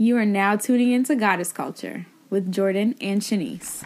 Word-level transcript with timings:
You 0.00 0.16
are 0.16 0.24
now 0.24 0.54
tuning 0.54 0.92
into 0.92 1.16
Goddess 1.16 1.50
Culture 1.50 2.06
with 2.30 2.52
Jordan 2.52 2.94
and 3.00 3.20
Shanice. 3.20 3.84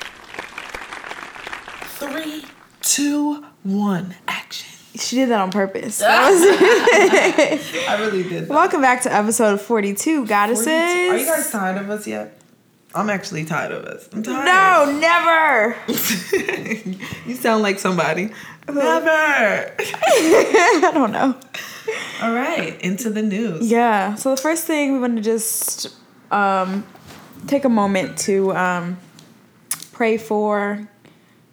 Three, 1.97 2.45
two, 2.83 3.43
one, 3.63 4.15
action. 4.29 4.69
She 4.95 5.17
did 5.17 5.31
that 5.31 5.41
on 5.41 5.51
purpose. 5.51 6.03
I 6.07 7.97
really 7.99 8.25
did. 8.25 8.43
that. 8.43 8.51
Welcome 8.51 8.83
back 8.83 9.01
to 9.05 9.15
episode 9.15 9.59
42, 9.63 10.27
Goddesses. 10.27 10.67
42. 10.67 10.75
Are 10.75 11.17
you 11.17 11.25
guys 11.25 11.51
tired 11.51 11.81
of 11.81 11.89
us 11.89 12.07
yet? 12.07 12.39
I'm 12.95 13.09
actually 13.09 13.47
tired 13.47 13.73
of 13.73 13.87
us. 13.87 14.11
I'm 14.13 14.23
tired. 14.23 14.45
No, 14.45 14.99
never. 15.01 15.77
you 17.27 17.37
sound 17.37 17.63
like 17.63 17.79
somebody. 17.79 18.29
Never. 18.69 19.09
I 19.09 20.91
don't 20.93 21.13
know. 21.13 21.35
All 22.21 22.35
right, 22.35 22.79
into 22.83 23.09
the 23.09 23.23
news. 23.23 23.71
Yeah. 23.71 24.15
So 24.17 24.35
the 24.35 24.41
first 24.41 24.67
thing 24.67 24.93
we 24.93 24.99
want 24.99 25.17
to 25.17 25.23
just 25.23 25.89
um, 26.33 26.87
take 27.47 27.65
a 27.65 27.69
moment 27.69 28.19
to 28.19 28.53
um, 28.57 28.99
pray 29.93 30.17
for 30.17 30.89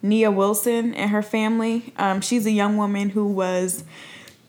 Nia 0.02 0.30
Wilson 0.30 0.94
and 0.94 1.10
her 1.10 1.22
family. 1.22 1.92
Um, 1.96 2.20
she's 2.20 2.46
a 2.46 2.50
young 2.50 2.76
woman 2.76 3.10
who 3.10 3.26
was 3.26 3.84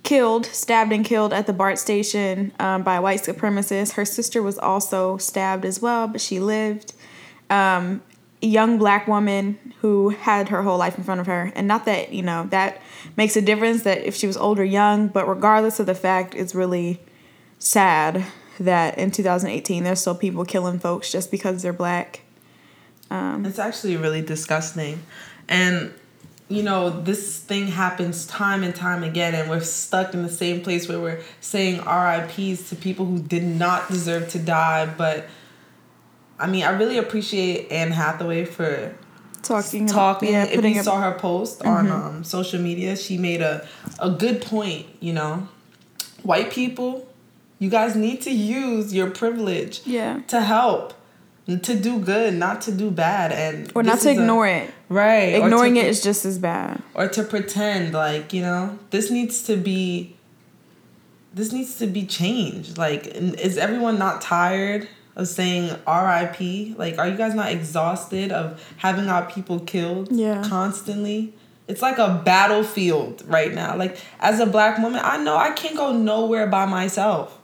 killed, 0.03 0.45
stabbed 0.45 0.91
and 0.91 1.05
killed 1.05 1.33
at 1.33 1.45
the 1.47 1.53
BART 1.53 1.77
station 1.77 2.51
um, 2.59 2.83
by 2.83 2.99
white 2.99 3.21
supremacists. 3.21 3.93
Her 3.93 4.05
sister 4.05 4.41
was 4.41 4.57
also 4.57 5.17
stabbed 5.17 5.65
as 5.65 5.81
well, 5.81 6.07
but 6.07 6.21
she 6.21 6.39
lived. 6.39 6.93
Um, 7.49 8.01
a 8.43 8.47
young 8.47 8.77
black 8.77 9.07
woman 9.07 9.59
who 9.81 10.09
had 10.09 10.49
her 10.49 10.63
whole 10.63 10.77
life 10.77 10.97
in 10.97 11.03
front 11.03 11.21
of 11.21 11.27
her. 11.27 11.51
And 11.55 11.67
not 11.67 11.85
that, 11.85 12.11
you 12.11 12.23
know, 12.23 12.47
that 12.47 12.81
makes 13.15 13.35
a 13.35 13.41
difference 13.41 13.83
that 13.83 13.99
if 13.99 14.15
she 14.15 14.25
was 14.25 14.35
old 14.35 14.59
or 14.59 14.63
young, 14.63 15.07
but 15.09 15.27
regardless 15.27 15.79
of 15.79 15.85
the 15.85 15.93
fact, 15.93 16.33
it's 16.33 16.55
really 16.55 16.99
sad 17.59 18.25
that 18.61 18.97
in 18.97 19.11
2018 19.11 19.83
there's 19.83 19.99
still 19.99 20.15
people 20.15 20.45
killing 20.45 20.79
folks 20.79 21.11
just 21.11 21.31
because 21.31 21.61
they're 21.61 21.73
black. 21.73 22.21
It's 23.45 23.59
actually 23.59 23.97
really 23.97 24.21
disgusting. 24.21 25.03
And, 25.49 25.93
you 26.47 26.63
know, 26.63 26.89
this 26.89 27.39
thing 27.39 27.67
happens 27.67 28.25
time 28.25 28.63
and 28.63 28.73
time 28.73 29.03
again, 29.03 29.35
and 29.35 29.49
we're 29.49 29.59
stuck 29.59 30.13
in 30.13 30.23
the 30.23 30.29
same 30.29 30.61
place 30.61 30.87
where 30.87 30.99
we're 30.99 31.21
saying 31.41 31.79
RIPs 31.79 32.69
to 32.69 32.75
people 32.75 33.05
who 33.05 33.19
did 33.19 33.43
not 33.43 33.89
deserve 33.89 34.29
to 34.29 34.39
die. 34.39 34.85
But, 34.85 35.27
I 36.39 36.47
mean, 36.47 36.63
I 36.63 36.69
really 36.71 36.97
appreciate 36.97 37.69
Anne 37.71 37.91
Hathaway 37.91 38.45
for 38.45 38.95
Talking, 39.43 39.87
talking. 39.87 40.31
yeah, 40.31 40.45
if 40.45 40.63
you 40.63 40.79
up- 40.79 40.85
saw 40.85 41.01
her 41.01 41.17
post 41.17 41.63
on 41.65 41.89
um, 41.89 42.23
social 42.23 42.61
media, 42.61 42.95
she 42.95 43.17
made 43.17 43.41
a, 43.41 43.67
a 43.99 44.09
good 44.09 44.41
point, 44.41 44.85
you 44.99 45.13
know. 45.13 45.47
White 46.23 46.51
people, 46.51 47.10
you 47.61 47.69
guys 47.69 47.95
need 47.95 48.19
to 48.27 48.31
use 48.31 48.93
your 48.93 49.09
privilege 49.11 49.81
Yeah. 49.85 50.19
to 50.33 50.41
help, 50.41 50.93
to 51.47 51.73
do 51.75 51.99
good, 51.99 52.33
not 52.33 52.61
to 52.61 52.71
do 52.71 52.89
bad, 52.91 53.31
and 53.31 53.71
or 53.75 53.83
not 53.83 53.93
to 53.93 53.97
is 53.99 54.05
a- 54.07 54.11
ignore 54.11 54.47
it. 54.47 54.69
right? 54.89 55.35
or 55.35 55.39
to 55.39 55.43
Ignoring 55.45 55.75
it 55.77 55.85
is 55.85 56.01
just 56.01 56.25
as 56.25 56.37
bad. 56.39 56.81
or 56.95 57.07
to 57.07 57.21
pretend 57.23 57.93
like 57.93 58.33
you 58.33 58.41
know 58.41 58.77
this 58.89 59.09
needs 59.11 59.43
to 59.43 59.55
be. 59.55 60.15
This 61.33 61.53
needs 61.53 61.75
to 61.77 61.87
be 61.87 62.05
changed. 62.05 62.77
Like, 62.77 63.07
is 63.47 63.57
everyone 63.57 63.97
not 63.97 64.21
tired 64.21 64.89
of 65.15 65.27
saying 65.29 65.71
R.I.P.? 65.87 66.75
Like, 66.77 66.97
are 66.99 67.07
you 67.07 67.15
guys 67.15 67.33
not 67.33 67.49
exhausted 67.51 68.31
of 68.33 68.61
having 68.77 69.07
our 69.07 69.25
people 69.25 69.59
killed 69.61 70.09
Yeah. 70.11 70.43
constantly? 70.43 71.33
It's 71.69 71.81
like 71.81 71.97
a 71.99 72.21
battlefield 72.25 73.23
right 73.27 73.53
now. 73.53 73.77
Like, 73.77 73.97
as 74.19 74.41
a 74.41 74.45
black 74.45 74.77
woman, 74.79 74.99
I 75.01 75.23
know 75.23 75.37
I 75.37 75.51
can't 75.51 75.77
go 75.77 75.93
nowhere 75.93 76.47
by 76.47 76.65
myself. 76.65 77.37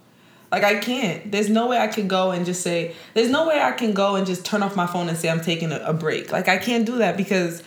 Like 0.52 0.64
I 0.64 0.80
can't. 0.80 1.32
There's 1.32 1.50
no 1.50 1.68
way 1.68 1.78
I 1.78 1.88
can 1.88 2.08
go 2.08 2.32
and 2.32 2.46
just 2.46 2.62
say. 2.62 2.96
There's 3.14 3.30
no 3.30 3.48
way 3.48 3.62
I 3.62 3.72
can 3.74 3.94
go 3.94 4.16
and 4.16 4.26
just 4.26 4.46
turn 4.46 4.64
off 4.64 4.76
my 4.76 4.88
phone 4.88 5.10
and 5.10 5.18
say 5.18 5.30
I'm 5.30 5.42
taking 5.42 5.72
a, 5.72 5.80
a 5.80 5.94
break. 5.94 6.32
Like 6.32 6.48
I 6.48 6.58
can't 6.58 6.86
do 6.86 6.98
that 7.00 7.18
because 7.18 7.64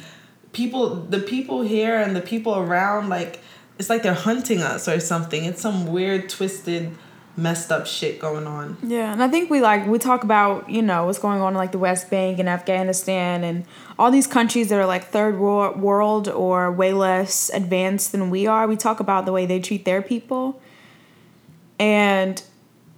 people, 0.52 0.94
the 0.94 1.20
people 1.20 1.62
here 1.62 1.98
and 1.98 2.16
the 2.16 2.22
people 2.22 2.56
around, 2.56 3.08
like 3.08 3.40
it's 3.78 3.90
like 3.90 4.02
they're 4.02 4.14
hunting 4.14 4.62
us 4.62 4.88
or 4.88 5.00
something. 5.00 5.44
It's 5.44 5.60
some 5.60 5.86
weird, 5.86 6.28
twisted, 6.28 6.96
messed 7.36 7.72
up 7.72 7.86
shit 7.86 8.18
going 8.18 8.46
on. 8.46 8.76
Yeah, 8.82 9.12
and 9.12 9.22
I 9.22 9.28
think 9.28 9.50
we 9.50 9.60
like 9.60 9.86
we 9.86 9.98
talk 9.98 10.24
about 10.24 10.68
you 10.68 10.82
know 10.82 11.06
what's 11.06 11.18
going 11.18 11.40
on 11.40 11.52
in 11.52 11.56
like 11.58 11.72
the 11.72 11.78
West 11.78 12.10
Bank 12.10 12.38
and 12.38 12.48
Afghanistan 12.48 13.44
and 13.44 13.64
all 13.98 14.10
these 14.10 14.26
countries 14.26 14.68
that 14.68 14.78
are 14.78 14.86
like 14.86 15.04
third 15.04 15.38
wor- 15.38 15.72
world 15.76 16.28
or 16.28 16.70
way 16.70 16.92
less 16.92 17.50
advanced 17.50 18.12
than 18.12 18.30
we 18.30 18.46
are. 18.46 18.66
We 18.66 18.76
talk 18.76 19.00
about 19.00 19.26
the 19.26 19.32
way 19.32 19.46
they 19.46 19.60
treat 19.60 19.84
their 19.84 20.02
people, 20.02 20.60
and 21.78 22.42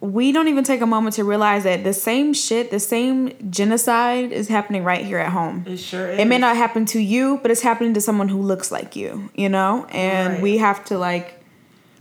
we 0.03 0.33
don't 0.33 0.49
even 0.49 0.65
take 0.65 0.81
a 0.81 0.87
moment 0.87 1.15
to 1.15 1.23
realize 1.23 1.63
that 1.63 1.85
the 1.85 1.93
same 1.93 2.35
shit, 2.35 2.73
the 2.73 2.81
same 2.81 3.33
genocide 3.51 4.33
is 4.33 4.49
happening 4.49 4.83
right 4.83 5.07
here 5.07 5.19
at 5.19 5.31
home. 5.31 5.65
It 5.65 5.77
sure 5.77 6.11
is. 6.11 6.19
It 6.19 6.27
may 6.27 6.39
not 6.39 6.57
happen 6.57 6.85
to 6.87 6.99
you, 7.01 7.39
but 7.41 7.53
it's 7.53 7.61
happening 7.63 7.95
to 7.95 8.01
someone 8.01 8.29
who 8.29 8.43
looks 8.43 8.73
like 8.73 8.97
you, 8.97 9.31
you 9.37 9.49
know? 9.49 9.87
And 9.91 10.35
Right. 10.35 10.43
we 10.43 10.59
have 10.59 10.85
to 10.87 10.99
like 10.99 11.41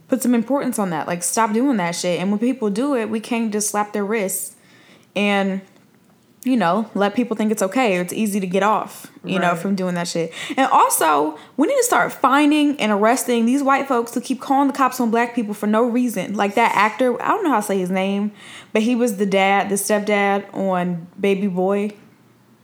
put 0.08 0.24
some 0.24 0.34
importance 0.34 0.80
on 0.80 0.90
that. 0.90 1.06
Like 1.06 1.22
stop 1.22 1.54
doing 1.54 1.78
that 1.78 1.92
shit. 1.96 2.20
And 2.20 2.32
when 2.32 2.40
people 2.40 2.72
do 2.72 2.96
it, 2.96 3.08
we 3.12 3.20
can't 3.20 3.52
just 3.54 3.70
slap 3.70 3.94
their 3.94 4.04
wrists 4.04 4.56
and 5.16 5.62
you 6.44 6.58
know, 6.58 6.90
let 6.96 7.14
people 7.14 7.38
think 7.38 7.52
it's 7.52 7.62
okay. 7.62 7.98
It's 7.98 8.12
easy 8.14 8.40
to 8.40 8.48
get 8.48 8.64
off, 8.64 9.12
you 9.24 9.38
know, 9.40 9.56
from 9.56 9.76
doing 9.76 9.94
that 9.96 10.08
shit. 10.08 10.34
And 10.58 10.68
also, 10.72 11.38
we 11.56 11.68
need 11.68 11.76
to 11.78 11.84
start 11.84 12.12
finding 12.12 12.80
and 12.82 12.92
arresting 12.92 13.46
these 13.46 13.62
white 13.62 13.88
folks 13.88 14.14
who 14.16 14.22
keep 14.22 14.42
calling 14.42 14.68
the 14.68 14.74
cops 14.74 15.00
on 15.00 15.12
black 15.12 15.36
people 15.36 15.54
for 15.54 15.68
no 15.68 15.84
reason. 15.88 16.34
Like 16.36 16.56
that 16.56 16.76
actor, 16.76 17.22
I 17.22 17.28
don't 17.28 17.44
know 17.44 17.52
how 17.52 17.58
to 17.60 17.66
say 17.66 17.78
his 17.78 17.92
name, 17.92 18.32
but 18.74 18.82
he 18.82 18.96
was 18.96 19.18
the 19.18 19.26
dad, 19.28 19.70
the 19.70 19.76
stepdad 19.76 20.52
on 20.54 21.06
Baby 21.20 21.46
Boy, 21.48 21.92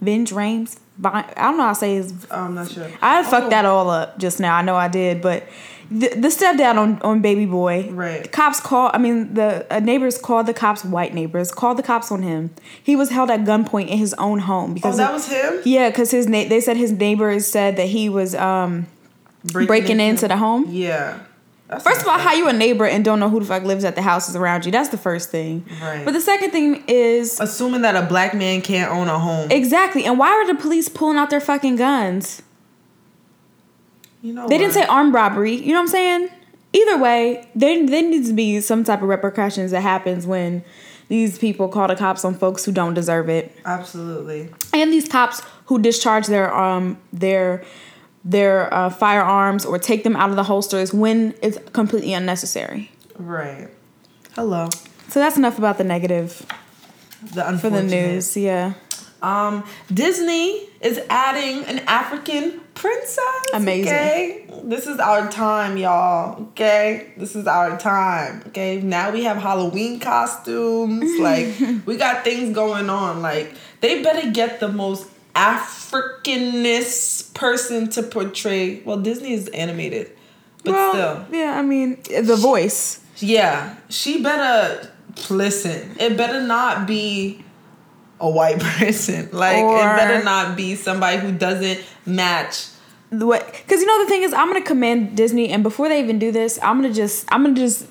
Vince 0.01 0.31
Rhames. 0.31 0.79
Vi- 0.97 1.09
I 1.38 1.41
don't 1.44 1.57
know 1.57 1.63
how 1.65 1.73
to 1.73 1.79
say 1.79 1.95
his 1.95 2.25
oh, 2.31 2.41
I'm 2.45 2.55
not 2.55 2.71
sure. 2.71 2.89
I 3.01 3.21
fucked 3.23 3.45
Oh, 3.47 3.49
that 3.51 3.65
all 3.65 3.91
up 3.91 4.17
just 4.17 4.39
now. 4.39 4.55
I 4.55 4.63
know 4.63 4.75
I 4.75 4.88
did, 4.88 5.21
but 5.21 5.47
the, 5.89 6.09
the 6.09 6.27
stepdad 6.27 6.75
on, 6.77 7.01
on 7.01 7.21
Baby 7.21 7.45
Boy, 7.45 7.89
Right. 7.91 8.23
The 8.23 8.29
cops 8.29 8.59
call. 8.59 8.91
I 8.93 8.97
mean, 8.97 9.33
the 9.33 9.65
uh, 9.73 9.79
neighbors 9.79 10.17
called 10.17 10.45
the 10.45 10.53
cops. 10.53 10.83
White 10.83 11.13
neighbors 11.13 11.51
called 11.51 11.77
the 11.77 11.83
cops 11.83 12.11
on 12.11 12.23
him. 12.23 12.51
He 12.83 12.95
was 12.95 13.09
held 13.09 13.29
at 13.31 13.41
gunpoint 13.41 13.87
in 13.89 13.97
his 13.97 14.13
own 14.15 14.39
home 14.39 14.71
Oh, 14.71 14.73
because 14.73 14.97
that 14.97 15.09
of- 15.09 15.13
was 15.15 15.27
him. 15.29 15.61
yeah, 15.65 15.89
because 15.89 16.11
his 16.11 16.27
na- 16.27 16.47
they 16.47 16.59
said 16.61 16.77
his 16.77 16.91
neighbors 16.91 17.47
said 17.47 17.77
that 17.77 17.87
he 17.87 18.09
was 18.09 18.35
um 18.35 18.87
breaking, 19.43 19.99
into, 19.99 20.27
the 20.27 20.37
home. 20.37 20.65
Yeah. 20.69 21.19
That's 21.69 21.83
First 21.83 22.01
of 22.01 22.07
all, 22.07 22.17
how 22.17 22.33
you 22.33 22.47
a 22.47 22.53
neighbor 22.53 22.85
and 22.85 23.03
don't 23.03 23.19
know 23.19 23.29
who 23.29 23.41
the 23.41 23.45
fuck 23.45 23.63
lives 23.63 23.83
at 23.83 23.95
the 23.95 24.01
houses 24.01 24.37
around 24.37 24.65
you? 24.65 24.71
That's 24.71 24.87
the 24.87 24.97
first 24.97 25.31
thing. 25.31 25.65
Right. 25.81 26.05
But 26.05 26.11
the 26.13 26.21
second 26.21 26.51
thing 26.51 26.81
is 26.87 27.41
assuming 27.41 27.81
that 27.81 27.95
a 28.01 28.07
black 28.07 28.33
man 28.33 28.61
can't 28.61 28.89
own 28.89 29.09
a 29.09 29.19
home. 29.19 29.51
exactly. 29.51 30.05
And 30.05 30.17
why 30.17 30.29
are 30.29 30.47
the 30.47 30.55
police 30.55 30.87
pulling 30.87 31.17
out 31.17 31.29
their 31.29 31.41
fucking 31.41 31.75
guns? 31.75 32.41
You 34.27 34.33
know, 34.33 34.47
They 34.47 34.57
didn't 34.57 34.73
say 34.73 34.83
armed 34.85 35.13
robbery. 35.13 35.53
You 35.55 35.67
know 35.69 35.75
what 35.75 35.79
I'm 35.81 35.88
saying? 35.88 36.29
Either 36.73 36.97
way, 36.97 37.47
there 37.55 37.85
there 37.88 38.01
needs 38.03 38.27
to 38.29 38.33
be 38.35 38.59
some 38.61 38.83
type 38.83 39.01
of 39.01 39.07
repercussions 39.07 39.71
that 39.71 39.81
happens 39.81 40.27
when 40.27 40.63
these 41.07 41.38
people 41.38 41.69
call 41.69 41.88
the 41.88 41.95
cops 41.95 42.25
on 42.25 42.35
folks 42.35 42.65
who 42.65 42.71
don't 42.73 42.93
deserve 42.93 43.29
it, 43.29 43.55
absolutely. 43.65 44.49
and 44.73 44.91
these 44.91 45.07
cops 45.07 45.41
who 45.67 45.79
discharge 45.79 46.27
their 46.27 46.53
um 46.53 46.97
their 47.13 47.63
their 48.25 48.71
uh, 48.73 48.89
firearms 48.89 49.65
or 49.65 49.79
take 49.79 50.03
them 50.03 50.17
out 50.17 50.29
of 50.29 50.35
the 50.35 50.44
holsters 50.44 50.94
when 50.94 51.33
it's 51.41 51.57
completely 51.71 52.13
unnecessary. 52.13 52.91
Right. 53.17 53.69
Hello. 54.35 54.67
So 55.07 55.21
that's 55.21 55.38
enough 55.38 55.57
about 55.57 55.77
the 55.77 55.85
negative 55.85 56.45
The 57.21 57.27
for 57.29 57.33
the 57.35 57.47
unfortunate. 57.47 57.89
news. 57.89 58.35
Yeah, 58.35 58.73
Um, 59.22 59.63
Disney 59.94 60.67
is 60.81 61.00
adding 61.09 61.66
an 61.66 61.79
African 61.88 62.61
princess. 62.75 63.45
Amazing. 63.53 63.88
Okay, 63.88 64.45
this 64.63 64.88
is 64.88 65.00
our 65.00 65.29
time, 65.29 65.78
y'all. 65.78 66.41
Okay, 66.50 67.13
this 67.17 67.35
is 67.35 67.47
our 67.47 67.77
time. 67.77 68.44
Okay, 68.47 68.79
now 68.81 69.11
we 69.11 69.23
have 69.23 69.38
Halloween 69.38 70.00
costumes. 70.00 71.19
like 71.19 71.56
we 71.85 71.97
got 71.97 72.23
things 72.23 72.53
going 72.53 72.89
on. 72.89 73.21
Like 73.21 73.53
they 73.81 74.03
better 74.03 74.31
get 74.31 74.59
the 74.59 74.68
most 74.68 75.07
Africanist 75.36 77.33
person 77.33 77.89
to 77.91 78.03
portray. 78.03 78.81
Well, 78.81 78.97
Disney 78.97 79.33
is 79.33 79.47
animated, 79.50 80.12
but 80.63 80.74
well, 80.74 80.91
still. 81.25 81.25
yeah. 81.39 81.57
I 81.57 81.62
mean, 81.63 82.01
the 82.03 82.36
voice. 82.36 83.01
Yeah, 83.18 83.75
she 83.89 84.21
better 84.21 84.91
listen. 85.30 85.95
It 86.00 86.18
better 86.18 86.41
not 86.41 86.86
be 86.86 87.44
a 88.19 88.29
white 88.29 88.59
person. 88.79 89.29
Like 89.31 89.57
Or- 89.63 89.77
it 89.77 89.95
better 89.97 90.23
not 90.23 90.55
be 90.57 90.75
somebody 90.75 91.17
who 91.17 91.31
doesn't 91.31 91.79
match. 92.05 92.67
the 93.11 93.25
way 93.25 93.41
because 93.51 93.79
you 93.81 93.87
know 93.87 94.03
the 94.03 94.09
thing 94.09 94.23
is 94.23 94.33
i'm 94.33 94.47
gonna 94.47 94.61
commend 94.61 95.15
disney 95.15 95.47
and 95.49 95.63
before 95.63 95.87
they 95.87 95.99
even 95.99 96.19
do 96.19 96.29
this 96.29 96.59
i'm 96.61 96.75
gonna 96.81 96.93
just 96.93 97.25
i'm 97.31 97.41
gonna 97.43 97.55
just 97.55 97.85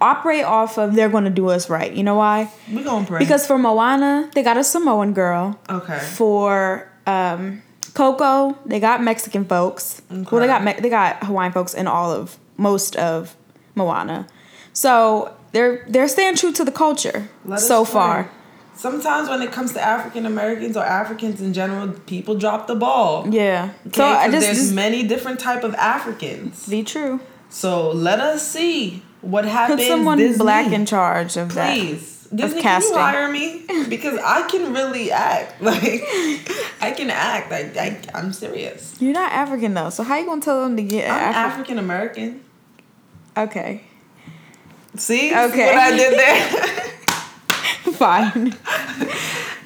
operate 0.00 0.44
off 0.44 0.76
of 0.78 0.94
they're 0.96 1.08
gonna 1.08 1.30
do 1.30 1.48
us 1.50 1.70
right. 1.70 1.92
You 1.92 2.02
know 2.02 2.16
why? 2.16 2.50
We 2.72 2.82
gonna 2.82 3.06
pray. 3.06 3.20
Because 3.20 3.46
for 3.46 3.56
moana 3.58 4.28
they 4.34 4.42
got 4.42 4.56
a 4.56 4.64
samoan 4.64 5.12
girl. 5.14 5.56
Okay, 5.68 5.98
for 6.00 6.88
um 7.06 7.62
coco 7.94 8.58
they 8.66 8.80
got 8.80 9.02
mexican 9.02 9.44
folks. 9.44 10.02
Well 10.10 10.40
they 10.40 10.46
got 10.48 10.64
Me- 10.64 10.74
they 10.80 10.88
got 10.90 11.22
hawaiian 11.24 11.52
folks 11.52 11.72
in 11.74 11.86
all 11.86 12.10
of 12.10 12.36
most 12.56 12.96
of 12.96 13.36
moana. 13.76 14.26
So 14.72 15.32
they're 15.52 15.84
they're 15.88 16.08
staying 16.08 16.34
true 16.36 16.50
to 16.52 16.64
the 16.64 16.72
culture 16.72 17.28
Let 17.44 17.60
so 17.60 17.84
far 17.84 18.28
sometimes 18.80 19.28
when 19.28 19.42
it 19.42 19.52
comes 19.52 19.72
to 19.74 19.80
African 19.80 20.24
Americans 20.24 20.76
or 20.76 20.84
Africans 20.84 21.40
in 21.40 21.52
general, 21.52 21.88
people 22.06 22.34
drop 22.34 22.66
the 22.66 22.74
ball. 22.74 23.28
Yeah. 23.28 23.72
Okay? 23.86 23.96
So 23.96 24.04
I 24.04 24.30
just, 24.30 24.46
there's 24.46 24.58
just 24.58 24.74
many 24.74 25.06
different 25.06 25.38
type 25.38 25.62
of 25.64 25.74
Africans. 25.74 26.66
be 26.66 26.82
true. 26.82 27.20
So 27.50 27.90
let 27.90 28.20
us 28.20 28.46
see 28.46 29.02
what 29.20 29.44
happens. 29.44 29.80
Put 29.80 29.88
someone 29.88 30.18
Disney. 30.18 30.42
black 30.42 30.72
in 30.72 30.86
charge 30.86 31.36
of 31.36 31.54
that. 31.54 31.74
Please. 31.74 32.28
Disney, 32.32 32.62
can 32.62 32.80
you 32.80 32.94
hire 32.94 33.30
me? 33.30 33.66
Because 33.88 34.18
I 34.24 34.42
can 34.48 34.72
really 34.72 35.10
act. 35.10 35.60
Like, 35.70 35.82
I 36.80 36.92
can 36.96 37.10
act. 37.10 37.52
I, 37.52 37.72
I, 37.76 38.00
I'm 38.14 38.32
serious. 38.32 38.96
You're 39.00 39.12
not 39.12 39.32
African 39.32 39.74
though, 39.74 39.90
so 39.90 40.04
how 40.04 40.16
you 40.16 40.26
gonna 40.26 40.40
tell 40.40 40.62
them 40.62 40.76
to 40.76 40.82
get 40.82 41.10
I'm 41.10 41.34
Afri- 41.34 41.36
African 41.36 41.78
American. 41.78 42.44
Okay. 43.36 43.84
See? 44.96 45.34
Okay. 45.34 45.66
What 45.66 45.76
I 45.76 45.90
did 45.96 46.18
there? 46.18 46.90
Fine. 48.00 48.56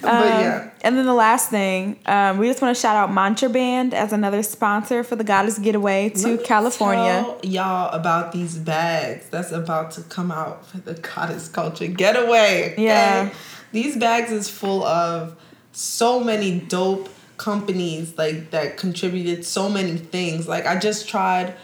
but 0.03 0.11
Um, 0.11 0.41
yeah. 0.41 0.71
And 0.83 0.97
then 0.97 1.07
the 1.07 1.15
last 1.15 1.51
thing, 1.51 2.01
um, 2.07 2.39
we 2.39 2.49
just 2.49 2.61
want 2.61 2.77
to 2.77 2.81
shout 2.81 2.97
out 2.97 3.13
Mantra 3.13 3.49
Band 3.49 3.95
as 3.95 4.13
another 4.13 4.43
sponsor 4.43 5.05
for 5.05 5.15
the 5.15 5.23
Goddess 5.23 5.57
Getaway 5.57 6.09
to 6.11 6.37
California. 6.39 7.23
Tell 7.23 7.39
y'all 7.45 7.95
about 7.95 8.33
these 8.33 8.59
bags 8.59 9.29
that's 9.29 9.53
about 9.53 9.93
to 9.93 10.03
come 10.03 10.33
out 10.33 10.67
for 10.67 10.79
the 10.79 10.95
goddess 10.95 11.49
culture 11.49 11.87
getaway. 11.87 12.73
okay? 12.73 12.83
Yeah. 12.83 13.33
These 13.71 13.99
bags 13.99 14.33
is 14.33 14.51
full 14.51 14.83
of 14.83 15.37
so 15.71 16.19
many 16.19 16.59
dope 16.59 17.09
companies 17.37 18.19
like 18.19 18.51
that 18.51 18.77
contributed 18.77 19.45
so 19.45 19.69
many 19.69 19.97
things. 19.97 20.49
Like 20.49 20.67
I 20.67 20.77
just 20.77 21.09
tried 21.09 21.55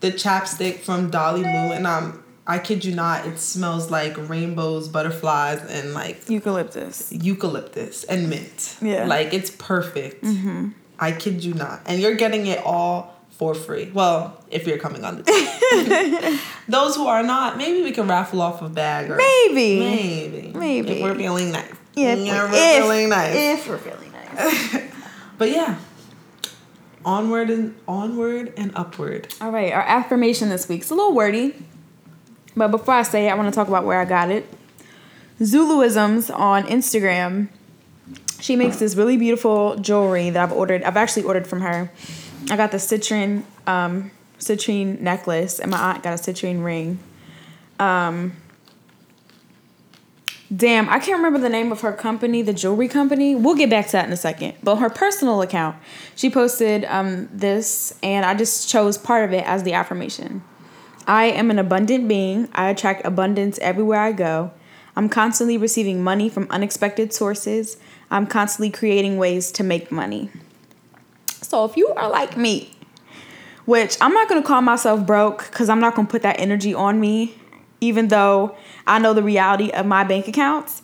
the 0.00 0.12
chapstick 0.12 0.80
from 0.80 1.08
Dolly 1.08 1.42
Moo 1.42 1.72
and 1.72 1.88
I'm 1.88 2.22
I 2.48 2.58
kid 2.58 2.84
you 2.84 2.94
not, 2.94 3.26
it 3.26 3.38
smells 3.38 3.90
like 3.90 4.16
rainbows, 4.28 4.88
butterflies, 4.88 5.60
and 5.70 5.92
like 5.92 6.28
Eucalyptus. 6.30 7.12
eucalyptus 7.12 8.04
and 8.04 8.30
mint. 8.30 8.76
Yeah. 8.80 9.04
Like 9.04 9.34
it's 9.34 9.50
perfect. 9.50 10.24
Mm-hmm. 10.24 10.70
I 10.98 11.12
kid 11.12 11.44
you 11.44 11.52
not. 11.54 11.82
And 11.86 12.00
you're 12.00 12.14
getting 12.16 12.46
it 12.46 12.60
all 12.64 13.14
for 13.32 13.54
free. 13.54 13.90
Well, 13.92 14.42
if 14.50 14.66
you're 14.66 14.78
coming 14.78 15.04
on 15.04 15.18
the 15.18 15.22
team. 15.24 16.38
Those 16.68 16.96
who 16.96 17.06
are 17.06 17.22
not, 17.22 17.56
maybe 17.58 17.82
we 17.82 17.92
can 17.92 18.08
raffle 18.08 18.40
off 18.40 18.62
a 18.62 18.68
bag 18.68 19.10
or 19.10 19.16
Maybe. 19.16 19.78
maybe. 19.78 20.52
Maybe. 20.58 20.90
If 20.92 21.02
we're 21.02 21.14
feeling 21.14 21.52
nice. 21.52 21.70
Yeah, 21.94 22.14
if, 22.14 22.26
Yeah, 22.26 22.50
we're 22.50 22.56
if, 22.56 22.82
feeling 22.82 23.08
nice. 23.10 23.34
if 23.36 23.68
we're 23.68 23.78
feeling 23.78 24.10
nice. 24.12 24.82
But 25.38 25.50
yeah. 25.50 25.76
Onward 27.04 27.48
and 27.50 27.76
onward 27.86 28.52
and 28.56 28.72
upward. 28.74 29.32
All 29.40 29.52
right, 29.52 29.72
our 29.72 29.82
affirmation 29.82 30.48
this 30.48 30.68
week's 30.68 30.90
a 30.90 30.94
little 30.96 31.14
wordy, 31.14 31.54
but 32.58 32.70
before 32.70 32.94
I 32.94 33.02
say 33.02 33.28
it, 33.28 33.30
I 33.30 33.34
want 33.34 33.52
to 33.52 33.54
talk 33.54 33.68
about 33.68 33.84
where 33.84 34.00
I 34.00 34.04
got 34.04 34.30
it. 34.30 34.46
Zuluisms 35.40 36.34
on 36.36 36.64
Instagram. 36.64 37.48
She 38.40 38.56
makes 38.56 38.78
this 38.78 38.94
really 38.94 39.16
beautiful 39.16 39.76
jewelry 39.76 40.30
that 40.30 40.42
I've 40.42 40.52
ordered. 40.52 40.82
I've 40.82 40.96
actually 40.96 41.24
ordered 41.24 41.46
from 41.46 41.60
her. 41.60 41.90
I 42.50 42.56
got 42.56 42.70
the 42.70 42.78
citrine, 42.78 43.44
um, 43.66 44.10
citrine 44.38 45.00
necklace, 45.00 45.58
and 45.58 45.70
my 45.70 45.78
aunt 45.78 46.02
got 46.02 46.18
a 46.18 46.22
citrine 46.22 46.64
ring. 46.64 46.98
Um, 47.78 48.32
damn, 50.54 50.88
I 50.88 50.98
can't 50.98 51.18
remember 51.18 51.38
the 51.38 51.48
name 51.48 51.72
of 51.72 51.80
her 51.82 51.92
company, 51.92 52.42
the 52.42 52.52
jewelry 52.52 52.88
company. 52.88 53.34
We'll 53.34 53.54
get 53.54 53.70
back 53.70 53.86
to 53.86 53.92
that 53.92 54.06
in 54.06 54.12
a 54.12 54.16
second. 54.16 54.54
But 54.62 54.76
her 54.76 54.90
personal 54.90 55.42
account, 55.42 55.76
she 56.16 56.30
posted 56.30 56.84
um, 56.86 57.28
this, 57.32 57.96
and 58.02 58.24
I 58.24 58.34
just 58.34 58.68
chose 58.68 58.98
part 58.98 59.24
of 59.24 59.32
it 59.32 59.44
as 59.46 59.62
the 59.62 59.74
affirmation. 59.74 60.42
I 61.08 61.24
am 61.24 61.50
an 61.50 61.58
abundant 61.58 62.06
being. 62.06 62.50
I 62.52 62.68
attract 62.68 63.06
abundance 63.06 63.58
everywhere 63.60 64.00
I 64.00 64.12
go. 64.12 64.52
I'm 64.94 65.08
constantly 65.08 65.56
receiving 65.56 66.04
money 66.04 66.28
from 66.28 66.46
unexpected 66.50 67.14
sources. 67.14 67.78
I'm 68.10 68.26
constantly 68.26 68.70
creating 68.70 69.16
ways 69.16 69.50
to 69.52 69.64
make 69.64 69.90
money. 69.90 70.30
So 71.26 71.64
if 71.64 71.78
you 71.78 71.88
are 71.88 72.10
like 72.10 72.36
me, 72.36 72.72
which 73.64 73.96
I'm 74.02 74.12
not 74.12 74.28
gonna 74.28 74.42
call 74.42 74.60
myself 74.60 75.06
broke 75.06 75.46
because 75.50 75.70
I'm 75.70 75.80
not 75.80 75.94
gonna 75.94 76.08
put 76.08 76.20
that 76.22 76.38
energy 76.38 76.74
on 76.74 77.00
me, 77.00 77.34
even 77.80 78.08
though 78.08 78.54
I 78.86 78.98
know 78.98 79.14
the 79.14 79.22
reality 79.22 79.70
of 79.70 79.86
my 79.86 80.04
bank 80.04 80.28
accounts. 80.28 80.82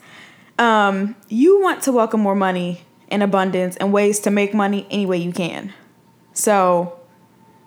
Um, 0.58 1.16
you 1.28 1.60
want 1.60 1.82
to 1.82 1.92
welcome 1.92 2.20
more 2.20 2.34
money 2.34 2.82
and 3.10 3.22
abundance 3.22 3.76
and 3.76 3.92
ways 3.92 4.20
to 4.20 4.30
make 4.30 4.54
money 4.54 4.86
any 4.90 5.04
way 5.04 5.18
you 5.18 5.32
can. 5.32 5.74
So, 6.32 6.98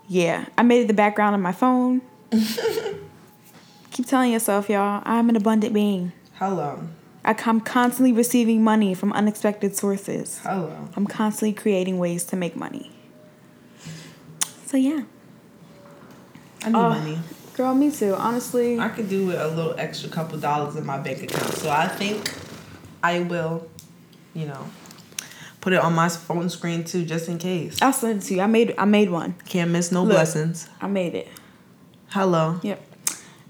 yeah, 0.08 0.46
I 0.58 0.64
made 0.64 0.82
it 0.82 0.88
the 0.88 0.94
background 0.94 1.36
of 1.36 1.42
my 1.42 1.52
phone. 1.52 2.02
Keep 3.92 4.06
telling 4.08 4.32
yourself, 4.32 4.70
y'all, 4.70 5.02
I'm 5.06 5.30
an 5.30 5.36
abundant 5.36 5.74
being. 5.74 6.12
Hello. 6.36 6.80
I- 7.26 7.36
I'm 7.46 7.60
constantly 7.62 8.12
receiving 8.14 8.64
money 8.64 8.94
from 8.94 9.12
unexpected 9.14 9.76
sources. 9.76 10.40
Hello. 10.44 10.72
I'm 10.96 11.08
constantly 11.08 11.54
creating 11.54 11.98
ways 11.98 12.24
to 12.26 12.36
make 12.36 12.56
money. 12.56 12.92
So 14.66 14.78
yeah, 14.78 15.04
I 16.64 16.70
need 16.70 16.76
Oh. 16.76 16.90
money. 16.90 17.20
girl, 17.56 17.74
me 17.74 17.90
too. 17.90 18.14
Honestly, 18.16 18.80
I 18.80 18.90
could 18.90 19.10
do 19.10 19.28
with 19.28 19.40
a 19.40 19.48
little 19.48 19.74
extra 19.80 20.10
couple 20.10 20.38
dollars 20.38 20.76
in 20.76 20.86
my 20.86 20.98
bank 21.00 21.24
account. 21.24 21.54
So 21.56 21.70
I 21.72 21.88
think 21.88 22.34
I 23.02 23.22
will, 23.22 23.66
you 24.36 24.46
know, 24.46 24.66
put 25.62 25.74
it 25.74 25.80
on 25.80 25.94
my 25.96 26.08
phone 26.10 26.50
screen 26.50 26.84
too, 26.84 27.04
just 27.06 27.28
in 27.30 27.38
case. 27.40 27.82
I'll 27.82 27.94
send 27.94 28.22
it 28.22 28.26
to 28.28 28.36
you. 28.36 28.42
I 28.42 28.48
made 28.48 28.76
I 28.78 28.86
made 28.86 29.10
one. 29.10 29.36
Can't 29.46 29.72
miss 29.72 29.92
no 29.92 30.04
Look. 30.04 30.12
blessings. 30.14 30.70
I 30.82 30.88
made 30.88 31.16
it. 31.16 31.28
Hello. 32.10 32.60
Yep. 32.64 32.82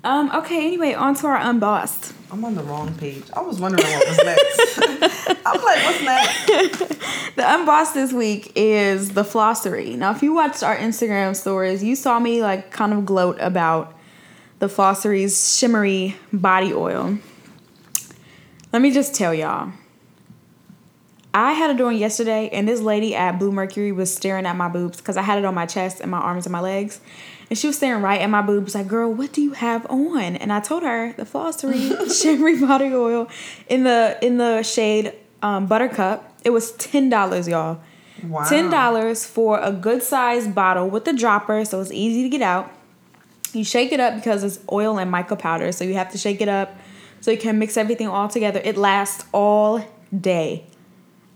Um. 0.04 0.32
Okay. 0.32 0.66
Anyway, 0.66 0.94
on 0.94 1.16
to 1.16 1.28
our 1.28 1.38
unbossed. 1.38 2.14
I'm 2.32 2.44
on 2.44 2.56
the 2.56 2.64
wrong 2.64 2.94
page. 2.96 3.24
I 3.34 3.42
was 3.42 3.60
wondering 3.60 3.88
what 3.88 4.08
was 4.08 4.18
next. 4.18 5.40
I'm 5.46 5.64
like, 5.64 5.84
what's 5.86 6.04
next? 6.04 7.36
The 7.36 7.54
unbossed 7.54 7.94
this 7.94 8.12
week 8.12 8.52
is 8.56 9.12
the 9.12 9.24
flossery. 9.24 9.96
Now, 9.96 10.12
if 10.12 10.24
you 10.24 10.34
watched 10.34 10.64
our 10.64 10.76
Instagram 10.76 11.36
stories, 11.36 11.84
you 11.84 11.96
saw 11.96 12.20
me 12.20 12.42
like 12.42 12.72
kind 12.72 12.94
of 12.94 13.06
gloat 13.06 13.38
about 13.40 13.96
the 14.60 14.68
flossery's 14.68 15.56
shimmery 15.58 16.16
body 16.34 16.74
oil. 16.74 17.20
Let 18.74 18.82
me 18.82 18.92
just 18.92 19.14
tell 19.14 19.34
y'all. 19.34 19.72
I 21.34 21.54
had 21.54 21.70
it 21.70 21.80
on 21.80 21.96
yesterday, 21.96 22.50
and 22.50 22.68
this 22.68 22.82
lady 22.82 23.14
at 23.14 23.38
Bluemercury 23.38 23.94
was 23.94 24.14
staring 24.14 24.48
at 24.48 24.56
my 24.56 24.68
boobs 24.68 24.98
because 24.98 25.16
I 25.16 25.22
had 25.22 25.38
it 25.38 25.46
on 25.46 25.54
my 25.54 25.68
chest 25.68 26.02
and 26.02 26.10
my 26.10 26.18
arms 26.18 26.48
and 26.48 26.52
my 26.52 26.60
legs. 26.60 27.00
And 27.50 27.58
she 27.58 27.68
was 27.68 27.78
staring 27.78 28.02
right 28.02 28.20
at 28.20 28.30
my 28.30 28.42
boobs, 28.42 28.76
like, 28.76 28.88
girl, 28.88 29.14
what 29.14 29.32
do 29.32 29.42
you 29.42 29.54
have 29.54 29.86
on? 29.90 30.36
And 30.36 30.52
I 30.52 30.60
told 30.60 30.84
her 30.84 31.14
the 31.14 31.24
Flossery 31.24 31.92
shimmery 32.22 32.60
body 32.60 32.94
oil 32.94 33.30
in 33.68 33.84
the 33.84 34.18
in 34.22 34.38
the 34.38 34.64
shade 34.64 35.14
um, 35.42 35.66
Buttercup. 35.68 36.34
It 36.44 36.50
was 36.50 36.72
ten 36.74 37.10
dollars, 37.10 37.48
y'all. 37.48 37.80
Wow. 38.24 38.44
Ten 38.44 38.70
dollars 38.70 39.26
for 39.26 39.60
a 39.60 39.72
good 39.72 40.04
sized 40.04 40.54
bottle 40.54 40.90
with 40.90 41.08
a 41.08 41.14
dropper, 41.14 41.64
so 41.64 41.80
it's 41.80 41.92
easy 41.92 42.24
to 42.24 42.30
get 42.30 42.42
out. 42.42 42.72
You 43.54 43.64
shake 43.64 43.94
it 43.94 44.00
up 44.00 44.16
because 44.16 44.44
it's 44.44 44.60
oil 44.70 45.00
and 45.00 45.10
mica 45.10 45.36
powder, 45.38 45.72
so 45.72 45.86
you 45.86 45.94
have 45.94 46.12
to 46.12 46.18
shake 46.18 46.42
it 46.42 46.50
up 46.50 46.76
so 47.22 47.32
you 47.32 47.38
can 47.38 47.60
mix 47.60 47.78
everything 47.78 48.08
all 48.08 48.28
together. 48.28 48.62
It 48.64 48.76
lasts 48.76 49.26
all 49.32 49.86
day. 50.18 50.66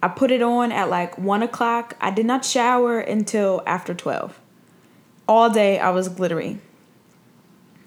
I 0.04 0.10
put 0.10 0.32
it 0.32 0.42
on 0.42 0.72
at 0.74 0.90
like 0.90 1.18
one 1.18 1.42
o'clock. 1.42 1.96
I 2.02 2.12
did 2.12 2.26
not 2.26 2.44
shower 2.44 3.00
until 3.00 3.64
after 3.66 3.94
twelve. 3.94 4.41
All 5.28 5.50
day 5.50 5.80
I 5.80 5.90
was 5.92 6.10
glittery. 6.10 6.60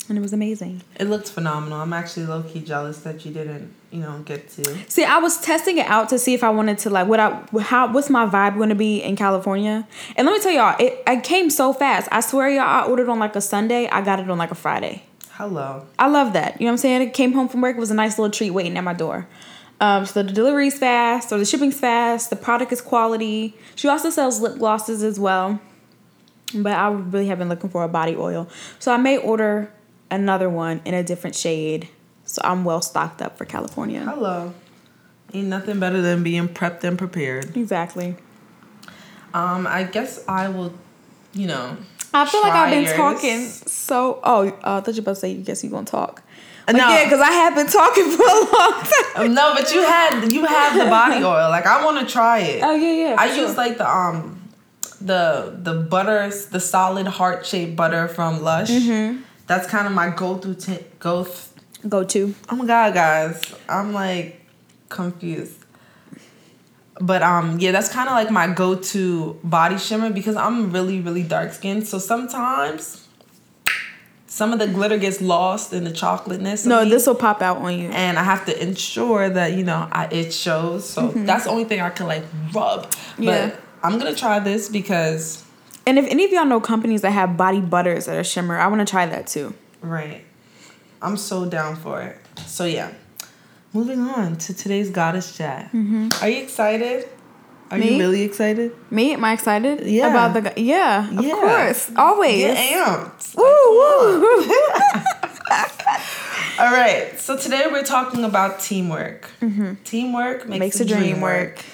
And 0.09 0.19
it 0.19 0.21
was 0.21 0.35
amazing. 0.35 0.83
It 1.01 1.09
looks 1.09 1.31
phenomenal. 1.31 1.81
I'm 1.81 1.95
actually 1.95 2.27
low 2.27 2.43
key 2.43 2.61
jealous 2.61 2.99
that 3.01 3.25
you 3.25 3.33
didn't, 3.33 3.73
you 3.91 4.01
know, 4.01 4.21
get 4.27 4.51
to. 4.51 4.91
See, 4.91 5.03
I 5.03 5.17
was 5.17 5.41
testing 5.41 5.79
it 5.79 5.87
out 5.87 6.11
to 6.11 6.19
see 6.19 6.35
if 6.35 6.45
I 6.45 6.51
wanted 6.51 6.77
to 6.81 6.91
like 6.91 7.09
what 7.09 7.21
I 7.21 7.43
how 7.63 7.91
what's 7.91 8.11
my 8.11 8.27
vibe 8.27 8.57
going 8.57 8.69
to 8.69 8.75
be 8.75 9.03
in 9.03 9.17
California. 9.17 9.89
And 10.17 10.27
let 10.27 10.35
me 10.35 10.41
tell 10.41 10.53
y'all, 10.53 10.77
it, 10.79 11.03
it 11.07 11.25
came 11.25 11.49
so 11.49 11.73
fast. 11.73 12.09
I 12.13 12.21
swear 12.21 12.51
y'all, 12.51 12.63
I 12.65 12.85
ordered 12.87 13.09
on 13.09 13.19
like 13.19 13.35
a 13.35 13.41
Sunday. 13.41 13.89
I 13.89 14.03
got 14.03 14.21
it 14.21 14.29
on 14.29 14.37
like 14.37 14.51
a 14.51 14.55
Friday. 14.55 15.05
Hello. 15.31 15.87
I 15.99 16.09
love 16.09 16.35
that. 16.35 16.61
You 16.61 16.67
know 16.67 16.73
what 16.73 16.75
I'm 16.75 16.79
saying? 16.79 17.03
It 17.03 17.15
came 17.15 17.33
home 17.33 17.49
from 17.49 17.63
work. 17.63 17.77
It 17.77 17.81
was 17.81 17.91
a 17.91 17.95
nice 17.95 18.19
little 18.19 18.31
treat 18.31 18.51
waiting 18.51 18.77
at 18.77 18.85
my 18.85 18.95
door. 18.95 19.27
Um, 19.81 20.07
so 20.07 20.23
the 20.23 20.33
delivery's 20.33 20.79
fast, 20.79 21.33
or 21.33 21.39
the 21.39 21.45
shipping's 21.45 21.79
fast. 21.79 22.31
The 22.31 22.37
product 22.37 22.73
is 22.73 22.81
quality. 22.81 23.57
She 23.75 23.89
also 23.89 24.11
sells 24.11 24.41
lip 24.41 24.59
glosses 24.59 25.03
as 25.03 25.19
well. 25.19 25.61
But 26.55 26.73
I 26.73 26.89
really 26.91 27.27
have 27.27 27.39
been 27.39 27.49
looking 27.49 27.71
for 27.71 27.83
a 27.83 27.89
body 27.89 28.17
oil, 28.17 28.49
so 28.79 28.93
I 28.93 28.97
may 28.97 29.17
order 29.17 29.73
another 30.11 30.49
one 30.49 30.81
in 30.85 30.95
a 30.95 31.03
different 31.03 31.37
shade. 31.37 31.89
So 32.25 32.41
I'm 32.45 32.65
well 32.65 32.81
stocked 32.81 33.21
up 33.21 33.37
for 33.37 33.45
California. 33.45 34.01
Hello. 34.01 34.55
Ain't 35.33 35.49
nothing 35.49 35.81
better 35.81 36.01
than 36.01 36.23
being 36.23 36.49
prepped 36.49 36.85
and 36.85 36.97
prepared. 36.97 37.57
Exactly. 37.57 38.17
Um, 39.35 39.67
I 39.67 39.83
guess 39.83 40.25
I 40.29 40.49
will, 40.49 40.73
you 41.33 41.49
know. 41.49 41.77
I 42.15 42.25
feel 42.25 42.41
like 42.43 42.53
I've 42.53 42.71
been 42.71 42.85
try 42.85 42.97
talking 42.97 43.49
so. 43.49 44.21
Oh, 44.23 44.47
uh, 44.49 44.77
I 44.77 44.81
thought 44.81 44.95
you 44.95 44.95
were 44.95 45.01
about 45.01 45.15
to 45.15 45.21
say. 45.21 45.33
You 45.33 45.43
guess 45.43 45.65
you're 45.65 45.73
gonna 45.73 45.85
talk? 45.85 46.23
Like, 46.69 46.77
No. 46.77 46.89
Yeah, 46.89 47.05
because 47.05 47.21
I 47.21 47.31
have 47.33 47.55
been 47.57 47.67
talking 47.67 48.11
for 48.17 48.23
a 48.23 48.27
long 48.27 48.73
time. 49.15 49.35
No, 49.35 49.53
but 49.55 49.73
you 49.75 49.83
had 49.83 50.33
you 50.33 50.45
have 50.45 50.79
the 50.79 50.85
body 50.85 51.25
oil. 51.25 51.51
Like 51.51 51.67
I 51.67 51.85
want 51.85 52.07
to 52.07 52.11
try 52.11 52.39
it. 52.39 52.63
Oh 52.63 52.77
yeah, 52.77 53.09
yeah. 53.09 53.17
I 53.19 53.35
sure. 53.35 53.49
use 53.49 53.57
like 53.57 53.79
the 53.79 53.91
um 53.91 54.41
the 55.05 55.57
the 55.63 55.75
butter 55.75 56.31
the 56.51 56.61
solid 56.61 57.07
heart 57.07 57.45
shaped 57.47 57.77
butter 57.77 58.09
from 58.09 58.43
Lush. 58.43 58.71
Mm-hmm. 58.71 59.23
That's 59.47 59.67
kind 59.69 59.87
of 59.87 59.93
my 59.93 60.09
go 60.11 60.39
through 60.39 60.55
t- 60.57 60.79
go. 60.99 61.25
Th- 61.25 61.37
go 61.89 62.03
to. 62.03 62.35
oh 62.51 62.57
my 62.57 62.65
god, 62.67 62.95
guys, 62.95 63.43
I'm 63.69 63.93
like 63.93 64.41
confused. 64.89 65.59
But 67.01 67.23
um 67.23 67.59
yeah, 67.59 67.73
that's 67.73 67.89
kind 67.89 68.09
of 68.09 68.15
like 68.15 68.31
my 68.31 68.47
go-to 68.47 69.39
body 69.45 69.77
shimmer 69.79 70.11
because 70.11 70.37
I'm 70.37 70.71
really 70.73 71.01
really 71.01 71.25
dark 71.25 71.53
skinned. 71.53 71.87
So 71.87 71.99
sometimes 71.99 73.07
some 74.27 74.53
of 74.53 74.59
the 74.59 74.67
glitter 74.67 74.97
gets 74.99 75.21
lost 75.21 75.73
in 75.73 75.85
the 75.85 75.93
chocolateness. 75.93 76.65
No, 76.67 76.85
this 76.89 77.07
will 77.07 77.15
pop 77.15 77.43
out 77.43 77.59
on 77.59 77.79
you. 77.79 77.89
and 77.91 78.19
I 78.19 78.23
have 78.25 78.47
to 78.47 78.63
ensure 78.63 79.29
that 79.29 79.53
you 79.53 79.65
know 79.65 79.89
I, 79.93 80.07
it 80.07 80.33
shows. 80.33 80.89
So 80.89 81.09
that's 81.09 81.45
the 81.45 81.51
only 81.51 81.65
thing 81.65 81.81
I 81.81 81.91
can 81.91 82.07
like 82.07 82.25
rub. 82.55 82.83
But 82.83 82.91
Mm-hmm. 83.17 83.23
Yeah. 83.25 83.51
I'm 83.85 83.99
gonna 83.99 84.15
try 84.15 84.39
this 84.41 84.69
because 84.69 85.45
And 85.87 85.99
if 85.99 86.07
any 86.11 86.25
of 86.25 86.33
y'all 86.33 86.45
know 86.47 86.61
companies 86.61 87.03
that 87.03 87.11
have 87.13 87.37
body 87.37 87.61
butters 87.61 88.07
that 88.07 88.17
are 88.17 88.25
shimmer, 88.25 88.59
I 88.59 88.67
want 88.69 88.81
to 88.81 88.91
try 88.91 89.07
that 89.07 89.27
too. 89.27 89.55
right, 89.83 90.25
I'm 91.03 91.17
so 91.17 91.45
down 91.45 91.77
for 91.77 92.01
it. 92.01 92.17
So 92.47 92.65
yeah, 92.65 92.93
moving 93.73 94.01
on 94.01 94.37
to 94.39 94.55
today's 94.55 94.91
goddess 94.91 95.37
chat. 95.37 95.71
Are 96.23 96.29
you 96.29 96.43
excited? 96.43 97.09
Are 97.71 97.79
Me? 97.79 97.93
you 97.95 97.99
really 97.99 98.23
excited? 98.23 98.73
Me, 98.91 99.15
am 99.15 99.25
I 99.25 99.33
excited? 99.33 99.87
Yeah. 99.87 100.09
About 100.11 100.35
the 100.35 100.43
gu- 100.51 100.61
yeah, 100.63 101.09
of 101.11 101.25
course, 101.25 101.91
always. 101.97 102.39
Get 102.45 102.57
amped. 102.57 103.35
Woo, 103.37 103.45
woo. 103.45 104.21
All 106.59 106.73
right. 106.73 107.19
So 107.19 107.37
today 107.37 107.67
we're 107.71 107.83
talking 107.83 108.25
about 108.25 108.61
teamwork. 108.61 109.29
Teamwork 109.85 110.47
makes, 110.47 110.49
Mm-hmm. 110.49 110.59
Makes 110.59 110.79
the 110.79 110.85
a 110.85 110.87
dream 110.87 111.21
work. 111.21 111.65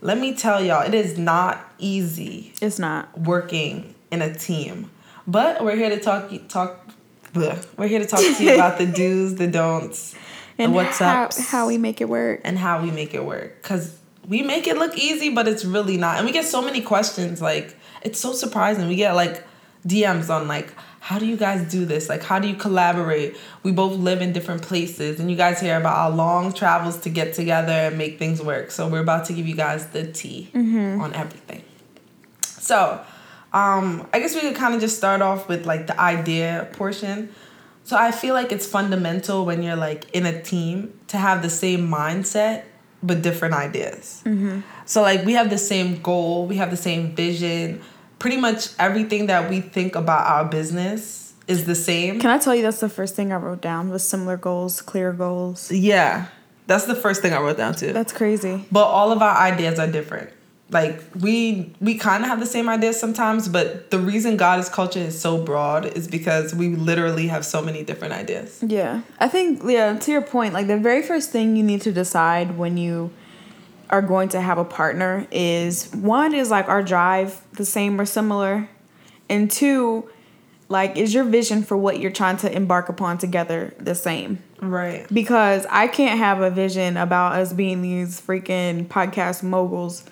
Let 0.00 0.18
me 0.18 0.34
tell 0.34 0.64
y'all, 0.64 0.86
it 0.86 0.94
is 0.94 1.18
not 1.18 1.72
easy 1.78 2.52
It's 2.62 2.78
not. 2.78 3.18
working 3.18 3.94
in 4.10 4.22
a 4.22 4.32
team. 4.34 4.90
But 5.26 5.62
we're 5.62 5.76
here 5.76 5.90
to 5.90 6.00
talk 6.00 6.30
talk 6.48 6.88
bleh. 7.34 7.64
we're 7.76 7.86
here 7.86 7.98
to 8.00 8.06
talk 8.06 8.20
to 8.20 8.42
you 8.44 8.54
about 8.54 8.78
the 8.78 8.86
do's, 9.00 9.34
the 9.36 9.46
don'ts, 9.46 10.14
And 10.58 10.72
the 10.72 10.76
what's 10.76 11.00
up, 11.00 11.34
how 11.36 11.66
we 11.66 11.76
make 11.78 12.00
it 12.00 12.08
work. 12.08 12.40
and 12.44 12.58
how 12.58 12.82
we 12.82 12.90
make 12.90 13.14
it 13.14 13.24
work. 13.24 13.62
Cause 13.62 13.96
we 14.26 14.42
make 14.42 14.66
it 14.66 14.76
look 14.78 14.96
easy, 14.96 15.30
but 15.30 15.46
it's 15.48 15.64
really 15.64 15.96
not. 15.96 16.16
And 16.16 16.26
we 16.26 16.32
get 16.32 16.44
so 16.44 16.62
many 16.62 16.80
questions. 16.80 17.40
Like 17.42 17.76
it's 18.02 18.18
so 18.18 18.32
surprising. 18.32 18.88
We 18.88 18.96
get 18.96 19.14
like 19.14 19.44
DMs 19.86 20.30
on 20.30 20.48
like, 20.48 20.72
how 21.10 21.18
do 21.18 21.26
you 21.26 21.36
guys 21.36 21.68
do 21.68 21.84
this? 21.84 22.08
Like, 22.08 22.22
how 22.22 22.38
do 22.38 22.46
you 22.46 22.54
collaborate? 22.54 23.36
We 23.64 23.72
both 23.72 23.98
live 23.98 24.22
in 24.22 24.32
different 24.32 24.62
places, 24.62 25.18
and 25.18 25.28
you 25.28 25.36
guys 25.36 25.60
hear 25.60 25.76
about 25.76 25.96
our 25.96 26.10
long 26.10 26.52
travels 26.52 26.98
to 27.00 27.10
get 27.10 27.34
together 27.34 27.72
and 27.72 27.98
make 27.98 28.16
things 28.20 28.40
work. 28.40 28.70
So 28.70 28.86
we're 28.86 29.00
about 29.00 29.24
to 29.24 29.32
give 29.32 29.44
you 29.48 29.56
guys 29.56 29.88
the 29.88 30.04
tea 30.12 30.50
on 31.00 31.12
everything. 31.14 31.64
So, 32.42 33.04
um, 33.52 34.06
I 34.12 34.20
guess 34.20 34.36
we 34.36 34.40
could 34.42 34.54
kind 34.54 34.72
of 34.72 34.80
just 34.80 34.96
start 34.98 35.20
off 35.20 35.48
with 35.48 35.66
like 35.66 35.88
the 35.88 36.00
idea 36.00 36.68
portion. 36.74 37.30
So 37.82 37.96
I 37.96 38.12
feel 38.12 38.34
like 38.34 38.52
it's 38.52 38.66
fundamental 38.66 39.44
when 39.44 39.64
you're 39.64 39.74
like 39.74 40.08
in 40.12 40.26
a 40.26 40.40
team 40.40 40.96
to 41.08 41.16
have 41.16 41.42
the 41.42 41.50
same 41.50 41.88
mindset 41.88 42.62
but 43.02 43.20
different 43.22 43.54
ideas. 43.54 44.22
So 44.84 45.02
like 45.02 45.24
we 45.24 45.32
have 45.32 45.50
the 45.50 45.58
same 45.58 46.00
goal, 46.02 46.46
we 46.46 46.56
have 46.58 46.70
the 46.70 46.76
same 46.76 47.16
vision. 47.16 47.82
Pretty 48.20 48.36
much 48.36 48.68
everything 48.78 49.26
that 49.26 49.50
we 49.50 49.60
think 49.60 49.96
about 49.96 50.26
our 50.26 50.44
business 50.44 51.34
is 51.48 51.64
the 51.66 51.74
same. 51.74 52.20
Can 52.20 52.30
I 52.30 52.38
tell 52.38 52.54
you 52.54 52.62
that's 52.62 52.78
the 52.80 52.88
first 52.88 53.16
thing 53.16 53.32
I 53.32 53.36
wrote 53.36 53.60
down 53.60 53.90
was 53.90 54.06
similar 54.06 54.36
goals, 54.36 54.80
clear 54.82 55.12
goals. 55.12 55.72
Yeah. 55.72 56.26
That's 56.68 56.84
the 56.84 56.94
first 56.94 57.20
thing 57.22 57.32
I 57.32 57.40
wrote 57.40 57.56
down 57.56 57.74
too. 57.74 57.92
That's 57.92 58.12
crazy. 58.12 58.64
but 58.70 58.84
all 58.84 59.10
of 59.10 59.20
our 59.22 59.36
ideas 59.36 59.80
are 59.80 59.88
different 59.90 60.30
like 60.72 61.02
we 61.18 61.72
we 61.80 61.96
kind 61.96 62.22
of 62.22 62.28
have 62.28 62.38
the 62.38 62.46
same 62.46 62.68
ideas 62.68 62.96
sometimes 63.00 63.48
but 63.48 63.90
the 63.90 63.98
reason 63.98 64.36
Goddess 64.36 64.68
Culture 64.68 65.00
is 65.00 65.20
so 65.20 65.42
broad 65.42 65.84
is 65.84 66.06
because 66.06 66.54
we 66.54 66.68
literally 66.76 67.26
have 67.26 67.44
so 67.44 67.60
many 67.60 67.82
different 67.82 68.14
ideas 68.14 68.62
Yeah. 68.62 69.02
I 69.18 69.26
think, 69.26 69.62
yeah, 69.64 69.98
to 69.98 70.12
your 70.12 70.22
point, 70.22 70.54
like 70.54 70.68
the 70.68 70.78
very 70.78 71.02
first 71.02 71.30
thing 71.30 71.56
you 71.56 71.64
need 71.64 71.82
to 71.82 71.92
decide 71.92 72.56
when 72.56 72.76
you 72.76 73.10
are 73.90 74.02
going 74.02 74.28
to 74.30 74.40
have 74.40 74.56
a 74.56 74.64
partner 74.64 75.26
is 75.30 75.92
one 75.92 76.34
is 76.34 76.50
like 76.50 76.68
our 76.68 76.82
drive 76.82 77.42
the 77.52 77.64
same 77.64 78.00
or 78.00 78.06
similar? 78.06 78.68
And 79.28 79.50
two, 79.50 80.08
like 80.68 80.96
is 80.96 81.12
your 81.12 81.24
vision 81.24 81.62
for 81.62 81.76
what 81.76 82.00
you're 82.00 82.10
trying 82.10 82.36
to 82.38 82.52
embark 82.52 82.88
upon 82.88 83.18
together 83.18 83.74
the 83.78 83.94
same? 83.94 84.42
right 84.60 85.06
Because 85.12 85.66
I 85.70 85.88
can't 85.88 86.18
have 86.18 86.40
a 86.40 86.50
vision 86.50 86.96
about 86.96 87.34
us 87.34 87.52
being 87.52 87.82
these 87.82 88.20
freaking 88.20 88.86
podcast 88.86 89.42
moguls 89.42 90.04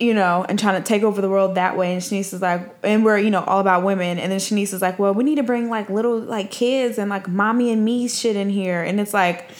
you 0.00 0.14
know, 0.14 0.46
and 0.48 0.58
trying 0.58 0.80
to 0.80 0.86
take 0.86 1.02
over 1.02 1.20
the 1.20 1.28
world 1.28 1.56
that 1.56 1.76
way. 1.76 1.92
And 1.92 2.00
Shanice 2.00 2.32
is 2.32 2.40
like, 2.40 2.72
and 2.84 3.04
we're, 3.04 3.18
you 3.18 3.30
know, 3.30 3.42
all 3.44 3.58
about 3.58 3.82
women. 3.82 4.18
And 4.18 4.30
then 4.30 4.38
Shanice 4.38 4.72
is 4.72 4.80
like, 4.80 4.98
well, 4.98 5.12
we 5.12 5.24
need 5.24 5.36
to 5.36 5.42
bring 5.42 5.70
like 5.70 5.90
little 5.90 6.18
like 6.18 6.50
kids 6.50 6.98
and 6.98 7.10
like 7.10 7.26
mommy 7.26 7.72
and 7.72 7.84
me 7.84 8.06
shit 8.06 8.36
in 8.36 8.48
here. 8.48 8.82
And 8.82 9.00
it's 9.00 9.12
like, 9.12 9.50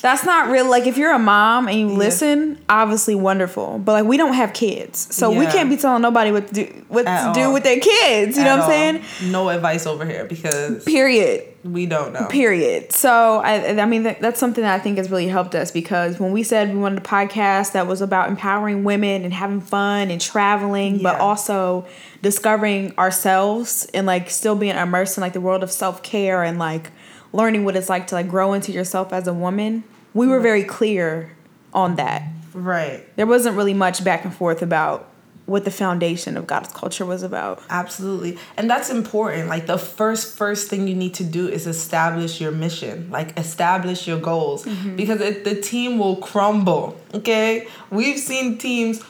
that's 0.00 0.24
not 0.24 0.50
real. 0.50 0.68
Like, 0.68 0.86
if 0.86 0.96
you're 0.96 1.12
a 1.12 1.18
mom 1.18 1.68
and 1.68 1.78
you 1.78 1.88
listen, 1.88 2.62
obviously 2.68 3.14
wonderful. 3.14 3.78
But 3.78 3.92
like, 3.92 4.04
we 4.04 4.16
don't 4.16 4.34
have 4.34 4.52
kids. 4.52 5.14
So 5.14 5.30
we 5.30 5.46
can't 5.46 5.68
be 5.68 5.76
telling 5.76 6.02
nobody 6.02 6.30
what 6.32 6.48
to 6.48 6.54
do, 6.54 6.84
what 6.88 7.06
At 7.06 7.32
to 7.32 7.40
do 7.40 7.52
with 7.52 7.64
their 7.64 7.80
kids. 7.80 8.36
You 8.36 8.44
know 8.44 8.50
At 8.50 8.58
what 8.60 8.70
I'm 8.70 9.02
saying? 9.02 9.32
no 9.32 9.48
advice 9.48 9.86
over 9.86 10.04
here 10.04 10.24
because 10.24 10.84
Period. 10.84 11.44
we 11.64 11.86
don't 11.86 12.12
know 12.12 12.26
Period. 12.28 12.92
So 12.92 13.40
I, 13.44 13.80
I 13.80 13.86
mean, 13.86 14.04
that, 14.04 14.20
that's 14.20 14.38
something 14.38 14.62
that 14.62 14.74
I 14.74 14.82
think 14.82 14.98
has 14.98 15.10
really 15.10 15.28
helped 15.28 15.54
us 15.54 15.70
because 15.70 16.18
when 16.20 16.32
we 16.32 16.42
said 16.42 16.72
we 16.72 16.78
wanted 16.78 16.98
a 16.98 17.02
podcast 17.02 17.72
that 17.72 17.86
was 17.86 18.00
about 18.00 18.28
empowering 18.28 18.84
women 18.84 19.24
and 19.24 19.32
having 19.32 19.60
fun 19.60 20.10
and 20.10 20.20
traveling, 20.20 21.02
but 21.02 21.18
also 21.20 21.86
discovering 22.22 22.96
ourselves 22.98 23.86
and 23.94 24.06
like 24.06 24.30
still 24.30 24.54
being 24.56 24.76
immersed 24.76 25.16
in 25.16 25.20
like 25.20 25.32
the 25.32 25.40
world 25.40 25.62
of 25.62 25.70
self 25.70 26.02
care 26.02 26.42
and 26.42 26.58
like 26.58 26.90
learning 27.32 27.64
what 27.64 27.76
it's 27.76 27.88
like 27.88 28.06
to 28.08 28.14
like 28.14 28.28
grow 28.28 28.52
into 28.52 28.72
yourself 28.72 29.12
as 29.12 29.26
a 29.26 29.34
woman, 29.34 29.84
we 30.14 30.26
were 30.26 30.40
very 30.40 30.64
clear 30.64 31.36
on 31.72 31.96
that. 31.96 32.22
right. 32.54 33.04
There 33.16 33.26
wasn't 33.26 33.56
really 33.56 33.74
much 33.74 34.02
back 34.02 34.24
and 34.24 34.34
forth 34.34 34.62
about 34.62 35.08
what 35.46 35.64
the 35.64 35.70
foundation 35.70 36.36
of 36.36 36.46
Goddess 36.46 36.72
Culture 36.74 37.06
was 37.06 37.22
about. 37.22 37.62
absolutely. 37.70 38.36
And 38.58 38.68
that's 38.68 38.90
important. 38.90 39.48
Like 39.48 39.66
the 39.66 39.78
first 39.78 40.36
first 40.36 40.68
thing 40.68 40.86
you 40.86 40.94
need 40.94 41.14
to 41.14 41.24
do 41.24 41.48
is 41.48 41.66
establish 41.66 42.38
your 42.38 42.52
mission. 42.52 43.08
Like 43.10 43.38
establish 43.38 44.06
your 44.06 44.18
goals. 44.20 44.66
Mm-hmm. 44.66 44.96
Because 44.96 45.22
it, 45.22 45.44
the 45.44 45.58
team 45.58 45.98
will 45.98 46.16
crumble 46.16 47.00
okay? 47.14 47.66
We've 47.90 48.18
seen 48.18 48.58
teams 48.58 49.02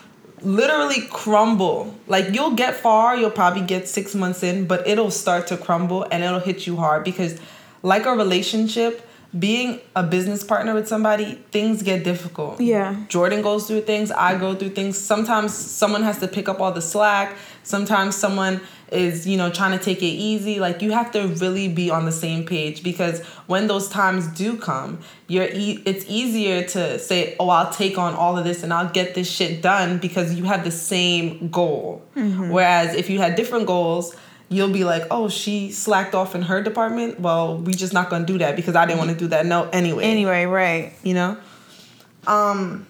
literally 0.43 1.03
crumble. 1.11 1.93
Like 2.07 2.33
you'll 2.33 2.55
get 2.55 2.77
far 2.77 3.17
you'll 3.17 3.33
probably 3.33 3.63
get 3.63 3.89
six 3.89 4.15
months 4.15 4.45
in 4.45 4.67
but 4.67 4.87
it'll 4.87 5.11
start 5.11 5.49
to 5.49 5.57
crumble 5.57 6.07
and 6.13 6.23
it'll 6.23 6.39
hit 6.39 6.67
you 6.69 6.77
hard 6.77 7.03
because 7.03 7.41
like 7.83 8.07
a 8.07 8.13
relationship 8.13 9.05
being 9.39 9.79
a 9.95 10.03
business 10.03 10.43
partner 10.43 10.73
with 10.73 10.89
somebody 10.89 11.35
things 11.51 11.83
get 11.83 12.03
difficult 12.03 12.59
Yeah. 12.61 12.97
Jordan 13.09 13.43
goes 13.43 13.67
through 13.67 13.83
things, 13.83 14.11
I 14.11 14.39
go 14.39 14.55
through 14.55 14.71
things. 14.71 14.97
Sometimes 14.99 15.53
someone 15.55 16.03
has 16.03 16.19
to 16.21 16.29
pick 16.29 16.49
up 16.49 16.61
all 16.61 16.73
the 16.73 16.81
slack. 16.81 17.37
Sometimes 17.63 18.17
someone 18.17 18.63
is, 18.91 19.27
you 19.27 19.37
know, 19.37 19.51
trying 19.51 19.79
to 19.79 19.85
take 19.85 19.99
it 20.03 20.07
easy. 20.07 20.59
Like 20.59 20.81
you 20.81 20.93
have 20.93 21.11
to 21.13 21.27
really 21.27 21.69
be 21.69 21.91
on 21.91 22.07
the 22.07 22.13
same 22.13 22.47
page 22.47 22.83
because 22.83 23.21
when 23.47 23.67
those 23.67 23.91
times 23.91 24.27
do 24.29 24.57
come, 24.57 25.01
you're 25.27 25.51
e- 25.53 25.83
it's 25.85 26.07
easier 26.09 26.63
to 26.69 26.99
say, 26.99 27.37
"Oh, 27.39 27.51
I'll 27.51 27.71
take 27.71 27.99
on 27.99 28.15
all 28.15 28.39
of 28.39 28.45
this 28.47 28.63
and 28.63 28.73
I'll 28.73 28.89
get 28.89 29.15
this 29.15 29.31
shit 29.31 29.61
done" 29.61 29.99
because 29.99 30.33
you 30.33 30.45
have 30.45 30.65
the 30.65 30.71
same 30.71 31.51
goal. 31.51 32.01
Mm-hmm. 32.17 32.49
Whereas 32.49 32.95
if 32.95 33.11
you 33.11 33.19
had 33.19 33.35
different 33.37 33.67
goals, 33.67 34.17
you'll 34.49 34.73
be 34.73 34.85
like, 34.85 35.05
"Oh, 35.11 35.29
she 35.29 35.71
slacked 35.73 36.15
off 36.15 36.35
in 36.35 36.43
her 36.43 36.63
department. 36.63 37.21
Well, 37.21 37.59
we 37.59 37.75
just 37.75 37.93
not 37.93 38.09
going 38.11 38.27
to 38.27 38.33
do 38.33 38.39
that 38.39 38.57
because 38.57 38.75
I 38.77 38.87
didn't 38.87 38.99
want 38.99 39.11
to 39.11 39.17
do 39.17 39.29
that." 39.29 39.47
No, 39.47 39.69
anyway 39.73 40.05
Anyway, 40.05 40.45
right. 40.47 40.93
you 41.03 41.15
know 41.15 41.37
um 42.27 42.87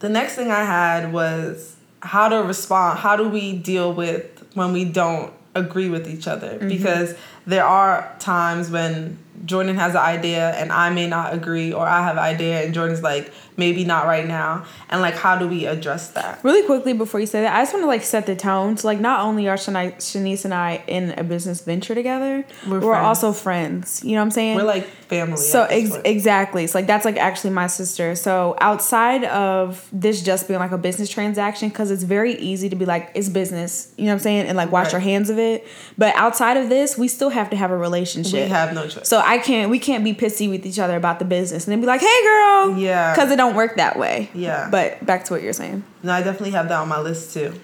the 0.00 0.08
next 0.08 0.34
thing 0.36 0.50
i 0.50 0.62
had 0.62 1.12
was 1.12 1.76
how 2.02 2.28
to 2.28 2.36
respond 2.42 2.98
how 2.98 3.16
do 3.16 3.28
we 3.28 3.56
deal 3.56 3.92
with 3.92 4.24
when 4.54 4.72
we 4.72 4.84
don't 4.84 5.32
agree 5.54 5.88
with 5.88 6.06
each 6.08 6.28
other 6.28 6.58
because 6.68 7.14
there 7.46 7.64
are 7.64 8.14
times 8.20 8.70
when 8.70 9.18
jordan 9.44 9.76
has 9.76 9.92
an 9.94 10.00
idea 10.00 10.50
and 10.52 10.70
i 10.72 10.90
may 10.90 11.06
not 11.06 11.32
agree 11.32 11.72
or 11.72 11.86
i 11.86 12.02
have 12.02 12.16
an 12.16 12.22
idea 12.22 12.62
and 12.64 12.74
jordan's 12.74 13.02
like 13.02 13.32
maybe 13.56 13.84
not 13.84 14.06
right 14.06 14.26
now 14.26 14.64
and 14.88 15.02
like 15.02 15.14
how 15.14 15.36
do 15.36 15.46
we 15.46 15.66
address 15.66 16.10
that 16.12 16.42
Really 16.42 16.62
quickly 16.62 16.94
before 16.94 17.20
you 17.20 17.26
say 17.26 17.42
that, 17.42 17.54
I 17.54 17.60
just 17.60 17.74
want 17.74 17.82
to 17.82 17.86
like 17.88 18.02
set 18.02 18.24
the 18.24 18.34
tone. 18.34 18.76
So 18.78 18.88
like, 18.88 19.00
not 19.00 19.20
only 19.20 19.48
are 19.48 19.56
Shani- 19.56 19.96
Shanice 19.96 20.44
and 20.46 20.54
I 20.54 20.82
in 20.86 21.10
a 21.18 21.22
business 21.22 21.60
venture 21.60 21.94
together, 21.94 22.44
We're 22.66 22.80
we're, 22.80 22.94
also 22.94 23.32
friends. 23.32 24.02
You 24.02 24.12
know 24.12 24.18
what 24.20 24.26
I'm 24.26 24.30
saying? 24.30 24.56
we're 24.56 24.62
like 24.62 24.86
family 24.86 25.36
so 25.36 25.64
ex- 25.64 25.96
exactly. 26.04 26.66
So, 26.66 26.78
like 26.78 26.86
that's 26.86 27.04
like 27.04 27.18
actually 27.18 27.50
my 27.50 27.66
sister. 27.66 28.14
So 28.14 28.56
outside 28.60 29.24
of 29.24 29.86
this 29.92 30.22
just 30.22 30.48
being 30.48 30.60
like 30.60 30.70
a 30.72 30.78
business 30.78 31.10
transaction, 31.10 31.68
because 31.68 31.90
it's 31.90 32.04
very 32.04 32.34
easy 32.36 32.68
to 32.70 32.76
be 32.76 32.86
like 32.86 33.10
it's 33.14 33.28
business. 33.28 33.92
You 33.98 34.04
know 34.04 34.12
what 34.12 34.14
I'm 34.14 34.20
saying? 34.20 34.46
And 34.46 34.56
like 34.56 34.72
wash 34.72 34.86
Right. 34.86 34.92
your 34.92 35.00
hands 35.02 35.28
of 35.28 35.38
it. 35.38 35.66
But 35.98 36.14
outside 36.16 36.56
of 36.56 36.68
this, 36.70 36.96
we 36.96 37.08
still 37.08 37.30
have 37.30 37.50
to 37.50 37.56
have 37.56 37.70
a 37.70 37.76
relationship. 37.76 38.32
we 38.32 38.48
have 38.48 38.72
no 38.74 38.88
choice 38.88 39.06
So 39.08 39.18
I 39.30 39.38
can't. 39.38 39.70
We 39.70 39.78
can't 39.78 40.02
be 40.02 40.12
pissy 40.12 40.50
with 40.50 40.66
each 40.66 40.80
other 40.80 40.96
about 40.96 41.20
the 41.20 41.24
business 41.24 41.64
and 41.64 41.70
then 41.72 41.80
be 41.80 41.86
like, 41.86 42.00
"Hey, 42.00 42.22
girl," 42.24 42.76
Yeah. 42.76 43.14
because 43.14 43.30
it 43.30 43.36
don't 43.36 43.54
work 43.54 43.76
that 43.76 43.96
way. 43.96 44.28
Yeah. 44.34 44.66
But 44.68 45.06
back 45.06 45.24
to 45.26 45.34
what 45.34 45.42
you're 45.42 45.52
saying. 45.52 45.84
No, 46.02 46.12
I 46.12 46.22
definitely 46.22 46.50
have 46.50 46.68
that 46.68 46.80
on 46.80 46.88
my 46.88 47.00
list 47.00 47.32
too. 47.32 47.54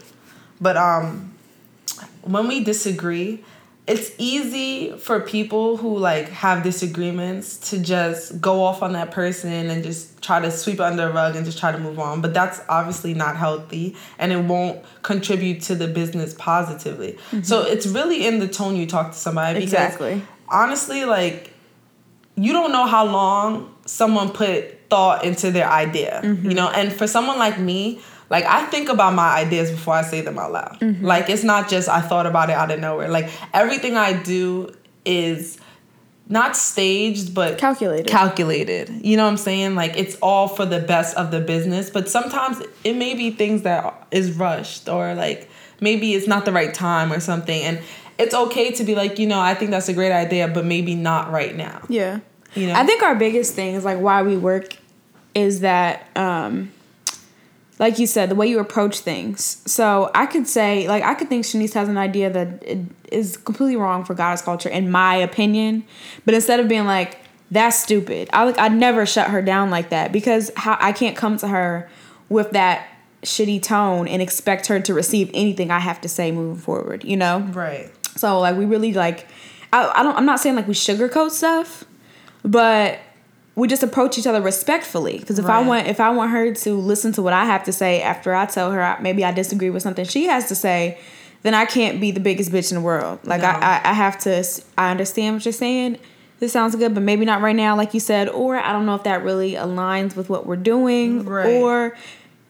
But 0.61 0.77
um 0.77 1.33
when 2.23 2.47
we 2.47 2.63
disagree, 2.63 3.43
it's 3.89 4.13
easy 4.17 4.97
for 4.99 5.19
people 5.21 5.77
who 5.77 5.99
like 5.99 6.29
have 6.29 6.63
disagreements 6.63 7.71
to 7.71 7.81
just 7.81 8.41
go 8.41 8.63
off 8.63 8.81
on 8.83 8.93
that 8.93 9.11
person 9.11 9.51
and 9.53 9.83
just 9.83 10.23
try 10.23 10.39
to 10.41 10.53
sweep 10.53 10.79
under 10.81 11.09
the 11.09 11.13
rug 11.13 11.35
and 11.35 11.45
just 11.45 11.59
try 11.59 11.71
to 11.71 11.79
move 11.79 12.01
on 12.01 12.21
but 12.21 12.35
that's 12.35 12.61
obviously 12.69 13.15
not 13.15 13.37
healthy 13.37 13.95
and 14.19 14.33
it 14.33 14.43
won't 14.43 14.85
contribute 15.03 15.61
to 15.63 15.77
the 15.77 15.87
business 15.87 16.35
positively 16.35 17.13
mm-hmm. 17.13 17.43
so 17.43 17.63
it's 17.63 17.87
really 17.87 18.27
in 18.27 18.41
the 18.41 18.49
tone 18.49 18.75
you 18.75 18.87
talk 18.87 19.13
to 19.13 19.17
somebody 19.17 19.61
because 19.61 19.73
exactly 19.73 20.21
honestly 20.49 21.05
like 21.05 21.53
you 22.37 22.53
don't 22.53 22.73
know 22.73 22.87
how 22.87 23.05
long 23.05 23.75
someone 23.87 24.31
put 24.31 24.89
thought 24.89 25.25
into 25.25 25.51
their 25.51 25.69
idea 25.69 26.21
mm-hmm. 26.23 26.49
you 26.49 26.55
know 26.55 26.69
and 26.69 26.93
for 26.93 27.07
someone 27.07 27.39
like 27.39 27.59
me 27.59 28.01
like 28.31 28.45
I 28.45 28.67
think 28.67 28.89
about 28.89 29.15
my 29.15 29.35
ideas 29.37 29.71
before 29.71 29.95
I 29.95 30.03
say 30.03 30.21
them 30.21 30.39
out 30.39 30.53
loud. 30.53 30.79
Mm-hmm. 30.81 31.05
Like 31.05 31.31
it's 31.31 31.45
not 31.45 31.69
just 31.69 31.89
I 31.89 32.01
thought 32.01 32.27
about 32.27 32.51
it 32.51 32.55
out 32.55 32.71
of 32.71 32.81
nowhere. 32.81 33.09
Like 33.09 33.31
everything 33.55 33.97
I 33.97 34.21
do 34.21 34.75
is 35.05 35.59
not 36.29 36.57
staged 36.57 37.35
but 37.35 37.59
calculated. 37.59 38.09
Calculated. 38.09 38.91
You 39.05 39.17
know 39.17 39.25
what 39.25 39.31
I'm 39.31 39.37
saying? 39.37 39.77
Like 39.77 39.97
it's 39.97 40.17
all 40.17 40.49
for 40.49 40.67
the 40.67 40.81
best 40.81 41.17
of 41.17 41.31
the 41.31 41.41
business, 41.41 41.89
but 41.89 42.09
sometimes 42.09 42.61
it 42.83 42.97
may 42.97 43.15
be 43.15 43.31
things 43.31 43.63
that 43.63 44.07
is 44.11 44.33
rushed 44.33 44.89
or 44.89 45.15
like 45.15 45.49
maybe 45.81 46.15
it's 46.15 46.27
not 46.27 46.45
the 46.45 46.53
right 46.53 46.75
time 46.75 47.13
or 47.13 47.21
something 47.21 47.63
and 47.63 47.81
it's 48.19 48.35
okay 48.35 48.73
to 48.73 48.85
be 48.85 48.95
like, 48.95 49.19
you 49.19 49.27
know, 49.27 49.41
I 49.41 49.55
think 49.55 49.71
that's 49.71 49.89
a 49.89 49.95
great 49.95 50.13
idea, 50.13 50.49
but 50.49 50.65
maybe 50.65 50.95
not 50.95 51.31
right 51.31 51.55
now. 51.55 51.83
Yeah. 51.89 52.21
You 52.55 52.69
know? 52.69 52.75
I 52.75 52.85
think 52.85 53.03
our 53.03 53.15
biggest 53.15 53.55
thing 53.55 53.75
is 53.75 53.85
like 53.85 53.99
why 53.99 54.23
we 54.23 54.37
work 54.37 54.77
is 55.35 55.61
that 55.61 56.09
um 56.17 56.73
like 57.79 57.99
you 57.99 58.07
said, 58.07 58.31
the 58.31 58.35
way 58.35 58.47
you 58.47 58.59
approach 58.59 59.01
things. 59.01 59.63
So 59.71 60.11
I 60.15 60.27
could 60.27 60.49
say, 60.49 60.89
like, 60.89 61.03
I 61.03 61.15
could 61.15 61.29
think 61.29 61.45
Shanice 61.45 61.75
has 61.75 61.89
an 61.89 61.99
idea 61.99 62.31
that 62.31 62.65
is 63.13 63.37
completely 63.37 63.77
wrong 63.77 64.05
for 64.05 64.15
goddess 64.15 64.43
culture, 64.43 64.69
in 64.69 64.91
my 64.91 65.17
opinion. 65.17 65.85
But 66.25 66.35
instead 66.35 66.59
of 66.59 66.69
being 66.69 66.87
like, 66.87 67.19
that's 67.51 67.79
stupid, 67.79 68.31
I 68.33 68.45
like, 68.45 68.59
I'd 68.59 68.73
never 68.73 69.05
shut 69.07 69.29
her 69.31 69.43
down 69.43 69.71
like 69.71 69.91
that 69.91 70.11
because 70.11 70.51
how 70.57 70.77
I 70.81 70.93
can't 70.93 71.17
come 71.17 71.37
to 71.39 71.49
her 71.49 71.89
with 72.29 72.53
that 72.53 72.89
shitty 73.23 73.63
tone 73.63 74.09
and 74.09 74.23
expect 74.23 74.67
her 74.69 74.81
to 74.81 74.95
receive 74.95 75.31
anything 75.35 75.71
I 75.71 75.81
have 75.81 76.01
to 76.01 76.09
say 76.09 76.33
moving 76.33 76.61
forward. 76.61 77.05
You 77.05 77.17
know? 77.17 77.41
Right. 77.41 77.93
So 78.17 78.41
like, 78.41 78.57
we 78.57 78.65
really 78.65 78.93
like. 78.93 79.27
I, 79.73 79.91
I 79.97 80.03
don't. 80.03 80.17
I'm 80.17 80.27
not 80.27 80.41
saying 80.41 80.57
like 80.57 80.69
we 80.69 80.75
sugarcoat 80.75 81.31
stuff, 81.31 81.85
but 82.43 83.01
we 83.57 83.67
just 83.67 83.83
approach 83.83 84.19
each 84.19 84.27
other 84.27 84.41
respectfully 84.41 85.19
because 85.19 85.39
if 85.39 85.47
right. 85.47 85.65
i 85.65 85.67
want 85.67 85.89
if 85.89 85.99
i 85.99 86.11
want 86.11 86.31
her 86.31 86.55
to 86.55 86.75
listen 86.75 87.11
to 87.11 87.23
what 87.23 87.33
i 87.33 87.45
have 87.45 87.65
to 87.65 87.73
say 87.73 88.01
after 88.01 88.35
i 88.35 88.47
tell 88.47 88.71
her 88.71 88.97
maybe 89.01 89.25
i 89.25 89.33
disagree 89.33 89.71
with 89.71 89.83
something 89.83 90.05
she 90.05 90.27
has 90.27 90.47
to 90.47 90.55
say 90.55 90.97
then 91.43 91.55
i 91.55 91.65
can't 91.65 92.01
be 92.01 92.11
the 92.11 92.21
biggest 92.21 92.53
bitch 92.53 92.71
in 92.71 92.77
the 92.77 92.85
world 92.85 93.19
like 93.25 93.41
no. 93.41 93.49
I, 93.49 93.81
I, 93.85 93.91
I 93.91 93.93
have 93.95 94.19
to 94.21 94.45
i 94.79 94.91
understand 94.91 95.35
what 95.35 95.45
you're 95.45 95.53
saying 95.53 95.99
this 96.39 96.53
sounds 96.53 96.77
good 96.77 96.95
but 96.95 97.03
maybe 97.03 97.25
not 97.25 97.41
right 97.41 97.57
now 97.57 97.77
like 97.77 97.95
you 97.95 98.01
said 98.01 98.29
or 98.29 98.57
i 98.57 98.73
don't 98.73 98.87
know 98.87 98.95
if 98.95 99.05
that 99.05 99.25
really 99.25 99.53
aligns 99.55 100.15
with 100.15 100.29
what 100.29 100.47
we're 100.47 100.57
doing 100.57 101.25
right. 101.25 101.57
or 101.57 101.97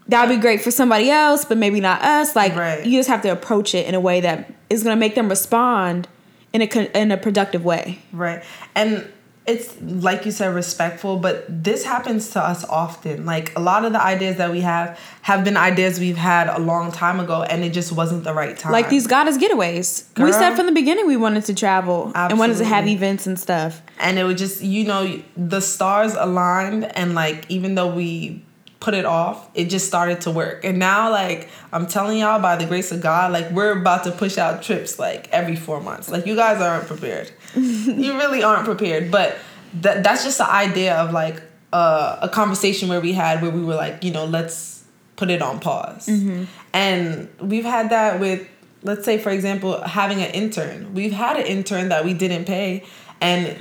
that'd 0.08 0.34
be 0.34 0.40
great 0.40 0.62
for 0.62 0.70
somebody 0.70 1.10
else 1.10 1.44
but 1.44 1.58
maybe 1.58 1.80
not 1.80 2.02
us. 2.02 2.36
Like 2.36 2.54
right. 2.54 2.84
you 2.84 2.98
just 2.98 3.08
have 3.08 3.22
to 3.22 3.28
approach 3.28 3.75
it 3.75 3.86
in 3.86 3.94
a 3.94 4.00
way 4.00 4.20
that 4.20 4.52
is 4.70 4.82
going 4.82 4.96
to 4.96 5.00
make 5.00 5.14
them 5.14 5.28
respond 5.28 6.08
in 6.52 6.62
a 6.62 6.98
in 6.98 7.12
a 7.12 7.16
productive 7.16 7.64
way. 7.64 7.98
Right. 8.12 8.42
And 8.75 9.10
it's 9.46 9.80
like 9.80 10.26
you 10.26 10.32
said 10.32 10.52
respectful 10.52 11.18
but 11.18 11.44
this 11.48 11.84
happens 11.84 12.30
to 12.30 12.40
us 12.40 12.64
often. 12.64 13.25
Like 13.25 13.56
a 13.56 13.60
lot 13.60 13.84
of 13.84 13.92
the 13.92 14.02
ideas 14.02 14.36
that 14.36 14.50
we 14.50 14.60
have 14.62 14.98
have 15.22 15.44
been 15.44 15.56
ideas 15.56 16.00
we've 16.00 16.16
had 16.16 16.48
a 16.48 16.58
long 16.58 16.90
time 16.90 17.20
ago 17.20 17.42
and 17.42 17.62
it 17.64 17.70
just 17.72 17.92
wasn't 17.92 18.25
the 18.25 18.34
right 18.34 18.58
time. 18.58 18.72
Like 18.72 18.88
these 18.88 19.06
goddess 19.06 19.38
getaways. 19.38 20.12
Girl, 20.14 20.26
we 20.26 20.32
said 20.32 20.56
from 20.56 20.66
the 20.66 20.72
beginning 20.72 21.06
we 21.06 21.16
wanted 21.16 21.44
to 21.44 21.54
travel 21.54 22.10
absolutely. 22.14 22.30
and 22.30 22.38
wanted 22.38 22.58
to 22.58 22.64
have 22.64 22.88
events 22.88 23.26
and 23.26 23.38
stuff. 23.38 23.82
And 23.98 24.18
it 24.18 24.25
would 24.25 24.38
just 24.38 24.62
you 24.62 24.84
know 24.84 25.22
the 25.36 25.60
stars 25.60 26.14
aligned 26.14 26.84
and 26.96 27.14
like 27.14 27.46
even 27.48 27.76
though 27.76 27.92
we 27.92 28.42
put 28.87 28.95
it 28.95 29.05
off, 29.05 29.50
it 29.52 29.64
just 29.64 29.88
started 29.88 30.21
to 30.21 30.31
work. 30.31 30.64
And 30.64 30.78
now, 30.78 31.11
like, 31.11 31.49
I'm 31.73 31.89
telling 31.89 32.19
y'all, 32.19 32.41
by 32.41 32.54
the 32.54 32.67
grace 32.67 32.93
of 32.93 33.00
God, 33.00 33.32
like, 33.32 33.50
we're 33.50 33.76
about 33.76 34.04
to 34.04 34.13
push 34.13 34.39
out 34.39 34.63
trips 34.63 34.97
like 34.97 35.28
every 35.32 35.56
four 35.56 35.80
months. 35.80 36.08
Like, 36.08 36.25
you 36.25 36.37
guys 36.37 36.63
aren't 36.63 36.87
prepared. 36.87 37.32
you 37.56 38.17
really 38.17 38.45
aren't 38.45 38.65
prepared. 38.65 39.10
But 39.10 39.39
that 39.80 40.04
that's 40.04 40.23
just 40.23 40.39
the 40.39 40.49
idea 40.49 40.95
of 40.99 41.10
like 41.10 41.43
uh, 41.73 42.21
a 42.23 42.28
conversation 42.28 42.89
where 42.89 43.00
we 43.00 43.13
had 43.13 43.43
where 43.43 43.50
we 43.50 43.60
were 43.60 43.75
like, 43.75 44.04
you 44.04 44.13
know, 44.13 44.25
let's 44.25 44.84
put 45.17 45.30
it 45.30 45.43
on 45.43 45.58
pause. 45.58 46.06
Mm-hmm. 46.06 46.45
And 46.73 47.28
we've 47.41 47.65
had 47.65 47.91
that 47.91 48.21
with, 48.21 48.49
let's 48.84 49.04
say, 49.04 49.19
for 49.19 49.30
example, 49.30 49.82
having 49.82 50.23
an 50.23 50.30
intern. 50.30 50.95
We've 50.95 51.10
had 51.10 51.37
an 51.37 51.47
intern 51.47 51.89
that 51.89 52.04
we 52.04 52.15
didn't 52.15 52.45
pay, 52.45 52.84
and 53.21 53.60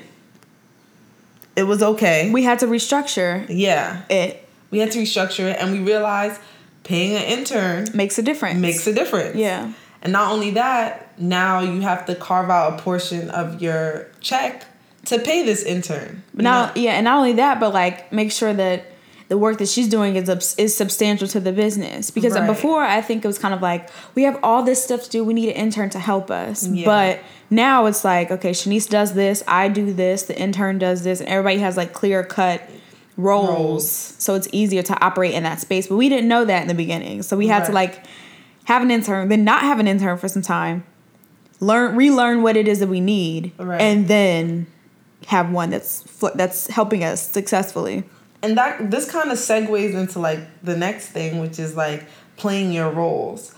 it 1.55 1.63
was 1.63 1.81
okay. 1.81 2.29
We 2.31 2.43
had 2.43 2.59
to 2.59 2.67
restructure. 2.67 3.47
Yeah. 3.49 4.03
It 4.07 4.44
we 4.75 4.79
had 4.79 4.91
to 4.91 4.99
restructure 4.99 5.49
it 5.49 5.57
and 5.59 5.71
we 5.71 5.79
realized 5.79 6.41
paying 6.83 7.15
an 7.15 7.23
intern 7.23 7.87
makes 7.93 8.17
a 8.17 8.21
difference. 8.21 8.59
Makes 8.59 8.85
a 8.87 8.93
difference. 8.93 9.35
Yeah. 9.35 9.71
And 10.01 10.11
not 10.11 10.31
only 10.31 10.51
that, 10.51 11.19
now 11.19 11.61
you 11.61 11.81
have 11.81 12.05
to 12.07 12.15
carve 12.15 12.49
out 12.49 12.79
a 12.79 12.83
portion 12.83 13.29
of 13.29 13.61
your 13.61 14.07
check 14.19 14.65
to 15.05 15.19
pay 15.19 15.43
this 15.43 15.63
intern. 15.63 16.23
But 16.33 16.43
now, 16.43 16.71
yeah, 16.75 16.91
and 16.91 17.05
not 17.05 17.17
only 17.17 17.33
that, 17.33 17.59
but 17.59 17.73
like 17.73 18.11
make 18.11 18.31
sure 18.31 18.53
that 18.53 18.85
the 19.27 19.37
work 19.37 19.57
that 19.57 19.67
she's 19.67 19.87
doing 19.87 20.15
is 20.15 20.55
is 20.57 20.75
substantial 20.75 21.27
to 21.29 21.39
the 21.39 21.51
business. 21.51 22.11
Because 22.11 22.35
uh, 22.35 22.41
right. 22.41 22.47
before, 22.47 22.83
I 22.83 23.01
think 23.01 23.23
it 23.23 23.27
was 23.27 23.39
kind 23.39 23.53
of 23.53 23.61
like 23.61 23.89
we 24.13 24.23
have 24.23 24.39
all 24.43 24.61
this 24.61 24.83
stuff 24.83 25.05
to 25.05 25.09
do. 25.09 25.23
We 25.23 25.33
need 25.33 25.49
an 25.49 25.55
intern 25.55 25.89
to 25.91 25.99
help 25.99 26.29
us. 26.29 26.67
Yeah. 26.67 26.85
But 26.85 27.19
now 27.49 27.85
it's 27.85 28.03
like 28.03 28.29
okay, 28.29 28.51
Shanice 28.51 28.89
does 28.89 29.13
this, 29.13 29.43
I 29.47 29.69
do 29.69 29.93
this, 29.93 30.23
the 30.23 30.37
intern 30.37 30.77
does 30.77 31.03
this, 31.03 31.19
and 31.19 31.29
everybody 31.29 31.59
has 31.59 31.77
like 31.77 31.93
clear 31.93 32.23
cut 32.23 32.61
roles, 33.17 33.49
roles, 33.49 33.89
so 33.89 34.35
it's 34.35 34.47
easier 34.51 34.81
to 34.83 34.99
operate 35.03 35.33
in 35.33 35.43
that 35.43 35.59
space 35.59 35.87
but 35.87 35.95
we 35.95 36.09
didn't 36.09 36.27
know 36.27 36.45
that 36.45 36.61
in 36.61 36.67
the 36.67 36.73
beginning. 36.73 37.21
So 37.21 37.37
we 37.37 37.47
had 37.47 37.59
right. 37.59 37.67
to 37.67 37.71
like 37.73 38.05
have 38.65 38.81
an 38.81 38.91
intern 38.91 39.29
then 39.29 39.43
not 39.43 39.61
have 39.61 39.79
an 39.79 39.87
intern 39.87 40.17
for 40.17 40.27
some 40.27 40.41
time 40.41 40.85
learn 41.59 41.95
relearn 41.95 42.41
what 42.41 42.57
it 42.57 42.67
is 42.67 42.79
that 42.79 42.87
we 42.87 42.99
need 42.99 43.51
right. 43.57 43.79
and 43.79 44.07
then 44.07 44.67
have 45.27 45.51
one 45.51 45.69
that's 45.69 46.01
that's 46.35 46.67
helping 46.67 47.03
us 47.03 47.31
successfully. 47.31 48.03
And 48.41 48.57
that 48.57 48.91
this 48.91 49.09
kind 49.09 49.31
of 49.31 49.37
segues 49.37 49.93
into 49.93 50.19
like 50.19 50.39
the 50.61 50.77
next 50.77 51.07
thing 51.07 51.39
which 51.39 51.57
is 51.57 51.75
like 51.75 52.05
playing 52.37 52.71
your 52.71 52.91
roles. 52.91 53.55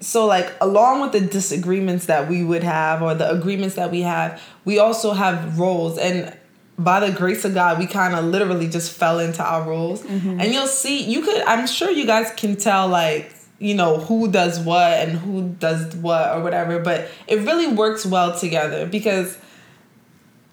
So 0.00 0.26
like 0.26 0.52
along 0.60 1.00
with 1.00 1.12
the 1.12 1.20
disagreements 1.20 2.06
that 2.06 2.28
we 2.28 2.42
would 2.42 2.64
have 2.64 3.02
or 3.02 3.14
the 3.14 3.30
agreements 3.30 3.76
that 3.76 3.90
we 3.90 4.02
have 4.02 4.42
we 4.64 4.78
also 4.78 5.12
have 5.12 5.58
roles. 5.58 5.98
And 5.98 6.36
by 6.78 7.00
the 7.00 7.10
grace 7.10 7.44
of 7.44 7.54
God, 7.54 7.78
we 7.78 7.86
kind 7.86 8.14
of 8.14 8.24
literally 8.26 8.68
just 8.68 8.92
fell 8.92 9.18
into 9.18 9.42
our 9.42 9.66
roles. 9.68 10.02
Mm-hmm. 10.02 10.40
And 10.40 10.52
you'll 10.52 10.66
see, 10.66 11.02
you 11.02 11.22
could, 11.22 11.42
I'm 11.42 11.66
sure 11.66 11.90
you 11.90 12.06
guys 12.06 12.30
can 12.36 12.56
tell, 12.56 12.88
like, 12.88 13.34
you 13.58 13.74
know, 13.74 13.98
who 13.98 14.30
does 14.30 14.60
what 14.60 14.92
and 14.92 15.12
who 15.12 15.48
does 15.58 15.96
what 15.96 16.36
or 16.36 16.42
whatever, 16.42 16.78
but 16.78 17.08
it 17.26 17.36
really 17.36 17.66
works 17.66 18.04
well 18.04 18.38
together 18.38 18.84
because 18.86 19.38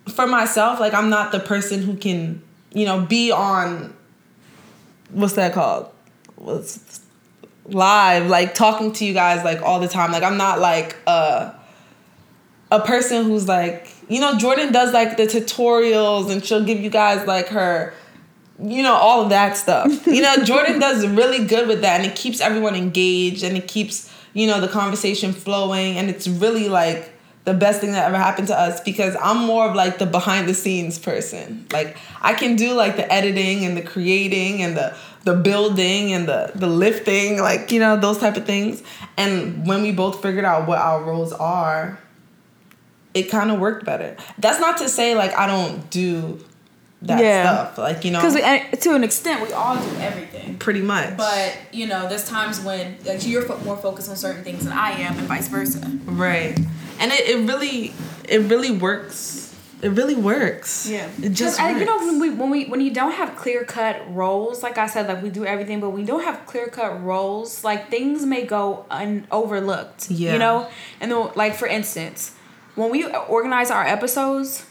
for 0.07 0.25
myself, 0.25 0.79
like, 0.79 0.93
I'm 0.93 1.09
not 1.09 1.33
the 1.33 1.39
person 1.39 1.83
who 1.83 1.97
can, 1.97 2.41
you 2.73 2.85
know, 2.85 3.01
be 3.01 3.31
on, 3.31 3.93
what's 5.09 5.33
that 5.33 5.53
called? 5.53 5.91
What's 6.35 7.01
live, 7.65 8.29
like, 8.29 8.55
talking 8.55 8.93
to 8.93 9.05
you 9.05 9.13
guys, 9.13 9.43
like, 9.43 9.61
all 9.61 9.79
the 9.81 9.87
time. 9.89 10.11
Like, 10.11 10.23
I'm 10.23 10.37
not 10.37 10.59
like, 10.59 10.95
uh, 11.05 11.53
a 12.73 12.79
person 12.79 13.23
who's 13.25 13.47
like 13.47 13.89
you 14.09 14.19
know 14.19 14.37
jordan 14.37 14.71
does 14.71 14.91
like 14.93 15.15
the 15.15 15.23
tutorials 15.23 16.31
and 16.31 16.43
she'll 16.43 16.65
give 16.65 16.79
you 16.79 16.89
guys 16.89 17.25
like 17.27 17.47
her 17.47 17.93
you 18.59 18.81
know 18.81 18.93
all 18.93 19.21
of 19.21 19.29
that 19.29 19.55
stuff 19.55 20.05
you 20.07 20.21
know 20.21 20.35
jordan 20.43 20.79
does 20.79 21.07
really 21.07 21.45
good 21.45 21.67
with 21.67 21.81
that 21.81 22.01
and 22.01 22.11
it 22.11 22.15
keeps 22.15 22.41
everyone 22.41 22.75
engaged 22.75 23.43
and 23.43 23.55
it 23.55 23.67
keeps 23.67 24.11
you 24.33 24.47
know 24.47 24.59
the 24.59 24.67
conversation 24.67 25.31
flowing 25.31 25.97
and 25.97 26.09
it's 26.09 26.27
really 26.27 26.67
like 26.67 27.13
the 27.45 27.53
best 27.53 27.81
thing 27.81 27.91
that 27.91 28.07
ever 28.07 28.17
happened 28.17 28.47
to 28.47 28.57
us 28.57 28.79
because 28.81 29.17
I'm 29.21 29.45
more 29.45 29.67
of 29.67 29.75
like 29.75 29.97
the 29.99 30.05
behind 30.05 30.47
the 30.47 30.53
scenes 30.53 30.97
person. 30.97 31.67
Like 31.73 31.97
I 32.21 32.33
can 32.33 32.55
do 32.55 32.73
like 32.73 32.95
the 32.95 33.11
editing 33.11 33.65
and 33.65 33.75
the 33.75 33.81
creating 33.81 34.61
and 34.63 34.77
the 34.77 34.95
the 35.25 35.35
building 35.35 36.13
and 36.13 36.27
the 36.27 36.51
the 36.55 36.67
lifting, 36.67 37.39
like 37.39 37.71
you 37.71 37.79
know 37.79 37.97
those 37.97 38.17
type 38.17 38.37
of 38.37 38.45
things. 38.45 38.81
And 39.17 39.67
when 39.67 39.81
we 39.81 39.91
both 39.91 40.21
figured 40.21 40.45
out 40.45 40.67
what 40.67 40.79
our 40.79 41.03
roles 41.03 41.33
are, 41.33 41.99
it 43.13 43.23
kind 43.23 43.51
of 43.51 43.59
worked 43.59 43.85
better. 43.85 44.15
That's 44.37 44.59
not 44.59 44.77
to 44.77 44.89
say 44.89 45.15
like 45.15 45.33
I 45.37 45.47
don't 45.47 45.89
do 45.89 46.43
that 47.03 47.21
yeah. 47.21 47.43
stuff. 47.43 47.77
Like 47.77 48.05
you 48.05 48.11
know, 48.11 48.19
because 48.19 48.83
to 48.83 48.95
an 48.95 49.03
extent 49.03 49.41
we 49.41 49.53
all 49.53 49.75
do 49.75 49.95
everything. 49.97 50.57
Pretty 50.57 50.81
much. 50.81 51.17
But 51.17 51.57
you 51.71 51.87
know, 51.87 52.07
there's 52.09 52.27
times 52.27 52.59
when 52.61 52.97
like 53.05 53.25
you're 53.25 53.47
more 53.59 53.77
focused 53.77 54.09
on 54.09 54.15
certain 54.15 54.43
things 54.43 54.63
than 54.63 54.73
I 54.73 54.91
am, 54.91 55.17
and 55.17 55.27
vice 55.27 55.47
versa. 55.47 55.99
Right, 56.05 56.57
and 56.99 57.11
it, 57.11 57.27
it 57.27 57.47
really 57.47 57.93
it 58.27 58.49
really 58.49 58.71
works. 58.71 59.41
It 59.81 59.89
really 59.89 60.15
works. 60.15 60.89
Yeah, 60.89 61.09
it 61.21 61.31
just 61.31 61.59
I, 61.59 61.77
you 61.77 61.83
know 61.83 61.97
when 61.97 62.19
we 62.19 62.29
when 62.29 62.49
we 62.49 62.65
when 62.65 62.79
you 62.79 62.93
don't 62.93 63.11
have 63.11 63.35
clear 63.35 63.65
cut 63.65 64.01
roles, 64.13 64.63
like 64.63 64.77
I 64.77 64.87
said, 64.87 65.07
like 65.07 65.21
we 65.21 65.29
do 65.29 65.45
everything, 65.45 65.81
but 65.81 65.89
we 65.89 66.03
don't 66.03 66.23
have 66.23 66.45
clear 66.45 66.67
cut 66.67 67.03
roles. 67.03 67.65
Like 67.65 67.89
things 67.89 68.25
may 68.25 68.45
go 68.45 68.85
un- 68.89 69.27
overlooked. 69.29 70.09
Yeah, 70.09 70.33
you 70.33 70.39
know, 70.39 70.69
and 71.01 71.11
then 71.11 71.31
like 71.35 71.55
for 71.55 71.67
instance 71.67 72.33
when 72.75 72.89
we 72.89 73.05
organize 73.05 73.69
our 73.71 73.85
episodes, 73.85 74.65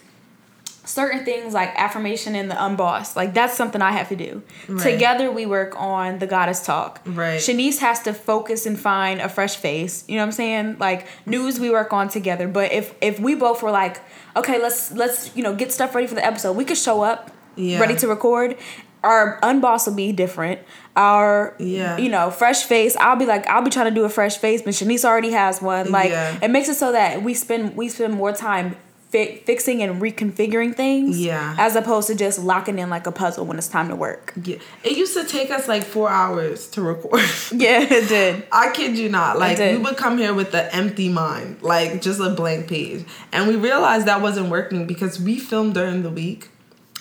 certain 0.84 1.24
things 1.24 1.54
like 1.54 1.68
affirmation 1.76 2.34
and 2.34 2.50
the 2.50 2.64
unbossed, 2.64 3.14
like 3.14 3.32
that's 3.34 3.54
something 3.54 3.80
I 3.80 3.92
have 3.92 4.08
to 4.08 4.16
do. 4.16 4.42
Right. 4.68 4.92
Together 4.92 5.30
we 5.30 5.46
work 5.46 5.80
on 5.80 6.18
the 6.18 6.26
goddess 6.26 6.64
talk. 6.66 7.00
Right. 7.06 7.38
Shanice 7.40 7.78
has 7.78 8.00
to 8.02 8.12
focus 8.12 8.66
and 8.66 8.78
find 8.78 9.20
a 9.20 9.28
fresh 9.28 9.54
face. 9.56 10.04
You 10.08 10.16
know 10.16 10.22
what 10.22 10.26
I'm 10.26 10.32
saying? 10.32 10.76
Like 10.78 11.06
news 11.26 11.60
we 11.60 11.70
work 11.70 11.92
on 11.92 12.08
together. 12.08 12.48
But 12.48 12.72
if 12.72 12.94
if 13.00 13.20
we 13.20 13.34
both 13.36 13.62
were 13.62 13.70
like, 13.70 14.00
okay, 14.36 14.60
let's 14.60 14.90
let's 14.92 15.34
you 15.36 15.42
know 15.44 15.54
get 15.54 15.70
stuff 15.72 15.94
ready 15.94 16.08
for 16.08 16.16
the 16.16 16.24
episode, 16.26 16.56
we 16.56 16.64
could 16.64 16.78
show 16.78 17.02
up 17.02 17.30
Yeah. 17.54 17.78
ready 17.78 17.94
to 17.96 18.08
record. 18.08 18.56
Our 19.02 19.40
unboss 19.42 19.86
will 19.86 19.94
be 19.94 20.12
different. 20.12 20.60
Our 20.96 21.54
Yeah. 21.58 21.96
you 21.98 22.08
know 22.08 22.30
fresh 22.30 22.64
face. 22.64 22.96
I'll 22.96 23.16
be 23.16 23.26
like 23.26 23.46
I'll 23.48 23.62
be 23.62 23.70
trying 23.70 23.86
to 23.88 23.94
do 23.94 24.04
a 24.04 24.08
fresh 24.08 24.36
face, 24.38 24.62
but 24.62 24.74
Shanice 24.74 25.04
already 25.04 25.32
has 25.32 25.60
one. 25.62 25.90
Like 25.90 26.10
Yeah. 26.10 26.36
it 26.42 26.50
makes 26.50 26.68
it 26.68 26.74
so 26.74 26.92
that 26.92 27.22
we 27.22 27.34
spend 27.34 27.76
we 27.76 27.88
spend 27.88 28.14
more 28.14 28.32
time 28.32 28.76
fi- 29.10 29.42
fixing 29.44 29.82
and 29.82 30.00
reconfiguring 30.00 30.74
things. 30.76 31.18
Yeah. 31.18 31.54
As 31.58 31.74
opposed 31.76 32.08
to 32.08 32.14
just 32.14 32.38
locking 32.38 32.78
in 32.78 32.90
like 32.90 33.06
a 33.06 33.12
puzzle 33.12 33.44
when 33.46 33.58
it's 33.58 33.68
time 33.68 33.88
to 33.88 33.96
work. 33.96 34.32
Yeah. 34.44 34.56
It 34.84 34.96
used 34.96 35.14
to 35.14 35.24
take 35.24 35.50
us 35.50 35.66
like 35.66 35.82
four 35.82 36.08
hours 36.10 36.68
to 36.70 36.82
record. 36.82 37.20
Yeah, 37.52 37.80
it 37.82 38.08
did. 38.08 38.46
I 38.52 38.70
kid 38.72 38.96
you 38.96 39.08
not. 39.08 39.38
Like 39.38 39.58
we 39.58 39.78
would 39.78 39.96
come 39.96 40.16
here 40.18 40.32
with 40.34 40.52
the 40.52 40.72
empty 40.74 41.08
mind, 41.08 41.56
like 41.62 42.00
just 42.02 42.20
a 42.20 42.30
blank 42.30 42.68
page, 42.68 43.04
and 43.32 43.48
we 43.48 43.56
realized 43.56 44.06
that 44.06 44.20
wasn't 44.22 44.48
working 44.50 44.86
because 44.86 45.18
we 45.20 45.38
filmed 45.38 45.74
during 45.74 46.02
the 46.02 46.10
week, 46.10 46.48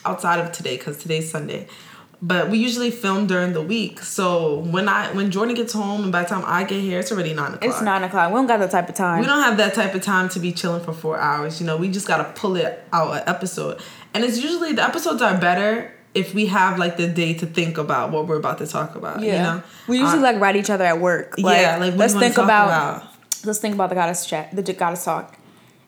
outside 0.05 0.39
of 0.39 0.51
today 0.51 0.77
because 0.77 0.97
today's 0.97 1.29
Sunday. 1.29 1.67
But 2.23 2.51
we 2.51 2.59
usually 2.59 2.91
film 2.91 3.25
during 3.25 3.53
the 3.53 3.63
week, 3.63 4.01
so 4.01 4.59
when 4.59 4.87
I 4.87 5.11
when 5.13 5.31
Jordan 5.31 5.55
gets 5.55 5.73
home 5.73 6.03
and 6.03 6.11
by 6.11 6.21
the 6.21 6.29
time 6.29 6.43
I 6.45 6.63
get 6.63 6.79
here, 6.79 6.99
it's 6.99 7.11
already 7.11 7.33
nine 7.33 7.53
o'clock. 7.55 7.63
It's 7.63 7.81
nine 7.81 8.03
o'clock. 8.03 8.29
We 8.31 8.35
don't 8.35 8.45
got 8.45 8.57
that 8.59 8.69
type 8.69 8.87
of 8.89 8.93
time. 8.93 9.21
We 9.21 9.25
don't 9.25 9.41
have 9.41 9.57
that 9.57 9.73
type 9.73 9.95
of 9.95 10.03
time 10.03 10.29
to 10.29 10.39
be 10.39 10.51
chilling 10.51 10.83
for 10.83 10.93
four 10.93 11.17
hours. 11.17 11.59
You 11.59 11.65
know, 11.65 11.77
we 11.77 11.89
just 11.89 12.07
gotta 12.07 12.25
pull 12.35 12.57
it 12.57 12.83
out 12.93 13.15
an 13.15 13.23
episode, 13.25 13.79
and 14.13 14.23
it's 14.23 14.37
usually 14.39 14.71
the 14.73 14.83
episodes 14.83 15.21
are 15.23 15.35
better 15.35 15.91
if 16.13 16.35
we 16.35 16.45
have 16.45 16.77
like 16.77 16.97
the 16.97 17.07
day 17.07 17.33
to 17.33 17.47
think 17.47 17.79
about 17.79 18.11
what 18.11 18.27
we're 18.27 18.37
about 18.37 18.59
to 18.59 18.67
talk 18.67 18.95
about. 18.95 19.21
yeah. 19.21 19.31
You 19.37 19.41
know, 19.41 19.63
we 19.87 19.97
usually 19.97 20.19
Uh, 20.19 20.23
like 20.33 20.39
write 20.39 20.55
each 20.57 20.69
other 20.69 20.83
at 20.85 20.99
work. 20.99 21.35
Like, 21.39 21.59
yeah, 21.59 21.77
like 21.77 21.95
let's 21.95 22.13
do 22.13 22.19
you 22.19 22.21
wanna 22.21 22.25
think 22.27 22.35
talk 22.35 22.43
about, 22.43 23.03
let's 23.45 23.57
think 23.57 23.73
about 23.73 23.89
the 23.89 23.95
goddess 23.95 24.27
chat, 24.27 24.55
the 24.55 24.61
goddess 24.61 25.03
talk, 25.05 25.37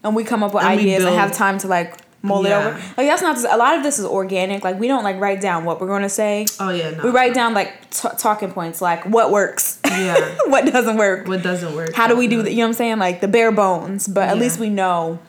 and 0.03 0.15
we 0.15 0.23
come 0.23 0.41
up 0.41 0.55
with 0.55 0.63
And 0.63 0.79
ideas 0.79 1.03
and 1.03 1.13
have 1.13 1.31
time 1.31 1.59
to 1.59 1.67
like 1.67 1.95
mull 2.23 2.43
Yeah. 2.47 2.61
it 2.61 2.67
over. 2.67 2.77
Like 2.97 3.07
that's 3.07 3.21
not 3.21 3.37
a 3.37 3.57
lot 3.57 3.77
of 3.77 3.83
this 3.83 3.99
is 3.99 4.05
organic. 4.05 4.63
Like 4.63 4.79
we 4.79 4.87
don't 4.87 5.03
like 5.03 5.19
write 5.19 5.41
down 5.41 5.65
what 5.65 5.79
we're 5.79 5.87
gonna 5.87 6.09
say. 6.09 6.45
Oh 6.59 6.69
yeah, 6.69 6.91
no. 6.91 7.03
We 7.03 7.09
write 7.11 7.33
down 7.33 7.53
like 7.53 7.89
t- 7.91 8.07
talking 8.17 8.51
points, 8.51 8.81
like 8.81 9.05
what 9.05 9.29
works, 9.31 9.79
Yeah. 9.85 10.35
what 10.47 10.65
doesn't 10.65 10.97
work, 10.97 11.27
what 11.27 11.43
doesn't 11.43 11.75
work. 11.75 11.93
how 11.93 12.07
do 12.07 12.15
we 12.15 12.27
do 12.27 12.41
that? 12.41 12.51
You 12.51 12.57
know 12.57 12.63
what 12.63 12.67
I'm 12.69 12.73
saying? 12.73 12.97
Like 12.97 13.21
the 13.21 13.27
bare 13.27 13.51
bones, 13.51 14.07
but 14.07 14.27
at 14.29 14.37
least 14.39 14.59
we 14.59 14.69
know. 14.69 15.19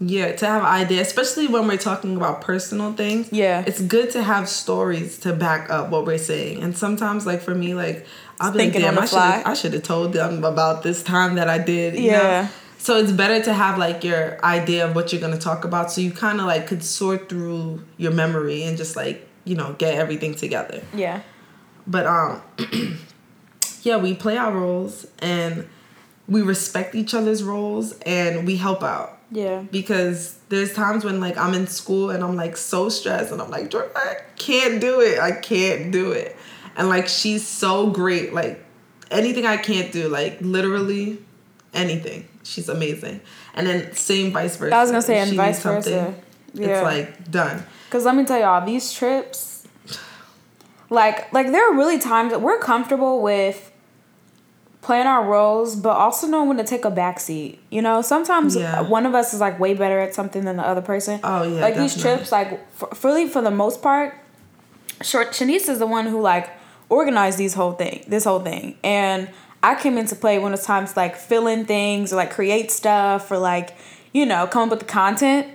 Yeah, 0.00 0.30
to 0.30 0.46
have 0.46 0.62
an 0.62 0.68
idea, 0.68 1.02
especially 1.02 1.48
when 1.48 1.66
we're 1.66 1.76
talking 1.76 2.14
about 2.16 2.40
personal 2.40 2.92
things. 2.92 3.28
Yeah. 3.32 3.64
It's 3.66 3.80
good 3.80 4.10
to 4.12 4.22
have 4.22 4.48
stories 4.48 5.18
to 5.20 5.32
back 5.32 5.68
up 5.70 5.90
what 5.90 6.06
we're 6.06 6.18
saying. 6.18 6.62
And 6.62 6.76
sometimes 6.78 7.26
like 7.26 7.42
for 7.42 7.52
me, 7.52 7.74
like 7.74 8.06
I'll 8.40 8.52
be 8.52 8.58
like, 8.58 8.72
Thinking 8.72 8.84
on 8.88 8.94
damn, 8.94 9.02
I 9.02 9.06
should. 9.06 9.18
I 9.18 9.54
should 9.54 9.72
have 9.72 9.82
told 9.82 10.12
them 10.12 10.44
about 10.44 10.84
this 10.84 11.02
time 11.02 11.34
that 11.34 11.48
I 11.48 11.58
did. 11.58 11.94
You 11.96 12.12
Yeah. 12.12 12.42
Know? 12.42 12.48
So 12.80 12.96
it's 12.98 13.12
better 13.12 13.42
to 13.44 13.52
have 13.52 13.76
like 13.76 14.04
your 14.04 14.42
idea 14.44 14.86
of 14.88 14.94
what 14.94 15.12
you're 15.12 15.20
gonna 15.20 15.38
talk 15.38 15.64
about 15.64 15.90
so 15.92 16.00
you 16.00 16.10
kinda 16.12 16.44
like 16.44 16.66
could 16.66 16.82
sort 16.84 17.28
through 17.28 17.84
your 17.96 18.12
memory 18.12 18.62
and 18.64 18.76
just 18.76 18.96
like, 18.96 19.26
you 19.44 19.56
know, 19.56 19.74
get 19.78 19.94
everything 19.94 20.34
together. 20.34 20.82
Yeah. 20.94 21.20
But 21.86 22.06
um 22.06 22.40
yeah, 23.82 23.96
we 23.96 24.14
play 24.14 24.36
our 24.36 24.52
roles 24.52 25.06
and 25.20 25.68
we 26.28 26.42
respect 26.42 26.94
each 26.94 27.14
other's 27.14 27.42
roles 27.42 27.98
and 28.00 28.46
we 28.46 28.56
help 28.56 28.82
out 28.82 29.18
Yeah. 29.30 29.62
because 29.70 30.36
there's 30.50 30.72
times 30.74 31.04
when 31.04 31.20
like 31.20 31.36
I'm 31.36 31.54
in 31.54 31.66
school 31.66 32.10
and 32.10 32.22
I'm 32.22 32.36
like 32.36 32.56
so 32.56 32.88
stressed 32.90 33.32
and 33.32 33.40
I'm 33.42 33.50
like 33.50 33.70
Jordan, 33.70 33.92
I 33.96 34.16
can't 34.36 34.80
do 34.80 35.00
it. 35.00 35.18
I 35.18 35.32
can't 35.32 35.90
do 35.90 36.12
it. 36.12 36.36
And 36.76 36.88
like 36.88 37.08
she's 37.08 37.46
so 37.46 37.90
great. 37.90 38.32
Like 38.34 38.62
anything 39.10 39.46
I 39.46 39.56
can't 39.56 39.90
do, 39.90 40.08
like 40.08 40.38
literally 40.40 41.18
anything. 41.74 42.28
She's 42.48 42.68
amazing. 42.68 43.20
And 43.54 43.66
then 43.66 43.92
same 43.94 44.32
vice 44.32 44.56
versa. 44.56 44.74
I 44.74 44.80
was 44.82 44.90
gonna 44.90 45.02
say, 45.02 45.18
and 45.18 45.34
vice 45.34 45.62
versa. 45.62 46.14
Yeah. 46.54 46.66
It's 46.68 46.82
like 46.82 47.30
done. 47.30 47.64
Cause 47.90 48.04
let 48.04 48.14
me 48.16 48.24
tell 48.24 48.38
y'all, 48.40 48.64
these 48.64 48.92
trips, 48.92 49.66
like 50.90 51.32
like 51.32 51.48
there 51.52 51.70
are 51.70 51.74
really 51.76 51.98
times 51.98 52.32
that 52.32 52.40
we're 52.40 52.58
comfortable 52.58 53.20
with 53.22 53.70
playing 54.80 55.06
our 55.06 55.24
roles, 55.24 55.76
but 55.76 55.90
also 55.90 56.26
knowing 56.26 56.48
when 56.48 56.56
to 56.56 56.64
take 56.64 56.84
a 56.86 56.90
backseat. 56.90 57.58
You 57.68 57.82
know, 57.82 58.00
sometimes 58.00 58.56
Yeah. 58.56 58.80
one 58.80 59.04
of 59.04 59.14
us 59.14 59.34
is 59.34 59.40
like 59.40 59.60
way 59.60 59.74
better 59.74 59.98
at 59.98 60.14
something 60.14 60.44
than 60.44 60.56
the 60.56 60.66
other 60.66 60.80
person. 60.80 61.20
Oh, 61.22 61.42
yeah, 61.42 61.60
like 61.60 61.76
these 61.76 62.00
trips, 62.00 62.32
like 62.32 62.66
for, 62.72 62.88
really 63.04 63.28
for 63.28 63.42
the 63.42 63.50
most 63.50 63.82
part, 63.82 64.14
short 65.02 65.32
Shanice 65.32 65.68
is 65.68 65.78
the 65.78 65.86
one 65.86 66.06
who 66.06 66.20
like 66.22 66.48
organized 66.88 67.36
these 67.36 67.52
whole 67.52 67.72
thing, 67.72 68.04
this 68.08 68.24
whole 68.24 68.40
thing, 68.40 68.78
and 68.82 69.28
I 69.62 69.74
came 69.74 69.98
into 69.98 70.14
play 70.14 70.38
when 70.38 70.52
it's 70.54 70.64
time 70.64 70.86
to 70.86 70.92
like 70.96 71.16
fill 71.16 71.46
in 71.46 71.64
things 71.64 72.12
or 72.12 72.16
like 72.16 72.30
create 72.30 72.70
stuff 72.70 73.30
or 73.30 73.38
like 73.38 73.76
you 74.12 74.24
know 74.24 74.46
come 74.46 74.64
up 74.64 74.70
with 74.70 74.80
the 74.80 74.86
content. 74.86 75.48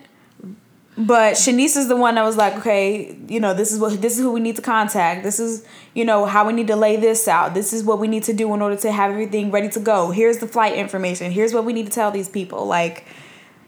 But 0.95 1.33
Shanice 1.33 1.75
is 1.75 1.87
the 1.87 1.95
one 1.95 2.15
that 2.15 2.23
was 2.23 2.37
like, 2.37 2.55
okay, 2.57 3.17
you 3.27 3.39
know, 3.39 3.55
this 3.55 3.71
is 3.71 3.79
what 3.79 3.99
this 3.99 4.13
is 4.13 4.19
who 4.19 4.31
we 4.31 4.39
need 4.39 4.57
to 4.57 4.61
contact. 4.61 5.23
This 5.23 5.39
is, 5.39 5.65
you 5.95 6.05
know, 6.05 6.25
how 6.25 6.45
we 6.45 6.53
need 6.53 6.67
to 6.67 6.75
lay 6.75 6.97
this 6.97 7.27
out. 7.27 7.55
This 7.55 7.73
is 7.73 7.83
what 7.83 7.97
we 7.97 8.07
need 8.07 8.23
to 8.23 8.33
do 8.33 8.53
in 8.53 8.61
order 8.61 8.75
to 8.75 8.91
have 8.91 9.09
everything 9.09 9.49
ready 9.49 9.69
to 9.69 9.79
go. 9.79 10.11
Here's 10.11 10.37
the 10.37 10.47
flight 10.47 10.75
information. 10.75 11.31
Here's 11.31 11.51
what 11.51 11.65
we 11.65 11.73
need 11.73 11.87
to 11.87 11.91
tell 11.91 12.11
these 12.11 12.29
people. 12.29 12.67
Like, 12.67 13.05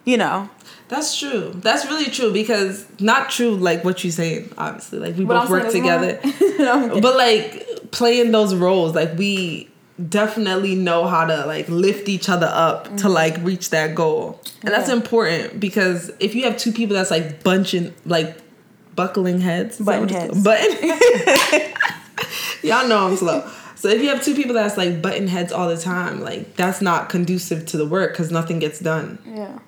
you 0.03 0.17
know. 0.17 0.49
That's 0.87 1.17
true. 1.17 1.51
That's 1.55 1.85
really 1.87 2.11
true 2.11 2.31
because 2.31 2.85
not 2.99 3.31
true 3.31 3.55
like 3.55 3.83
what 3.83 4.03
you're 4.03 4.11
saying, 4.11 4.53
obviously. 4.55 4.99
Like 4.99 5.17
we 5.17 5.25
What 5.25 5.41
both 5.41 5.49
work 5.49 5.71
together. 5.71 6.19
No, 6.59 7.01
but 7.01 7.17
like 7.17 7.91
playing 7.91 8.31
those 8.31 8.55
roles, 8.55 8.95
like 8.95 9.17
we 9.17 9.69
definitely 10.09 10.75
know 10.75 11.05
how 11.07 11.25
to 11.25 11.45
like 11.45 11.69
lift 11.69 12.09
each 12.09 12.27
other 12.29 12.49
up 12.51 12.85
Mm-hmm. 12.87 12.95
to 12.97 13.09
like 13.09 13.37
reach 13.43 13.69
that 13.69 13.95
goal. 13.95 14.41
And 14.61 14.73
that's 14.73 14.89
important 14.89 15.59
because 15.59 16.11
if 16.19 16.35
you 16.35 16.43
have 16.43 16.57
two 16.57 16.71
people 16.71 16.95
that's 16.95 17.11
like 17.11 17.43
bunching 17.43 17.93
like 18.05 18.37
buckling 18.95 19.41
heads. 19.41 19.79
Button 19.79 20.09
heads. 20.09 20.43
Button 20.43 20.77
Y'all 22.63 22.87
know 22.87 23.07
I'm 23.07 23.15
slow. 23.15 23.49
So 23.75 23.89
if 23.89 24.01
you 24.01 24.09
have 24.09 24.23
two 24.23 24.35
people 24.35 24.53
that's 24.55 24.77
like 24.77 25.01
button 25.01 25.27
heads 25.27 25.51
all 25.51 25.67
the 25.69 25.77
time, 25.77 26.21
like 26.21 26.55
that's 26.55 26.81
not 26.81 27.09
conducive 27.09 27.65
to 27.67 27.77
the 27.77 27.85
work 27.85 28.11
because 28.13 28.31
nothing 28.31 28.59
gets 28.59 28.79
done. 28.79 29.19
yeah. 29.25 29.59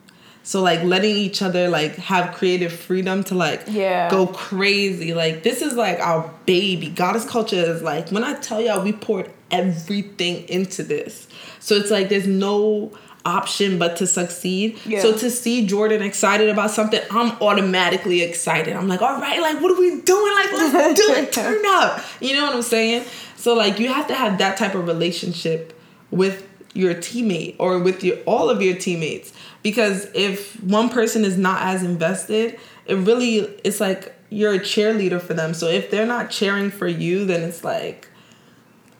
So 0.43 0.61
like 0.61 0.81
letting 0.83 1.17
each 1.17 1.41
other 1.41 1.67
like 1.67 1.95
have 1.97 2.33
creative 2.33 2.71
freedom 2.71 3.21
to 3.25 3.35
like 3.35 3.63
Yeah. 3.67 4.09
go 4.09 4.27
crazy. 4.27 5.13
Like 5.13 5.43
this 5.43 5.61
is 5.61 5.73
like 5.73 5.99
our 5.99 6.33
baby. 6.45 6.87
Goddess 6.89 7.25
culture 7.29 7.57
is 7.57 7.81
like 7.81 8.09
when 8.11 8.23
I 8.23 8.33
tell 8.39 8.61
y'all 8.61 8.81
we 8.83 8.93
poured 8.93 9.29
everything 9.51 10.47
into 10.49 10.83
this. 10.83 11.27
So 11.59 11.75
it's 11.75 11.91
like 11.91 12.09
there's 12.09 12.27
no 12.27 12.91
option 13.25 13.77
but 13.77 13.97
to 13.97 14.07
succeed. 14.07 14.79
Yeah. 14.85 15.01
So 15.01 15.17
to 15.17 15.29
see 15.29 15.67
Jordan 15.67 16.01
excited 16.01 16.49
about 16.49 16.71
something, 16.71 17.01
I'm 17.11 17.31
automatically 17.41 18.21
excited. 18.21 18.75
I'm 18.75 18.87
like, 18.87 19.01
all 19.01 19.19
right, 19.19 19.41
like 19.41 19.61
what 19.61 19.71
are 19.71 19.79
we 19.79 20.01
doing? 20.01 20.33
Like 20.33 20.51
let's 20.53 20.99
do 21.05 21.13
it. 21.13 21.33
Turn 21.33 21.61
up. 21.67 22.03
You 22.21 22.35
know 22.35 22.45
what 22.45 22.55
I'm 22.55 22.61
saying? 22.61 23.05
So 23.35 23.53
like 23.53 23.79
you 23.79 23.91
have 23.91 24.07
to 24.07 24.15
have 24.15 24.37
that 24.37 24.57
type 24.57 24.75
of 24.75 24.87
relationship 24.87 25.77
with 26.09 26.47
your 26.73 26.93
teammate 26.93 27.55
or 27.59 27.79
with 27.79 28.03
your 28.03 28.17
all 28.25 28.49
of 28.49 28.61
your 28.61 28.75
teammates 28.75 29.33
because 29.63 30.07
if 30.13 30.61
one 30.63 30.89
person 30.89 31.25
is 31.25 31.35
not 31.35 31.61
as 31.63 31.81
invested 31.81 32.59
it 32.85 32.95
really 32.95 33.37
it's 33.63 33.79
like 33.81 34.13
you're 34.29 34.53
a 34.53 34.59
cheerleader 34.59 35.19
for 35.19 35.33
them 35.33 35.55
so 35.55 35.67
if 35.67 35.89
they're 35.89 36.05
not 36.05 36.29
cheering 36.29 36.69
for 36.69 36.87
you 36.87 37.25
then 37.25 37.41
it's 37.41 37.63
like 37.63 38.07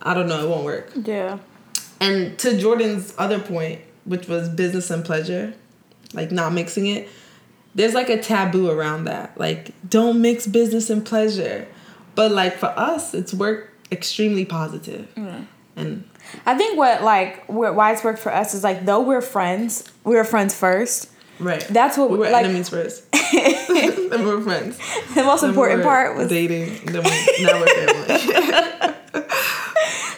i 0.08 0.14
don't 0.14 0.28
know 0.28 0.44
it 0.46 0.50
won't 0.50 0.64
work 0.66 0.92
Yeah. 0.96 1.40
and 2.00 2.38
to 2.40 2.58
jordan's 2.58 3.14
other 3.18 3.40
point 3.40 3.82
which 4.06 4.28
was 4.28 4.50
business 4.50 4.90
and 4.90 5.04
pleasure 5.04 5.54
like 6.14 6.32
not 6.32 6.54
mixing 6.54 6.88
it 6.88 7.10
there's 7.76 7.94
like 7.94 8.10
a 8.10 8.20
taboo 8.22 8.70
around 8.70 9.04
that 9.06 9.38
like 9.38 9.72
don't 9.88 10.22
mix 10.22 10.48
business 10.48 10.90
and 10.90 11.06
pleasure 11.06 11.68
but 12.16 12.32
like 12.32 12.56
for 12.58 12.74
us 12.78 13.14
it's 13.14 13.34
worked 13.34 13.70
extremely 13.92 14.44
positive. 14.44 15.08
Yeah. 15.16 15.42
and 15.76 16.04
I 16.46 16.58
think 16.58 16.78
what 16.78 17.04
like 17.04 17.46
what, 17.48 17.76
why 17.76 17.94
it's 17.94 18.04
worked 18.04 18.20
for 18.20 18.34
us 18.34 18.54
is 18.54 18.64
like 18.64 18.86
though 18.86 19.02
we're 19.02 19.22
friends, 19.22 19.84
we 20.04 20.16
were 20.16 20.24
friends 20.26 20.54
first. 20.54 21.10
right 21.40 21.62
That's 21.70 21.98
what 21.98 22.10
we 22.10 22.18
were 22.18 22.30
like 22.30 22.44
enemies 22.46 22.70
first 22.70 23.10
then 23.32 24.24
we 24.26 24.36
were 24.36 24.42
friends 24.42 24.78
the 25.16 25.24
most 25.24 25.42
Then 25.42 25.52
we 25.52 25.54
important 25.54 25.80
were 25.80 25.84
part 25.84 26.18
was 26.18 26.28
dating. 26.28 26.86
Then 26.86 27.04
we, 27.04 27.46
now 27.46 27.60
we're 27.62 27.68
family. 27.68 28.94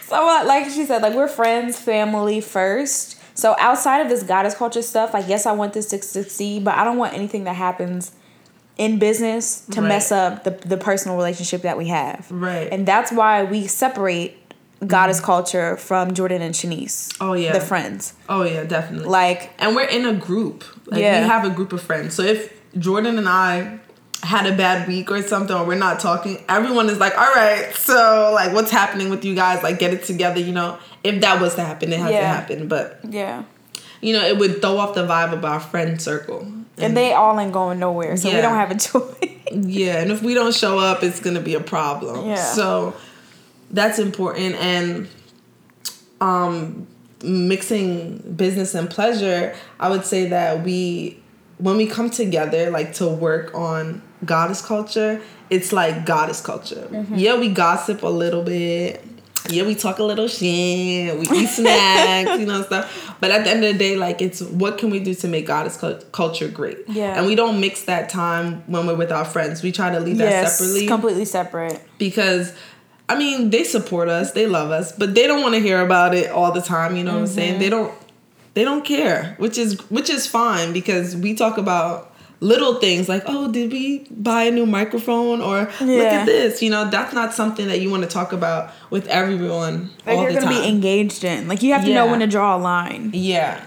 So 0.10 0.16
uh, 0.28 0.44
like 0.46 0.66
she 0.70 0.86
said, 0.86 1.02
like 1.02 1.14
we're 1.14 1.28
friends, 1.28 1.80
family 1.80 2.42
first. 2.42 3.18
So 3.36 3.56
outside 3.60 4.00
of 4.02 4.10
this 4.10 4.24
goddess 4.24 4.56
culture 4.56 4.82
stuff, 4.82 5.14
like 5.14 5.28
yes, 5.28 5.46
I 5.46 5.52
want 5.54 5.74
this 5.74 5.88
to 5.88 6.02
succeed, 6.02 6.66
but 6.66 6.76
I 6.76 6.84
don't 6.84 6.98
want 6.98 7.14
anything 7.14 7.44
that 7.46 7.56
happens 7.56 8.12
in 8.78 8.98
business 9.00 9.62
to 9.72 9.82
Right. 9.82 9.88
mess 9.90 10.12
up 10.12 10.44
the 10.44 10.52
the 10.52 10.78
personal 10.78 11.16
relationship 11.18 11.62
that 11.62 11.78
we 11.78 11.88
have. 11.88 12.28
Right. 12.32 12.68
And 12.72 12.86
that's 12.86 13.12
why 13.12 13.44
we 13.44 13.68
separate 13.68 14.36
goddess 14.88 15.20
culture 15.20 15.76
from 15.78 16.14
Jordan 16.14 16.42
and 16.42 16.56
Shanice. 16.56 17.14
Oh, 17.20 17.34
yeah. 17.34 17.52
the 17.52 17.60
friends. 17.60 18.14
Oh 18.30 18.44
yeah, 18.44 18.64
definitely. 18.64 19.08
Like 19.10 19.52
and 19.60 19.76
we're 19.76 19.84
in 19.88 20.06
a 20.06 20.14
group. 20.14 20.64
Like 20.86 21.02
Yeah. 21.02 21.22
we 21.22 21.28
have 21.28 21.44
a 21.46 21.50
group 21.50 21.72
of 21.74 21.82
friends. 21.82 22.14
So 22.16 22.24
if 22.24 22.54
Jordan 22.78 23.18
and 23.18 23.28
I 23.28 23.80
had 24.24 24.46
a 24.46 24.56
bad 24.56 24.88
week 24.88 25.10
or 25.12 25.22
something 25.22 25.56
or 25.56 25.64
we're 25.66 25.76
not 25.76 26.00
talking, 26.00 26.44
everyone 26.50 26.90
is 26.90 27.00
like, 27.00 27.18
all 27.18 27.32
right, 27.34 27.74
so 27.76 28.32
like 28.34 28.54
what's 28.54 28.72
happening 28.72 29.10
with 29.10 29.24
you 29.24 29.34
guys? 29.36 29.64
Like 29.64 29.80
get 29.80 29.94
it 29.94 30.04
together, 30.04 30.40
you 30.40 30.52
know. 30.52 30.78
If 31.04 31.22
that 31.22 31.42
was 31.42 31.56
to 31.56 31.64
happen, 31.64 31.94
it 31.94 32.00
has 32.00 32.10
to 32.10 32.14
Yeah. 32.16 32.34
happen. 32.34 32.68
But 32.68 33.00
yeah, 33.08 33.44
you 34.02 34.14
know, 34.14 34.22
it 34.26 34.38
would 34.38 34.62
throw 34.62 34.78
off 34.78 34.94
the 34.96 35.06
vibe 35.08 35.32
of 35.34 35.46
our 35.46 35.60
friend 35.60 36.02
circle. 36.02 36.46
and 36.78 36.96
they 36.96 37.14
all 37.14 37.38
ain't 37.40 37.52
going 37.54 37.80
nowhere, 37.80 38.16
so 38.18 38.30
we 38.34 38.42
don't 38.42 38.56
have 38.56 38.72
a 38.72 38.78
choice. 38.78 39.16
Yeah, 39.52 39.98
and 40.00 40.12
if 40.12 40.22
we 40.22 40.36
don't 40.36 40.54
show 40.54 40.78
up, 40.78 41.02
it's 41.02 41.20
gonna 41.20 41.40
be 41.42 41.56
a 41.56 41.60
problem. 41.60 42.28
Yeah. 42.28 42.36
So 42.36 42.94
that's 43.72 43.98
important 43.98 44.54
and 44.56 45.08
um 46.22 46.86
mixing 47.24 48.18
business 48.36 48.76
and 48.76 48.90
pleasure, 48.90 49.56
I 49.80 49.90
would 49.90 50.06
say 50.06 50.28
that 50.30 50.64
we 50.64 51.20
when 51.58 51.78
we 51.78 51.88
come 51.88 52.10
together 52.10 52.70
like 52.70 52.94
to 52.96 53.08
work 53.08 53.54
on 53.56 54.02
goddess 54.26 54.62
culture, 54.66 55.22
it's 55.50 55.72
like 55.72 56.06
goddess 56.06 56.42
culture. 56.42 56.88
Mm-hmm. 56.92 57.16
Yeah, 57.16 57.38
we 57.38 57.50
gossip 57.50 58.04
a 58.04 58.08
little 58.08 58.44
bit. 58.44 59.04
Yeah, 59.50 59.64
we 59.64 59.74
talk 59.74 60.00
a 60.00 60.04
little 60.04 60.28
shit. 60.28 61.18
We 61.18 61.26
eat 61.38 61.48
snacks, 61.50 62.40
you 62.40 62.46
know, 62.46 62.62
stuff. 62.62 63.16
But 63.20 63.32
at 63.32 63.46
the 63.46 63.50
end 63.50 63.64
of 63.64 63.74
the 63.74 63.80
day, 63.80 63.96
like, 63.96 64.22
it's 64.22 64.42
what 64.42 64.78
can 64.78 64.90
we 64.90 65.00
do 65.00 65.16
to 65.16 65.28
make 65.28 65.48
goddess 65.48 65.82
culture 66.12 66.48
great? 66.50 66.78
Yeah. 66.88 67.18
And 67.18 67.26
we 67.26 67.36
don't 67.36 67.60
mix 67.60 67.84
that 67.84 68.10
time 68.10 68.62
when 68.68 68.86
we're 68.86 68.96
with 68.96 69.12
our 69.12 69.26
friends. 69.26 69.64
We 69.64 69.72
try 69.72 69.92
to 69.92 70.00
leave 70.00 70.18
that 70.18 70.30
yes, 70.30 70.58
separately 70.58 70.88
completely 70.88 71.26
separate. 71.26 71.82
because 71.98 72.54
I 73.08 73.18
mean 73.18 73.50
they 73.50 73.64
support 73.64 74.08
us, 74.10 74.34
they 74.34 74.46
love 74.46 74.72
us, 74.72 74.92
but 74.92 75.16
they 75.16 75.26
don't 75.26 75.42
want 75.42 75.56
to 75.56 75.62
hear 75.62 75.82
about 75.82 76.14
it 76.14 76.30
all 76.30 76.52
the 76.52 76.62
time. 76.62 76.96
You 76.96 77.04
know 77.04 77.14
what 77.14 77.22
I'm 77.22 77.28
saying? 77.28 77.54
Mm-hmm. 77.54 77.62
They 77.62 77.70
don't 77.70 77.94
they 78.54 78.64
don't 78.64 78.86
care, 78.86 79.36
which 79.38 79.58
is 79.58 79.80
which 79.90 80.10
is 80.10 80.28
fine 80.28 80.74
because 80.74 81.16
we 81.16 81.34
talk 81.34 81.58
about 81.58 82.09
little 82.42 82.76
things 82.76 83.10
like 83.10 83.24
oh 83.26 83.52
did 83.52 83.72
we 83.72 84.08
buy 84.12 84.44
a 84.44 84.52
new 84.52 84.66
microphone 84.66 85.42
or 85.42 85.60
look 85.82 86.06
at 86.06 86.26
this 86.26 86.62
you 86.62 86.70
know 86.70 86.90
that's 86.90 87.14
not 87.14 87.34
something 87.34 87.68
that 87.68 87.82
you 87.82 87.90
want 87.90 88.02
to 88.04 88.08
talk 88.10 88.32
about 88.32 88.72
with 88.90 89.06
everyone 89.08 89.90
Like 90.06 90.16
all 90.18 90.24
you're 90.24 90.32
the 90.34 90.40
gonna 90.40 90.56
time 90.56 90.64
be 90.64 90.70
engaged 90.70 91.24
in. 91.26 91.48
Like 91.50 91.62
you 91.64 91.74
have 91.74 91.84
to 91.84 91.94
know 91.94 92.08
when 92.08 92.20
to 92.22 92.28
draw 92.28 92.56
a 92.56 92.60
line. 92.60 93.12
yeah 93.14 93.66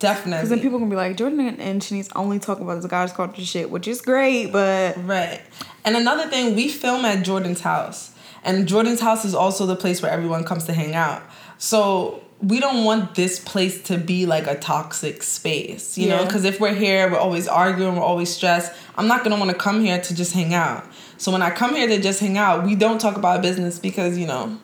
definitely 0.00 0.38
Because 0.38 0.48
then 0.50 0.60
people 0.60 0.78
gonna 0.80 0.90
be 0.90 0.96
like, 0.96 1.16
Jordan 1.16 1.38
and- 1.40 1.60
and 1.60 1.80
Shanice 1.80 2.08
only 2.16 2.40
talk 2.40 2.58
about 2.58 2.74
this 2.82 2.86
goddess 2.90 3.14
culture 3.14 3.44
shit, 3.44 3.70
which 3.70 3.86
is 3.86 4.00
great, 4.00 4.50
but 4.50 4.96
Right. 5.06 5.40
And 5.84 5.96
another 5.96 6.28
thing, 6.28 6.56
we 6.56 6.68
film 6.68 7.04
at 7.04 7.24
Jordan's 7.24 7.60
house. 7.60 8.10
And 8.44 8.66
Jordan's 8.66 9.00
house 9.00 9.24
is 9.24 9.32
also 9.34 9.64
the 9.66 9.76
place 9.76 10.02
where 10.02 10.10
everyone 10.10 10.42
comes 10.42 10.64
to 10.64 10.72
hang 10.72 10.96
out. 10.96 11.22
So 11.58 12.20
we 12.42 12.58
don't 12.58 12.84
want 12.84 13.14
this 13.14 13.38
place 13.38 13.80
to 13.84 13.96
be 13.96 14.26
like 14.26 14.46
a 14.48 14.56
toxic 14.56 15.22
space, 15.22 15.96
you 15.96 16.08
know? 16.08 16.24
Because 16.26 16.44
if 16.44 16.58
we're 16.58 16.74
here, 16.74 17.08
we're 17.10 17.18
always 17.18 17.46
arguing, 17.46 17.94
we're 17.96 18.02
always 18.02 18.34
stressed. 18.34 18.72
I'm 18.96 19.06
not 19.06 19.22
gonna 19.22 19.38
wanna 19.38 19.54
come 19.54 19.80
here 19.80 20.00
to 20.00 20.14
just 20.14 20.32
hang 20.32 20.52
out. 20.52 20.84
So 21.18 21.30
when 21.30 21.40
I 21.40 21.50
come 21.50 21.74
here 21.76 21.86
to 21.86 22.00
just 22.00 22.18
hang 22.18 22.36
out, 22.36 22.64
we 22.64 22.74
don't 22.74 23.00
talk 23.00 23.16
about 23.16 23.42
business 23.42 23.78
because, 23.78 24.18
you 24.18 24.26
know, 24.26 24.58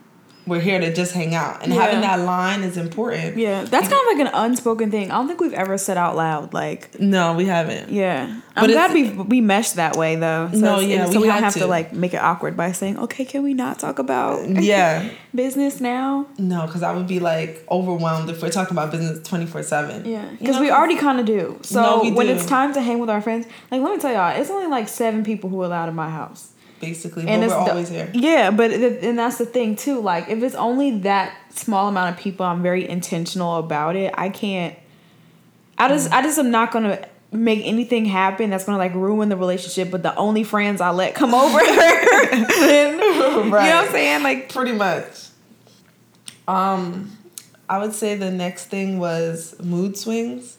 we're 0.49 0.61
here 0.61 0.81
to 0.81 0.93
just 0.93 1.13
hang 1.13 1.35
out. 1.35 1.63
And 1.63 1.73
Yeah. 1.73 1.83
having 1.83 2.01
that 2.01 2.21
line 2.21 2.63
is 2.63 2.77
important. 2.77 3.37
yeah, 3.37 3.63
that's 3.65 3.89
kind 3.89 4.01
of 4.01 4.19
like 4.19 4.27
an 4.27 4.33
unspoken 4.35 4.91
thing. 4.91 5.11
I 5.11 5.15
don't 5.17 5.29
think 5.29 5.41
we've 5.41 5.53
ever 5.53 5.77
said 5.79 5.97
out 5.97 6.17
loud, 6.17 6.53
like, 6.55 6.99
No, 7.01 7.35
we 7.35 7.45
haven't. 7.47 7.91
yeah. 7.91 8.29
But 8.55 8.65
I'm 8.65 8.71
glad 8.71 8.93
we 8.93 9.11
we 9.11 9.41
meshed 9.41 9.77
that 9.77 9.95
way 9.97 10.17
though. 10.17 10.49
So 10.53 10.59
No, 10.59 10.81
yeah, 10.81 11.05
so 11.05 11.13
we 11.13 11.19
we, 11.19 11.27
don't 11.29 11.43
have 11.45 11.53
to. 11.55 11.61
to. 11.61 11.67
like 11.67 11.93
make 11.93 12.13
it 12.15 12.21
awkward 12.21 12.57
by 12.57 12.73
saying, 12.73 12.99
okay, 12.99 13.25
can 13.25 13.43
we 13.45 13.55
not 13.55 13.79
talk 13.79 13.99
about 14.01 14.49
Yeah. 14.73 15.09
business 15.35 15.81
now? 15.81 16.27
No, 16.39 16.67
because 16.67 16.83
I 16.83 16.93
would 16.93 17.07
be 17.07 17.21
like 17.21 17.65
overwhelmed 17.71 18.29
if 18.31 18.43
we're 18.43 18.51
talking 18.51 18.75
about 18.77 18.91
business 18.91 19.21
24 19.29 19.63
7. 19.63 20.05
Yeah, 20.05 20.25
because 20.41 20.59
we 20.59 20.71
already 20.73 20.97
kind 20.97 21.21
of 21.21 21.27
do. 21.27 21.59
So 21.63 21.81
No, 22.03 22.11
when 22.15 22.27
do. 22.27 22.33
it's 22.33 22.47
time 22.47 22.73
to 22.75 22.81
hang 22.81 22.99
with 22.99 23.11
our 23.11 23.21
friends, 23.21 23.47
like 23.71 23.81
let 23.83 23.93
me 23.95 23.99
tell 24.01 24.13
y'all, 24.13 24.41
it's 24.41 24.51
only 24.51 24.67
like 24.69 24.89
seven 24.89 25.23
people 25.23 25.51
who 25.51 25.61
are 25.63 25.67
allowed 25.67 25.89
in 25.89 25.95
my 25.95 26.11
house. 26.11 26.49
Basically, 26.81 27.27
and 27.27 27.41
but 27.41 27.47
it's 27.47 27.55
we're 27.55 27.65
the- 27.65 27.71
always 27.71 27.89
here. 27.89 28.11
Yeah, 28.15 28.51
but 28.51 28.71
and 28.73 29.19
that's 29.19 29.39
the 29.39 29.47
thing 29.47 29.77
too. 29.77 30.01
Like 30.01 30.29
if 30.29 30.43
it's 30.43 30.55
only 30.55 30.99
that 31.01 31.35
small 31.51 31.89
amount 31.89 32.15
of 32.17 32.21
people, 32.23 32.45
I'm 32.47 32.63
very 32.63 32.89
intentional 32.89 33.57
about 33.57 33.97
it. 33.97 34.13
I 34.17 34.29
can't. 34.29 34.77
I 35.77 35.89
just 35.89 36.11
I 36.13 36.23
just 36.23 36.39
am 36.39 36.51
not 36.51 36.73
gonna 36.73 37.07
make 37.31 37.65
anything 37.65 38.05
happen 38.07 38.51
that's 38.51 38.65
gonna 38.65 38.79
like 38.79 38.95
ruin 38.95 39.29
the 39.29 39.37
relationship. 39.37 39.91
But 39.91 40.03
the 40.03 40.15
only 40.17 40.45
friends 40.45 40.81
I 40.81 40.91
let 40.91 41.15
come 41.15 41.35
over, 41.35 41.59
then, 41.59 42.93
you 42.99 42.99
know 42.99 43.51
what 43.51 43.63
I'm 43.63 43.91
saying? 43.91 44.23
Like 44.23 44.53
Pretty 44.53 44.73
much. 44.73 45.29
Um, 46.47 47.17
I 47.69 47.79
would 47.79 47.93
say 47.95 48.17
the 48.17 48.31
next 48.31 48.67
thing 48.67 48.99
was 48.99 49.55
mood 49.63 49.97
swings. 49.97 50.57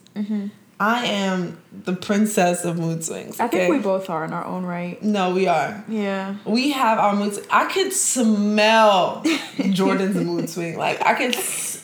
I 0.80 1.06
am 1.08 1.58
the 1.84 1.94
princess 1.94 2.63
of 2.63 2.80
mood 2.80 3.04
swings. 3.04 3.34
Mm-hmm. 3.34 3.42
I 3.42 3.48
think 3.50 3.63
okay? 3.63 3.72
we 3.72 3.80
both 3.80 4.10
are 4.10 4.24
in 4.24 4.32
our 4.32 4.46
own 4.46 4.63
right. 4.63 5.02
No, 5.04 5.34
we 5.34 5.48
are. 5.48 5.84
Yeah. 5.89 6.38
We 6.46 6.72
have 6.72 7.00
our 7.00 7.15
mood. 7.15 7.46
I 7.52 7.65
could 7.65 7.92
smell 7.92 9.24
Jordan's 9.72 10.15
mood 10.15 10.50
swing. 10.50 10.78
Like 10.78 11.06
I 11.06 11.15
could, 11.15 11.36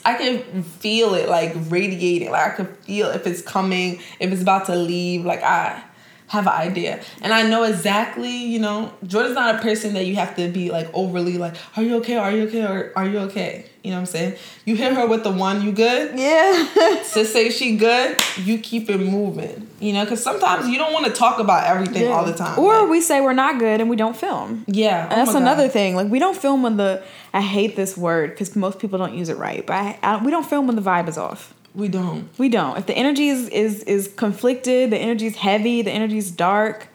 I 0.04 0.14
could 0.14 0.64
feel 0.64 1.14
it 1.14 1.28
like 1.28 1.54
radiating. 1.68 2.30
Like 2.30 2.52
I 2.52 2.56
could 2.56 2.74
feel 2.78 3.08
if 3.10 3.26
it's 3.26 3.42
coming, 3.42 4.00
if 4.18 4.32
it's 4.32 4.42
about 4.42 4.66
to 4.66 4.76
leave. 4.76 5.26
Like 5.26 5.42
I 5.42 5.82
have 6.28 6.46
an 6.46 6.52
idea, 6.54 7.00
and 7.22 7.32
I 7.32 7.42
know 7.48 7.62
exactly. 7.62 8.30
You 8.36 8.58
know, 8.58 8.92
Jordan's 9.06 9.34
not 9.36 9.54
a 9.54 9.58
person 9.58 9.94
that 9.94 10.06
you 10.06 10.16
have 10.16 10.34
to 10.36 10.48
be 10.48 10.70
like 10.70 10.88
overly 10.92 11.38
like, 11.38 11.54
"Are 11.76 11.82
you 11.82 11.96
okay? 11.98 12.16
Are 12.16 12.30
you 12.32 12.48
okay? 12.48 12.64
Or 12.64 12.92
are 12.96 13.06
you 13.06 13.18
okay?" 13.20 13.66
You 13.84 13.92
know 13.92 13.98
what 13.98 14.00
I'm 14.00 14.06
saying? 14.06 14.34
You 14.64 14.74
hit 14.74 14.94
her 14.94 15.06
with 15.06 15.22
the 15.22 15.30
one, 15.30 15.62
you 15.62 15.70
good? 15.70 16.18
Yeah. 16.18 16.66
Sis 17.04 17.32
say 17.32 17.50
she 17.50 17.76
good, 17.76 18.20
you 18.36 18.58
keep 18.58 18.90
it 18.90 18.98
moving. 18.98 19.68
You 19.78 19.92
know, 19.92 20.02
because 20.04 20.20
sometimes 20.20 20.66
you 20.68 20.76
don't 20.76 20.92
want 20.92 21.06
to 21.06 21.12
talk 21.12 21.38
about 21.38 21.64
everything 21.68 22.08
all 22.10 22.24
the 22.24 22.32
time. 22.34 22.58
Or 22.58 22.80
Like, 22.80 22.90
we 22.90 23.00
say 23.00 23.20
we're 23.20 23.32
not 23.32 23.60
good 23.60 23.80
and 23.80 23.88
we 23.88 23.94
don't 23.94 24.16
film. 24.16 24.64
yeah, 24.66 25.04
And 25.04 25.12
oh 25.12 25.16
that's 25.16 25.28
my 25.28 25.32
God. 25.34 25.42
another 25.42 25.68
thing. 25.68 25.94
Like 25.94 26.08
we 26.10 26.18
don't 26.18 26.36
film 26.36 26.64
when 26.64 26.76
the 26.78 27.00
I 27.32 27.40
hate 27.42 27.76
this 27.76 27.96
word 27.96 28.30
because 28.30 28.56
most 28.56 28.80
people 28.80 28.98
don't 28.98 29.14
use 29.14 29.28
it 29.28 29.36
right. 29.36 29.64
But 29.64 29.74
I, 29.74 29.98
I, 30.02 30.24
we 30.24 30.32
don't 30.32 30.46
film 30.46 30.66
when 30.66 30.74
the 30.74 30.82
vibe 30.82 31.06
is 31.06 31.16
off. 31.18 31.54
We 31.76 31.88
don't. 31.88 32.28
We 32.38 32.48
don't. 32.48 32.78
If 32.78 32.86
the 32.86 32.94
energy 32.94 33.28
is 33.28 33.48
is 33.50 33.82
is 33.84 34.08
conflicted, 34.16 34.90
the 34.90 34.96
energy 34.96 35.26
is 35.26 35.36
heavy, 35.36 35.82
the 35.82 35.90
energy 35.90 36.16
is 36.18 36.30
dark. 36.30 36.88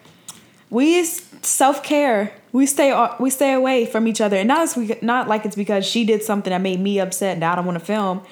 We 0.70 1.04
self 1.04 1.82
care. 1.84 2.34
We 2.50 2.66
stay 2.66 2.92
we 3.20 3.30
stay 3.30 3.52
away 3.52 3.86
from 3.86 4.06
each 4.08 4.20
other, 4.20 4.36
and 4.36 4.48
not 4.48 4.60
as 4.62 4.76
we 4.76 4.94
not 5.00 5.28
like 5.28 5.46
it's 5.46 5.54
because 5.56 5.86
she 5.86 6.04
did 6.04 6.22
something 6.22 6.50
that 6.50 6.60
made 6.60 6.80
me 6.80 6.98
upset 6.98 7.36
and 7.36 7.44
I 7.44 7.54
don't 7.54 7.64
want 7.64 7.78
to 7.78 7.84
film. 7.84 8.22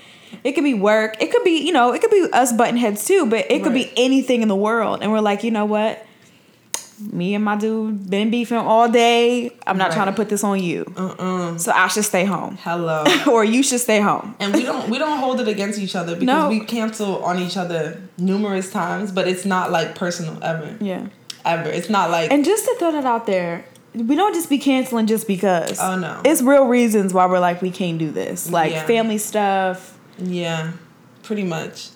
It 0.44 0.52
could 0.52 0.64
be 0.64 0.74
work. 0.74 1.16
It 1.22 1.30
could 1.30 1.44
be 1.44 1.64
you 1.64 1.72
know. 1.72 1.92
It 1.92 2.00
could 2.00 2.10
be 2.10 2.26
us 2.32 2.52
button 2.52 2.76
heads 2.76 3.04
too. 3.04 3.26
But 3.26 3.46
it 3.50 3.62
could 3.62 3.72
Right. 3.72 3.94
be 3.94 4.02
anything 4.04 4.42
in 4.42 4.48
the 4.48 4.56
world, 4.56 5.02
and 5.02 5.12
we're 5.12 5.20
like, 5.20 5.44
you 5.44 5.52
know 5.52 5.64
what? 5.64 6.04
Me 7.00 7.34
and 7.34 7.44
my 7.44 7.56
dude 7.56 8.10
been 8.10 8.30
beefing 8.30 8.58
all 8.58 8.88
day. 8.88 9.50
I'm 9.66 9.78
not 9.78 9.88
Right. 9.88 9.94
trying 9.94 10.06
to 10.06 10.12
put 10.12 10.28
this 10.28 10.44
on 10.44 10.62
you, 10.62 10.84
Uh-uh. 10.96 11.56
so 11.58 11.72
I 11.72 11.88
should 11.88 12.04
stay 12.04 12.24
home, 12.24 12.58
Hello. 12.62 13.04
or 13.30 13.44
you 13.44 13.62
should 13.62 13.80
stay 13.80 14.00
home. 14.00 14.34
and 14.38 14.54
we 14.54 14.62
don't 14.64 14.90
we 14.90 14.98
don't 14.98 15.18
hold 15.18 15.40
it 15.40 15.48
against 15.48 15.78
each 15.78 15.96
other 15.96 16.14
because 16.14 16.26
No. 16.26 16.48
we 16.50 16.60
cancel 16.60 17.24
on 17.24 17.38
each 17.38 17.56
other 17.56 18.00
numerous 18.18 18.70
times, 18.70 19.12
but 19.12 19.26
it's 19.26 19.44
not 19.44 19.70
like 19.72 19.94
personal 19.94 20.36
ever. 20.42 20.76
Yeah. 20.80 21.06
Ever. 21.44 21.70
It's 21.70 21.88
not 21.88 22.10
like 22.10 22.30
And 22.30 22.44
just 22.44 22.64
to 22.66 22.76
throw 22.78 22.92
that 22.92 23.06
out 23.06 23.24
there, 23.26 23.64
we 23.94 24.14
don't 24.14 24.34
just 24.34 24.50
be 24.50 24.58
canceling 24.58 25.06
just 25.06 25.26
because. 25.26 25.78
Oh, 25.80 25.96
no. 25.96 26.20
It's 26.24 26.42
real 26.42 26.66
reasons 26.66 27.14
why 27.14 27.26
we're 27.26 27.40
like 27.40 27.62
we 27.62 27.70
can't 27.70 27.98
do 27.98 28.10
this. 28.10 28.50
Like 28.50 28.72
Yeah. 28.72 28.84
family 28.86 29.16
stuff, 29.18 29.96
yeah, 30.18 30.72
pretty 31.22 31.44
much. 31.44 31.88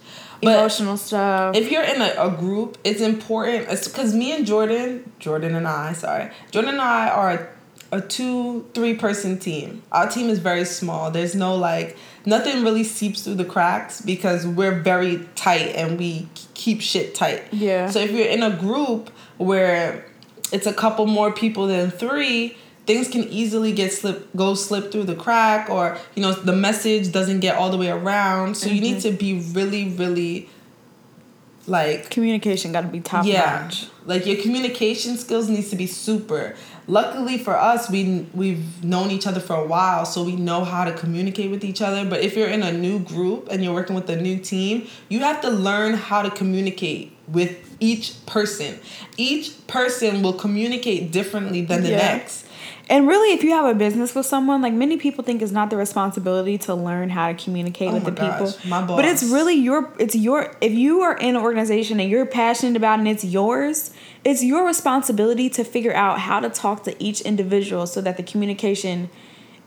But 0.44 0.59
emotional 0.59 0.96
stuff. 0.96 1.57
if 1.57 1.70
you're 1.70 1.83
in 1.83 2.00
a, 2.00 2.14
a 2.18 2.30
group, 2.30 2.78
it's 2.85 3.00
important 3.00 3.68
because 3.68 4.14
me 4.14 4.33
and 4.33 4.46
Jordan, 4.46 5.12
Jordan 5.18 5.54
and 5.54 5.66
I, 5.66 5.92
sorry, 5.92 6.30
Jordan 6.50 6.74
and 6.74 6.80
I 6.80 7.09
are 7.09 7.48
a 7.92 8.00
two, 8.00 8.68
three 8.74 8.94
person 8.94 9.38
team. 9.38 9.83
Our 9.92 10.09
team 10.09 10.28
is 10.28 10.40
very 10.40 10.64
small. 10.64 11.11
There's 11.11 11.35
no 11.35 11.54
like, 11.54 11.96
nothing 12.26 12.64
really 12.64 12.85
seeps 12.85 13.22
through 13.22 13.37
the 13.37 13.44
cracks 13.44 14.00
because 14.00 14.46
we're 14.46 14.80
very 14.80 15.28
tight 15.37 15.74
and 15.76 15.98
we 15.98 16.28
keep 16.54 16.80
shit 16.80 17.14
tight. 17.14 17.44
Yeah. 17.52 17.88
So 17.88 18.00
if 18.00 18.11
you're 18.11 18.26
in 18.26 18.42
a 18.42 18.57
group 18.57 19.11
where 19.37 20.07
it's 20.52 20.66
a 20.66 20.74
couple 20.74 21.07
more 21.07 21.33
people 21.33 21.66
than 21.68 21.90
three, 21.90 22.57
things 22.87 23.09
can 23.09 23.25
easily 23.25 23.73
get 23.73 23.92
slip 23.92 24.29
go 24.37 24.55
slip 24.55 24.92
through 24.92 25.05
the 25.05 25.14
crack 25.14 25.70
or 25.70 25.99
you 26.14 26.23
know 26.23 26.33
the 26.33 26.53
message 26.53 27.12
doesn't 27.12 27.40
get 27.40 27.57
all 27.57 27.70
the 27.70 27.79
way 27.79 27.88
around. 27.90 28.57
So 28.57 28.68
you 28.68 28.81
need 28.81 28.99
mm-hmm. 28.99 29.11
to 29.11 29.16
be 29.16 29.40
really 29.53 29.88
really 29.88 30.49
like 31.66 32.11
Communication 32.11 32.73
got 32.73 32.83
to 32.83 32.88
be 32.88 33.01
top 33.01 33.25
yeah. 33.25 33.62
notch. 33.62 33.87
like 34.05 34.27
your 34.27 34.37
communication 34.42 35.16
skills 35.16 35.49
needs 35.49 35.70
to 35.70 35.77
be 35.77 35.87
super. 35.87 36.55
Luckily 36.87 37.38
for 37.38 37.57
us 37.57 37.88
we 37.88 38.27
we've 38.35 38.85
known 38.85 39.11
each 39.11 39.27
other 39.27 39.40
for 39.40 39.57
a 39.57 39.66
while 39.66 40.05
so 40.05 40.23
we 40.23 40.37
know 40.37 40.64
how 40.64 40.85
to 40.85 40.92
communicate 40.92 41.51
with 41.51 41.64
each 41.64 41.81
other. 41.81 42.05
But 42.05 42.20
if 42.20 42.37
you're 42.37 42.49
in 42.49 42.62
a 42.62 42.73
new 42.73 42.99
group 42.99 43.49
and 43.51 43.64
you're 43.64 43.73
working 43.73 43.97
with 43.97 44.11
a 44.11 44.16
new 44.16 44.38
team 44.38 44.87
you 45.09 45.20
have 45.20 45.40
to 45.40 45.49
learn 45.51 45.94
how 45.94 46.20
to 46.20 46.31
communicate 46.31 47.16
with 47.29 47.57
each 47.81 48.25
person. 48.27 48.79
Each 49.16 49.66
person 49.66 50.23
will 50.23 50.35
communicate 50.35 51.11
differently 51.11 51.62
than 51.62 51.83
the 51.83 51.90
Yeah. 51.90 51.97
next 51.97 52.43
And 52.88 53.09
really, 53.09 53.33
if 53.33 53.42
you 53.42 53.51
have 53.51 53.64
a 53.64 53.75
business 53.75 54.14
with 54.14 54.27
someone, 54.27 54.61
like 54.61 54.75
many 54.75 54.97
people 54.97 55.25
think 55.25 55.40
it's 55.40 55.53
not 55.53 55.70
the 55.70 55.77
responsibility 55.77 56.59
to 56.59 56.75
learn 56.75 57.09
how 57.09 57.29
to 57.29 57.35
communicate 57.35 57.90
Oh 57.90 57.94
with 57.94 58.05
the 58.05 58.11
people. 58.11 58.47
gosh, 58.47 58.64
my 58.66 58.85
But 58.85 59.05
it's 59.07 59.23
really 59.23 59.55
your, 59.55 59.92
it's 59.99 60.14
your, 60.14 60.55
if 60.61 60.73
you 60.73 61.01
are 61.01 61.16
in 61.16 61.37
an 61.37 61.42
organization 61.42 61.99
and 61.99 62.11
you're 62.11 62.27
passionate 62.27 62.77
about 62.77 62.99
it 62.99 63.01
and 63.01 63.09
it's 63.09 63.25
yours, 63.25 63.92
it's 64.23 64.44
your 64.44 64.66
responsibility 64.66 65.49
to 65.51 65.64
figure 65.64 65.94
out 65.94 66.20
how 66.20 66.40
to 66.40 66.51
talk 66.51 66.85
to 66.85 67.03
each 67.03 67.23
individual 67.23 67.87
so 67.87 68.01
that 68.03 68.16
the 68.16 68.23
communication 68.23 69.09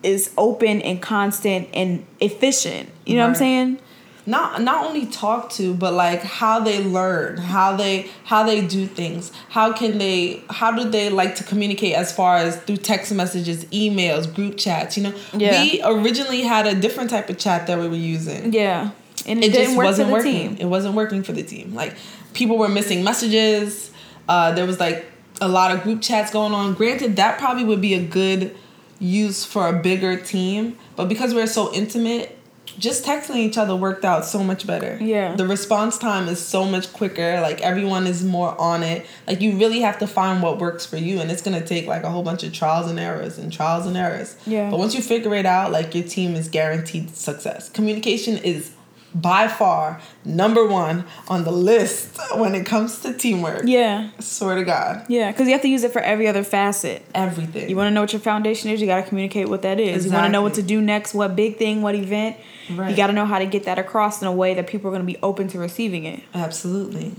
is 0.03 0.31
open 0.37 0.81
and 0.81 1.01
constant 1.01 1.69
and 1.73 2.05
efficient. 2.19 2.89
You 3.05 3.15
know 3.15 3.23
what 3.23 3.29
I'm 3.29 3.35
saying? 3.35 3.79
Not 4.27 4.61
not 4.61 4.85
only 4.85 5.05
talk 5.05 5.49
to 5.49 5.73
but 5.73 5.93
like 5.93 6.21
how 6.21 6.59
they 6.59 6.83
learn 6.83 7.37
how 7.37 7.75
they 7.75 8.09
how 8.25 8.43
they 8.43 8.65
do 8.65 8.85
things. 8.85 9.31
How 9.49 9.73
can 9.73 9.97
they 9.97 10.43
how 10.49 10.71
do 10.71 10.89
they 10.89 11.09
like 11.09 11.35
to 11.35 11.43
communicate 11.43 11.95
as 11.95 12.13
far 12.13 12.35
as 12.35 12.57
through 12.57 12.77
text 12.77 13.11
messages 13.13 13.65
emails 13.65 14.31
group 14.33 14.57
chats 14.57 14.97
you 14.97 15.03
know? 15.03 15.13
Yeah. 15.33 15.61
we 15.61 15.81
originally 15.83 16.41
had 16.41 16.67
a 16.67 16.75
different 16.75 17.09
type 17.09 17.29
of 17.29 17.37
chat 17.37 17.67
that 17.67 17.79
we 17.79 17.87
were 17.87 17.95
using. 17.95 18.53
Yeah. 18.53 18.91
And 19.25 19.43
it, 19.43 19.53
it 19.53 19.53
just 19.53 19.77
wasn't 19.77 20.11
working. 20.11 20.49
team. 20.49 20.57
it 20.59 20.65
wasn't 20.65 20.95
working 20.95 21.23
for 21.23 21.31
the 21.31 21.43
team. 21.43 21.73
Like 21.73 21.95
people 22.33 22.57
were 22.57 22.69
missing 22.69 23.03
messages. 23.03 23.91
Uh, 24.27 24.51
there 24.51 24.65
was 24.65 24.79
like 24.79 25.05
a 25.39 25.47
lot 25.47 25.71
of 25.71 25.83
group 25.83 26.01
chats 26.01 26.31
going 26.31 26.53
on. 26.53 26.73
Granted 26.73 27.15
that 27.15 27.39
probably 27.39 27.63
would 27.63 27.81
be 27.81 27.93
a 27.93 28.03
good 28.03 28.55
use 28.99 29.45
for 29.45 29.67
a 29.67 29.73
bigger 29.73 30.19
team 30.19 30.75
but 30.95 31.07
because 31.07 31.33
we're 31.33 31.45
so 31.45 31.71
intimate 31.73 32.36
just 32.79 33.05
texting 33.05 33.37
each 33.37 33.57
other 33.57 33.75
worked 33.75 34.05
out 34.05 34.25
so 34.25 34.43
much 34.43 34.67
better. 34.67 34.97
Yeah. 35.01 35.35
the 35.35 35.47
response 35.47 35.97
time 35.97 36.27
is 36.27 36.43
so 36.43 36.65
much 36.65 36.91
quicker. 36.93 37.41
Like 37.41 37.61
everyone 37.61 38.07
is 38.07 38.23
more 38.23 38.59
on 38.59 38.83
it. 38.83 39.05
Like 39.27 39.41
you 39.41 39.57
really 39.57 39.81
have 39.81 39.99
to 39.99 40.07
find 40.07 40.41
what 40.43 40.59
works 40.59 40.85
for 40.85 40.97
you 40.97 41.19
and 41.19 41.31
it's 41.31 41.41
going 41.41 41.59
to 41.59 41.65
take 41.65 41.87
like 41.87 42.03
a 42.03 42.09
whole 42.09 42.23
bunch 42.23 42.43
of 42.43 42.53
trials 42.53 42.89
and 42.89 42.99
errors 42.99 43.37
and 43.37 43.51
trials 43.51 43.85
and 43.85 43.97
errors. 43.97 44.35
Yeah. 44.45 44.69
but 44.69 44.79
once 44.79 44.93
you 44.95 45.01
figure 45.01 45.33
it 45.33 45.45
out 45.45 45.71
like 45.71 45.95
your 45.95 46.03
team 46.03 46.35
is 46.35 46.49
guaranteed 46.49 47.15
success. 47.15 47.69
Communication 47.69 48.37
is 48.37 48.71
by 49.15 49.47
far 49.47 49.99
number 50.25 50.65
one 50.67 51.03
on 51.27 51.43
the 51.43 51.51
list 51.51 52.19
when 52.35 52.53
it 52.53 52.65
comes 52.65 52.99
to 52.99 53.13
teamwork 53.13 53.63
Yeah. 53.65 54.09
swear 54.19 54.55
to 54.55 54.63
god 54.63 55.05
Yeah. 55.07 55.31
Because 55.31 55.47
you 55.47 55.53
have 55.53 55.61
to 55.61 55.69
use 55.69 55.83
it 55.83 55.91
for 55.93 56.01
every 56.01 56.27
other 56.27 56.43
facet. 56.43 57.03
everything 57.15 57.69
You 57.69 57.75
want 57.75 57.87
to 57.87 57.91
know 57.91 58.01
what 58.01 58.13
your 58.13 58.19
foundation 58.19 58.69
is, 58.69 58.79
you 58.81 58.85
got 58.87 58.97
to 59.03 59.07
communicate 59.09 59.47
what 59.49 59.61
that 59.63 59.79
is. 59.79 60.05
You 60.05 60.11
want 60.11 60.25
to 60.25 60.31
know 60.31 60.41
what 60.41 60.53
to 60.55 60.61
do 60.61 60.81
next, 60.81 61.13
what 61.13 61.35
big 61.35 61.57
thing, 61.57 61.81
what 61.81 61.95
event. 61.95 62.35
You 62.69 62.95
got 62.95 63.07
to 63.07 63.13
know 63.13 63.25
how 63.25 63.39
to 63.39 63.45
get 63.45 63.63
that 63.63 63.79
across 63.79 64.21
in 64.21 64.27
a 64.27 64.31
way 64.31 64.53
that 64.53 64.67
people 64.67 64.89
are 64.89 64.91
going 64.91 65.05
to 65.07 65.11
be 65.13 65.17
open 65.23 65.47
to 65.49 65.57
receiving 65.59 66.03
it. 66.05 66.21
Absolutely. 66.33 67.13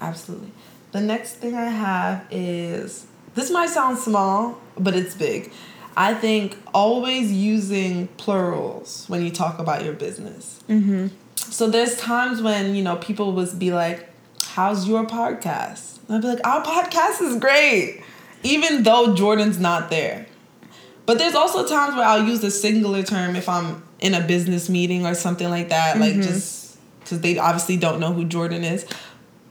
Absolutely. 0.00 0.50
The 0.92 1.00
next 1.00 1.34
thing 1.34 1.54
I 1.54 1.66
have 1.66 2.24
is 2.30 3.06
this 3.34 3.50
might 3.50 3.68
sound 3.68 3.98
small, 3.98 4.58
but 4.78 4.94
it's 4.96 5.14
big. 5.14 5.52
I 5.98 6.14
think 6.14 6.56
always 6.72 7.32
using 7.32 8.06
plurals 8.18 9.04
when 9.08 9.24
you 9.24 9.32
talk 9.32 9.58
about 9.58 9.84
your 9.84 9.94
business. 9.94 10.62
Mm-hmm. 10.68 11.08
So 11.34 11.68
there's 11.68 11.96
times 11.96 12.40
when, 12.40 12.76
you 12.76 12.84
know, 12.84 12.94
people 12.96 13.32
would 13.32 13.58
be 13.58 13.72
like, 13.72 14.08
How's 14.44 14.86
your 14.86 15.04
podcast? 15.04 15.98
And 16.06 16.16
I'd 16.16 16.22
be 16.22 16.28
like, 16.28 16.46
Our 16.46 16.62
podcast 16.62 17.20
is 17.20 17.40
great, 17.40 18.04
even 18.44 18.84
though 18.84 19.16
Jordan's 19.16 19.58
not 19.58 19.90
there. 19.90 20.26
But 21.04 21.18
there's 21.18 21.34
also 21.34 21.66
times 21.66 21.96
where 21.96 22.06
I'll 22.06 22.24
use 22.24 22.42
the 22.42 22.52
singular 22.52 23.02
term 23.02 23.34
if 23.34 23.48
I'm 23.48 23.82
in 23.98 24.14
a 24.14 24.20
business 24.20 24.68
meeting 24.68 25.04
or 25.04 25.14
something 25.14 25.50
like 25.50 25.70
that, 25.70 25.98
like 25.98 26.14
just 26.14 26.78
because 27.00 27.20
they 27.22 27.38
obviously 27.38 27.76
don't 27.76 27.98
know 27.98 28.12
who 28.12 28.24
Jordan 28.24 28.62
is. 28.62 28.86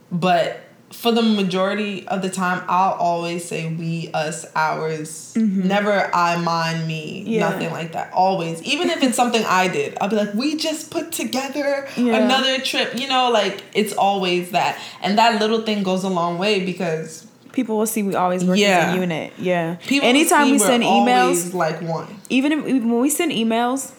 But 0.09 0.61
for 0.91 1.11
the 1.11 1.21
majority 1.21 2.07
of 2.07 2.21
the 2.21 2.29
time, 2.29 2.63
I'll 2.67 2.93
always 2.93 3.43
say 3.45 3.73
we, 3.73 4.09
us, 4.13 4.45
ours. 4.55 5.33
Mm-hmm. 5.35 5.67
Never 5.67 6.09
I, 6.15 6.37
mine, 6.37 6.87
me. 6.87 7.23
Yeah. 7.27 7.49
Nothing 7.49 7.71
like 7.71 7.91
that. 7.91 8.11
Always. 8.13 8.61
Even 8.63 8.89
if 8.89 9.03
it's 9.03 9.15
something 9.15 9.43
I 9.45 9.67
did, 9.67 9.97
I'll 9.99 10.07
be 10.09 10.15
like, 10.15 10.33
we 10.33 10.55
just 10.55 10.89
put 10.89 11.11
together 11.11 11.87
Yeah. 11.97 12.15
another 12.17 12.59
trip. 12.59 12.97
You 12.97 13.07
know, 13.09 13.29
like 13.31 13.61
it's 13.73 13.93
always 13.93 14.51
that. 14.51 14.79
And 15.01 15.17
that 15.17 15.41
little 15.41 15.61
thing 15.63 15.83
goes 15.83 16.03
a 16.05 16.09
long 16.09 16.37
way 16.37 16.65
because 16.65 17.27
People 17.51 17.77
will 17.79 17.87
see 17.87 18.03
we 18.03 18.13
always 18.13 18.45
work 18.45 18.59
as 18.59 18.93
a 18.93 18.97
unit. 18.99 19.33
Yeah. 19.39 19.75
people 19.87 20.07
Anytime 20.07 20.51
we 20.51 20.59
send 20.59 20.83
emails, 20.83 21.53
like 21.55 21.81
one. 21.81 22.07
even 22.29 22.51
if, 22.51 22.59
even 22.67 22.91
when 22.91 23.01
we 23.01 23.09
send 23.09 23.31
emails, 23.31 23.93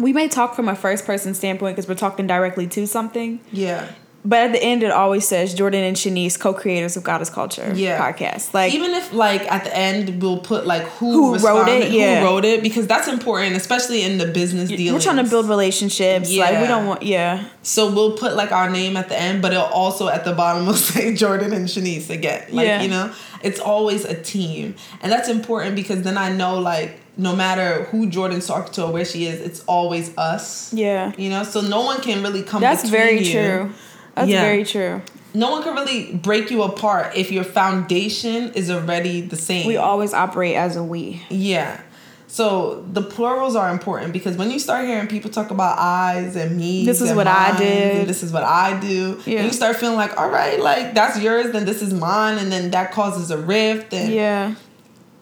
we 0.00 0.12
may 0.12 0.26
talk 0.26 0.54
from 0.56 0.68
a 0.68 0.74
first 0.74 1.06
person 1.06 1.32
standpoint 1.32 1.76
because 1.76 1.88
we're 1.88 1.94
talking 1.94 2.26
directly 2.26 2.66
to 2.66 2.86
something. 2.86 3.38
Yeah. 3.52 3.88
But 4.24 4.38
at 4.38 4.52
the 4.52 4.62
end, 4.62 4.84
it 4.84 4.92
always 4.92 5.26
says 5.26 5.52
Jordan 5.52 5.82
and 5.82 5.96
Shanice, 5.96 6.38
co-creators 6.38 6.96
of 6.96 7.02
Goddess 7.02 7.28
Culture 7.28 7.72
Yeah. 7.74 7.98
podcast. 8.00 8.54
Like, 8.54 8.72
even 8.72 8.92
if 8.94 9.12
like 9.12 9.50
at 9.50 9.64
the 9.64 9.76
end 9.76 10.22
we'll 10.22 10.38
put 10.38 10.64
like 10.64 10.82
who, 10.84 11.34
Who 11.36 11.44
wrote 11.44 11.66
it, 11.68 11.90
yeah. 11.90 12.20
who 12.20 12.26
wrote 12.26 12.44
it 12.44 12.62
because 12.62 12.86
that's 12.86 13.08
important 13.08 13.56
especially 13.56 14.02
in 14.02 14.18
the 14.18 14.26
business 14.26 14.68
deal 14.68 14.94
we're 14.94 15.00
trying 15.00 15.22
to 15.24 15.28
build 15.28 15.48
relationships. 15.48 16.32
Like, 16.32 16.60
we 16.60 16.66
don't 16.68 16.86
want, 16.86 17.02
yeah. 17.02 17.44
so 17.62 17.92
we'll 17.92 18.16
put 18.16 18.36
like 18.36 18.52
our 18.52 18.70
name 18.70 18.96
at 18.96 19.08
the 19.08 19.18
end 19.20 19.42
but 19.42 19.52
it'll 19.52 19.64
also 19.64 20.08
at 20.08 20.24
the 20.24 20.32
bottom 20.34 20.66
will 20.68 20.74
say 20.74 21.14
Jordan 21.14 21.52
and 21.52 21.66
Shanice 21.66 22.08
again 22.08 22.46
like 22.52 22.66
Yeah. 22.66 22.82
you 22.82 22.88
know 22.88 23.12
it's 23.42 23.58
always 23.58 24.04
a 24.04 24.14
team 24.22 24.76
and 25.02 25.10
that's 25.10 25.28
important 25.28 25.74
because 25.74 26.02
then 26.02 26.16
I 26.16 26.30
know 26.30 26.60
like 26.60 27.00
no 27.16 27.34
matter 27.34 27.84
who 27.90 28.08
Jordan's 28.08 28.46
talking 28.46 28.72
to 28.74 28.84
or 28.86 28.92
where 28.92 29.04
she 29.04 29.26
is 29.26 29.40
it's 29.40 29.64
always 29.64 30.16
us 30.16 30.72
Yeah. 30.72 31.12
you 31.18 31.28
know 31.28 31.42
so 31.42 31.60
no 31.60 31.80
one 31.82 32.00
can 32.00 32.22
really 32.22 32.42
come 32.44 32.60
That's 32.60 32.88
very 32.88 33.20
you. 33.24 33.32
true. 33.32 33.70
That's 34.14 34.28
Yeah. 34.28 34.42
very 34.42 34.64
true. 34.64 35.00
no 35.34 35.50
one 35.50 35.62
can 35.62 35.74
really 35.74 36.12
break 36.12 36.50
you 36.50 36.62
apart 36.62 37.16
if 37.16 37.32
your 37.32 37.44
foundation 37.44 38.52
is 38.54 38.70
already 38.70 39.22
the 39.22 39.36
same 39.36 39.66
We 39.66 39.78
always 39.78 40.12
operate 40.12 40.56
as 40.56 40.76
a 40.76 40.82
we. 40.84 41.22
Yeah. 41.30 41.80
So 42.26 42.84
the 42.90 43.02
plurals 43.02 43.56
are 43.56 43.70
important 43.70 44.12
because 44.14 44.36
when 44.38 44.50
you 44.50 44.58
start 44.58 44.86
hearing 44.86 45.06
people 45.06 45.30
talk 45.30 45.50
about 45.50 45.78
eyes 45.78 46.34
and 46.36 46.56
me, 46.56 46.84
This 46.86 47.00
is 47.02 47.12
what 47.12 47.26
I 47.26 47.56
did. 47.56 48.06
This 48.08 48.22
is 48.22 48.32
what 48.32 48.42
I 48.42 48.78
do. 48.80 49.20
Yeah. 49.26 49.44
You 49.44 49.52
start 49.52 49.76
feeling 49.76 49.96
like, 49.96 50.18
all 50.18 50.30
right, 50.30 50.58
like 50.60 50.94
that's 50.94 51.18
yours, 51.20 51.50
then 51.52 51.64
this 51.66 51.82
is 51.82 51.92
mine, 51.92 52.38
and 52.38 52.50
then 52.50 52.70
that 52.70 52.92
causes 52.92 53.30
a 53.30 53.36
rift. 53.38 53.92
And 53.92 54.12
Yeah. 54.12 54.54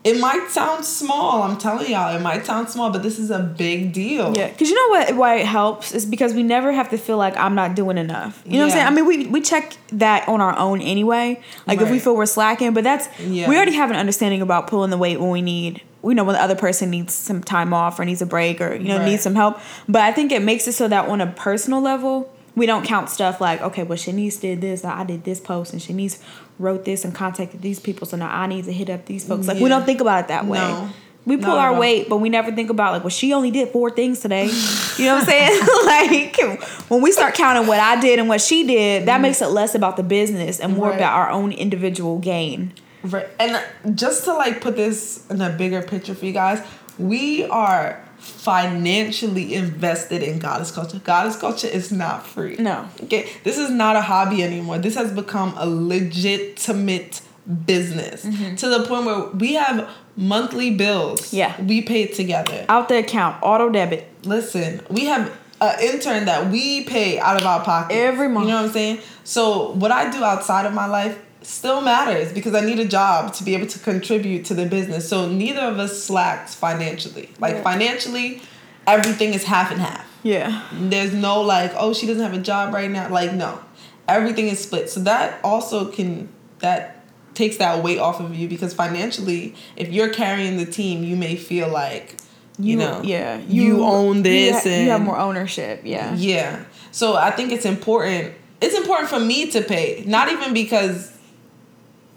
It 0.02 0.18
might 0.18 0.48
sound 0.48 0.84
small. 0.84 1.42
I'm 1.42 1.58
telling 1.58 1.90
y'all, 1.90 2.14
it 2.16 2.20
might 2.22 2.46
sound 2.46 2.70
small, 2.70 2.90
but 2.90 3.02
this 3.02 3.18
is 3.18 3.30
a 3.30 3.38
big 3.38 3.92
deal. 3.92 4.34
Yeah, 4.34 4.48
because 4.48 4.70
you 4.70 4.74
know 4.74 4.98
what? 4.98 5.14
Why 5.16 5.36
it 5.36 5.46
helps 5.46 5.92
is 5.92 6.06
because 6.06 6.32
we 6.32 6.42
never 6.42 6.72
have 6.72 6.88
to 6.90 6.96
feel 6.98 7.18
like 7.18 7.36
I'm 7.36 7.54
not 7.54 7.74
doing 7.74 7.98
enough. 7.98 8.42
You 8.46 8.52
know 8.52 8.58
what 8.60 8.64
I'm 8.64 8.70
saying? 8.70 8.86
I 8.86 8.90
mean, 8.90 9.04
we 9.06 9.26
we 9.26 9.40
check 9.42 9.76
that 9.92 10.26
on 10.28 10.40
our 10.40 10.56
own 10.58 10.80
anyway. 10.80 11.42
Like 11.66 11.80
if 11.80 11.90
we 11.90 11.98
feel 11.98 12.16
we're 12.16 12.26
slacking, 12.26 12.72
but 12.72 12.82
that's 12.84 13.08
Yeah. 13.20 13.48
we 13.48 13.56
already 13.56 13.74
have 13.74 13.90
an 13.90 13.96
understanding 13.96 14.40
about 14.40 14.68
pulling 14.68 14.90
the 14.90 14.98
weight 14.98 15.20
when 15.20 15.30
we 15.30 15.42
need. 15.42 15.82
We 16.02 16.14
know 16.14 16.24
when 16.24 16.34
the 16.34 16.42
other 16.42 16.56
person 16.56 16.88
needs 16.88 17.12
some 17.12 17.42
time 17.42 17.74
off 17.74 18.00
or 18.00 18.06
needs 18.06 18.22
a 18.22 18.26
break 18.26 18.62
or 18.62 18.74
you 18.74 18.88
know 18.88 18.98
Right. 19.00 19.04
needs 19.10 19.22
some 19.22 19.34
help. 19.34 19.58
But 19.86 20.00
I 20.00 20.12
think 20.12 20.32
it 20.32 20.40
makes 20.42 20.66
it 20.66 20.72
so 20.72 20.88
that 20.88 21.08
on 21.08 21.20
a 21.20 21.26
personal 21.26 21.80
level. 21.82 22.32
We 22.56 22.66
don't 22.66 22.84
count 22.84 23.08
stuff 23.10 23.40
like, 23.40 23.62
okay, 23.62 23.84
well, 23.84 23.96
Shanice 23.96 24.38
did 24.40 24.60
this, 24.60 24.84
I 24.84 25.04
did 25.04 25.22
this 25.22 25.38
post, 25.38 25.72
and 25.72 25.80
Shanice 25.80 26.18
wrote 26.61 26.85
this 26.85 27.05
and 27.05 27.14
contacted 27.14 27.62
these 27.62 27.81
people, 27.81 28.07
so 28.07 28.16
now 28.16 28.31
I 28.31 28.46
need 28.46 28.64
to 28.66 28.73
hit 28.73 28.90
up 28.90 29.07
these 29.07 29.27
folks. 29.27 29.49
Like, 29.49 29.61
we 29.61 29.68
don't 29.68 29.85
think 29.85 30.01
about 30.01 30.25
it 30.25 30.29
that 30.29 30.46
way. 30.46 30.59
No. 30.59 30.90
We 31.27 31.37
pull 31.37 31.53
at 31.53 31.59
our 31.59 31.75
all. 31.75 31.81
weight, 31.81 32.09
but 32.09 32.16
we 32.16 32.31
never 32.31 32.51
think 32.51 32.70
about 32.70 32.92
like, 32.92 33.03
well, 33.03 33.11
she 33.11 33.33
only 33.35 33.51
did 33.51 33.68
four 33.68 33.90
things 33.90 34.20
today. 34.20 34.51
You 34.99 35.07
know 35.07 35.14
what 35.14 35.23
I'm 35.23 35.29
saying? 35.29 36.37
like 36.66 36.90
when 36.90 37.01
we 37.01 37.11
start 37.11 37.35
counting 37.35 37.66
what 37.66 37.81
I 37.81 37.99
did 37.99 38.18
and 38.18 38.29
what 38.29 38.42
she 38.42 38.66
did, 38.66 39.07
that 39.07 39.14
mm-hmm. 39.14 39.23
makes 39.23 39.40
it 39.40 39.46
less 39.46 39.75
about 39.75 39.96
the 39.96 40.03
business 40.03 40.61
and 40.61 40.77
more 40.77 40.88
Right. 40.88 40.96
about 40.96 41.14
our 41.14 41.31
own 41.31 41.53
individual 41.53 42.18
gain. 42.18 42.75
Right. 43.03 43.27
And 43.38 43.57
uh, 43.57 43.90
just 43.94 44.25
to 44.25 44.35
like 44.35 44.61
put 44.61 44.77
this 44.77 45.27
in 45.31 45.40
a 45.40 45.49
bigger 45.49 45.81
picture 45.81 46.14
for 46.14 46.27
you 46.27 46.33
guys, 46.33 46.62
we 46.99 47.44
are 47.46 48.05
financially 48.31 49.55
invested 49.55 50.23
in 50.23 50.38
goddess 50.38 50.71
culture. 50.71 50.99
Goddess 50.99 51.37
culture 51.37 51.69
is 51.69 51.93
not 51.93 52.27
free. 52.27 52.57
No. 52.57 52.88
Okay. 53.05 53.29
This 53.45 53.59
is 53.59 53.71
not 53.71 53.97
a 53.97 54.01
hobby 54.01 54.43
anymore. 54.43 54.79
This 54.79 54.95
has 54.95 55.12
become 55.12 55.55
a 55.57 55.66
legitimate 55.69 57.21
business 57.66 58.23
to 58.23 58.69
the 58.69 58.85
point 58.87 59.07
where 59.07 59.27
we 59.29 59.55
have 59.55 59.88
monthly 60.16 60.71
bills. 60.75 61.23
Mm-hmm. 61.23 61.37
Yeah. 61.37 61.62
We 61.62 61.83
pay 61.83 62.03
it 62.03 62.14
together. 62.14 62.64
Out 62.69 62.88
the 62.88 62.99
account, 62.99 63.43
auto 63.43 63.71
debit. 63.71 64.09
Listen, 64.25 64.81
we 64.88 65.07
have 65.07 65.37
an 65.61 65.81
intern 65.81 66.27
that 66.27 66.51
we 66.51 66.85
pay 66.85 67.19
out 67.19 67.37
of 67.37 67.47
our 67.47 67.62
pocket 67.64 67.95
Every 67.95 68.29
month. 68.29 68.47
You 68.47 68.53
know 68.53 68.59
what 68.59 68.66
I'm 68.66 68.73
saying? 68.73 69.01
So 69.25 69.73
what 69.73 69.90
I 69.90 70.11
do 70.11 70.23
outside 70.25 70.66
of 70.66 70.72
my 70.72 70.87
life 70.87 71.18
still 71.43 71.80
matters 71.80 72.32
because 72.32 72.55
I 72.55 72.61
need 72.61 72.78
a 72.78 72.84
job 72.84 73.32
to 73.34 73.45
be 73.45 73.55
able 73.55 73.66
to 73.68 73.78
contribute 73.78 74.45
to 74.47 74.55
the 74.55 74.66
business. 74.66 75.09
So 75.09 75.28
neither 75.28 75.62
of 75.62 75.78
us 75.78 76.03
slacks 76.03 76.55
financially. 76.55 77.30
Like 77.38 77.57
Yeah. 77.57 77.62
financially, 77.62 78.43
everything 78.86 79.34
is 79.34 79.45
half 79.45 79.70
and 79.70 79.80
half. 79.80 80.07
Yeah. 80.22 80.62
There's 80.72 81.14
no 81.14 81.41
like, 81.41 81.72
oh, 81.76 81.95
she 81.95 82.07
doesn't 82.07 82.22
have 82.22 82.34
a 82.34 82.38
job 82.43 82.74
right 82.74 82.91
now. 82.91 83.09
Like 83.09 83.32
no, 83.32 83.61
everything 84.09 84.49
is 84.49 84.59
split. 84.61 84.91
So 84.91 85.01
that 85.01 85.41
also 85.43 85.86
can 85.86 86.28
that 86.59 86.97
takes 87.34 87.57
that 87.57 87.82
weight 87.82 87.99
off 87.99 88.20
of 88.20 88.34
you 88.34 88.49
because 88.49 88.74
financially, 88.74 89.55
if 89.76 89.88
you're 89.88 90.12
carrying 90.12 90.59
the 90.59 90.66
team, 90.66 91.05
you 91.05 91.16
may 91.16 91.36
feel 91.36 91.68
like 91.68 92.16
you, 92.59 92.76
know 92.76 93.01
yeah, 93.03 93.41
you, 93.49 93.82
own 93.82 94.16
you 94.18 94.22
this 94.24 94.64
ha- 94.64 94.68
and 94.68 94.84
you 94.84 94.91
have 94.91 95.01
more 95.01 95.16
ownership. 95.16 95.80
Yeah. 95.84 96.14
yeah. 96.16 96.64
So 96.93 97.16
I 97.16 97.30
think 97.30 97.53
it's 97.53 97.64
important. 97.64 98.34
It's 98.61 98.74
important 98.76 99.09
for 99.09 99.18
me 99.18 99.51
to 99.53 99.62
pay, 99.62 100.05
not 100.07 100.28
even 100.30 100.53
because 100.53 101.16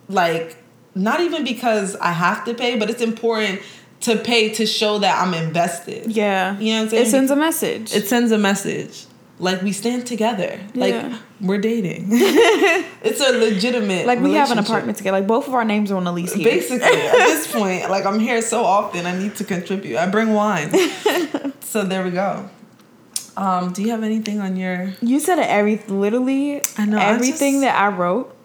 like 0.10 0.58
not 0.96 1.20
even 1.22 1.44
because 1.44 1.96
I 1.98 2.12
have 2.12 2.46
to 2.46 2.54
pay, 2.54 2.78
but 2.78 2.90
it's 2.90 3.02
important 3.02 3.62
to 4.02 4.18
pay 4.18 4.50
to 4.54 4.66
show 4.66 5.00
that 5.00 5.22
I'm 5.26 5.34
invested. 5.34 6.12
Yeah. 6.12 6.58
You 6.60 6.74
know 6.74 6.78
what 6.80 6.84
I'm 6.84 6.90
saying? 6.90 7.06
It 7.06 7.10
sends 7.10 7.32
a 7.32 7.36
message. 7.36 7.94
It 7.96 8.08
sends 8.08 8.32
a 8.32 8.38
message. 8.38 9.06
Like 9.40 9.62
we 9.62 9.72
stand 9.72 10.06
together. 10.06 10.60
Like 10.76 10.94
Yeah. 10.94 11.18
we're 11.42 11.58
dating. 11.58 12.08
it's 12.12 13.20
a 13.20 13.32
legitimate 13.38 14.06
like 14.06 14.20
we 14.20 14.34
have 14.34 14.52
an 14.52 14.60
apartment 14.60 14.98
together. 14.98 15.18
Like 15.20 15.28
both 15.28 15.48
of 15.48 15.54
our 15.54 15.66
names 15.66 15.90
are 15.92 15.96
on 15.98 16.04
the 16.04 16.12
lease 16.14 16.34
here. 16.34 16.46
Basically, 16.46 16.84
at 16.86 17.12
this 17.14 17.52
point, 17.54 17.90
like 17.90 18.06
I'm 18.06 18.20
here 18.20 18.42
so 18.42 18.64
often, 18.64 19.06
I 19.06 19.18
need 19.18 19.36
to 19.38 19.44
contribute. 19.44 19.98
I 19.98 20.06
bring 20.08 20.34
wine. 20.34 20.72
so 21.62 21.84
there 21.84 22.04
we 22.04 22.12
go. 22.12 22.48
Um, 23.36 23.74
do 23.74 23.82
you 23.82 23.90
have 23.90 24.04
anything 24.04 24.40
on 24.40 24.56
your 24.58 24.94
You 25.02 25.20
said 25.20 25.40
it 25.40 25.48
every 25.50 25.78
literally 25.88 26.62
I 26.78 26.86
know, 26.86 26.98
I 27.00 27.06
everything 27.06 27.54
just- 27.54 27.62
that 27.64 27.80
I 27.82 27.88
wrote. 27.88 28.36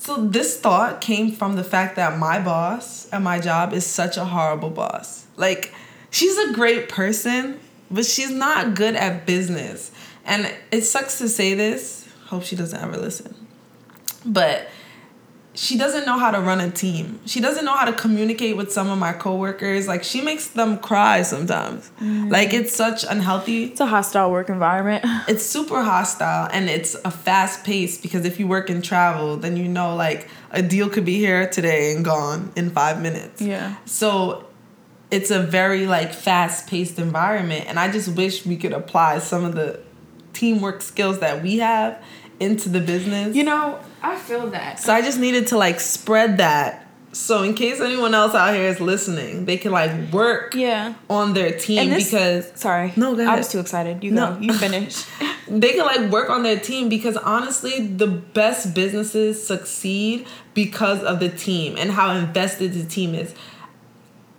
So 0.00 0.16
this 0.16 0.58
thought 0.58 1.02
came 1.02 1.30
from 1.30 1.56
the 1.56 1.62
fact 1.62 1.96
that 1.96 2.18
my 2.18 2.40
boss 2.40 3.06
at 3.12 3.20
my 3.20 3.38
job 3.38 3.74
is 3.74 3.84
such 3.84 4.16
a 4.16 4.24
horrible 4.24 4.70
boss. 4.70 5.26
Like 5.36 5.74
she's 6.10 6.38
a 6.38 6.54
great 6.54 6.88
person, 6.88 7.60
but 7.90 8.06
she's 8.06 8.30
not 8.30 8.74
good 8.74 8.96
at 8.96 9.26
business. 9.26 9.90
And 10.24 10.50
it 10.72 10.82
sucks 10.82 11.18
to 11.18 11.28
say 11.28 11.52
this. 11.52 12.08
Hope 12.28 12.44
she 12.44 12.56
doesn't 12.56 12.80
ever 12.80 12.96
listen. 12.96 13.34
But 14.24 14.68
she 15.54 15.76
doesn't 15.76 16.06
know 16.06 16.18
how 16.18 16.30
to 16.30 16.40
run 16.40 16.60
a 16.60 16.70
team. 16.70 17.20
She 17.26 17.40
doesn't 17.40 17.64
know 17.64 17.74
how 17.74 17.84
to 17.84 17.92
communicate 17.92 18.56
with 18.56 18.72
some 18.72 18.88
of 18.88 18.98
my 18.98 19.12
coworkers. 19.12 19.88
Like 19.88 20.04
she 20.04 20.20
makes 20.20 20.48
them 20.48 20.78
cry 20.78 21.22
sometimes. 21.22 21.90
Mm. 22.00 22.30
Like 22.30 22.54
it's 22.54 22.74
such 22.74 23.04
unhealthy 23.04 23.64
It's 23.64 23.80
a 23.80 23.86
hostile 23.86 24.30
work 24.30 24.48
environment. 24.48 25.04
it's 25.28 25.44
super 25.44 25.82
hostile 25.82 26.48
and 26.52 26.70
it's 26.70 26.94
a 27.04 27.10
fast 27.10 27.64
pace 27.64 28.00
because 28.00 28.24
if 28.24 28.38
you 28.38 28.46
work 28.46 28.70
in 28.70 28.80
travel, 28.80 29.36
then 29.36 29.56
you 29.56 29.66
know 29.66 29.96
like 29.96 30.28
a 30.52 30.62
deal 30.62 30.88
could 30.88 31.04
be 31.04 31.18
here 31.18 31.48
today 31.48 31.92
and 31.92 32.04
gone 32.04 32.52
in 32.54 32.70
five 32.70 33.02
minutes. 33.02 33.42
Yeah. 33.42 33.74
So 33.86 34.46
it's 35.10 35.32
a 35.32 35.40
very 35.42 35.86
like 35.86 36.14
fast 36.14 36.68
paced 36.68 37.00
environment 37.00 37.64
and 37.66 37.76
I 37.78 37.90
just 37.90 38.08
wish 38.14 38.46
we 38.46 38.56
could 38.56 38.72
apply 38.72 39.18
some 39.18 39.44
of 39.44 39.56
the 39.56 39.80
teamwork 40.32 40.80
skills 40.80 41.18
that 41.18 41.42
we 41.42 41.58
have 41.58 42.00
into 42.40 42.68
the 42.68 42.80
business. 42.80 43.36
You 43.36 43.44
know, 43.44 43.78
I 44.02 44.16
feel 44.16 44.48
that. 44.50 44.80
so 44.80 44.92
I 44.92 45.02
just 45.02 45.18
needed 45.20 45.46
to 45.48 45.58
like 45.58 45.78
spread 45.80 46.38
that. 46.38 46.86
So 47.12 47.42
in 47.42 47.54
case 47.54 47.80
anyone 47.80 48.14
else 48.14 48.34
out 48.36 48.54
here 48.54 48.68
is 48.68 48.80
listening, 48.80 49.44
they 49.44 49.56
can 49.56 49.72
like 49.72 50.12
work 50.12 50.54
Yeah. 50.54 50.94
on 51.08 51.34
their 51.34 51.50
team 51.58 51.90
this- 51.90 52.04
because 52.10 52.52
Sorry. 52.54 52.92
No, 52.96 53.14
go 53.16 53.28
I 53.28 53.36
was 53.36 53.48
too 53.48 53.58
excited. 53.58 54.02
You 54.04 54.12
No. 54.12 54.34
go. 54.34 54.40
You 54.40 54.52
finish. 54.52 55.04
they 55.48 55.72
can 55.72 55.84
like 55.84 56.10
work 56.12 56.30
on 56.30 56.44
their 56.44 56.58
team 56.58 56.88
because 56.88 57.16
honestly 57.16 57.84
the 57.88 58.06
best 58.06 58.72
businesses 58.74 59.44
succeed 59.44 60.24
because 60.54 61.02
of 61.02 61.18
the 61.18 61.28
team 61.28 61.76
and 61.76 61.90
how 61.90 62.12
invested 62.14 62.72
the 62.74 62.84
team 62.84 63.14
is 63.16 63.34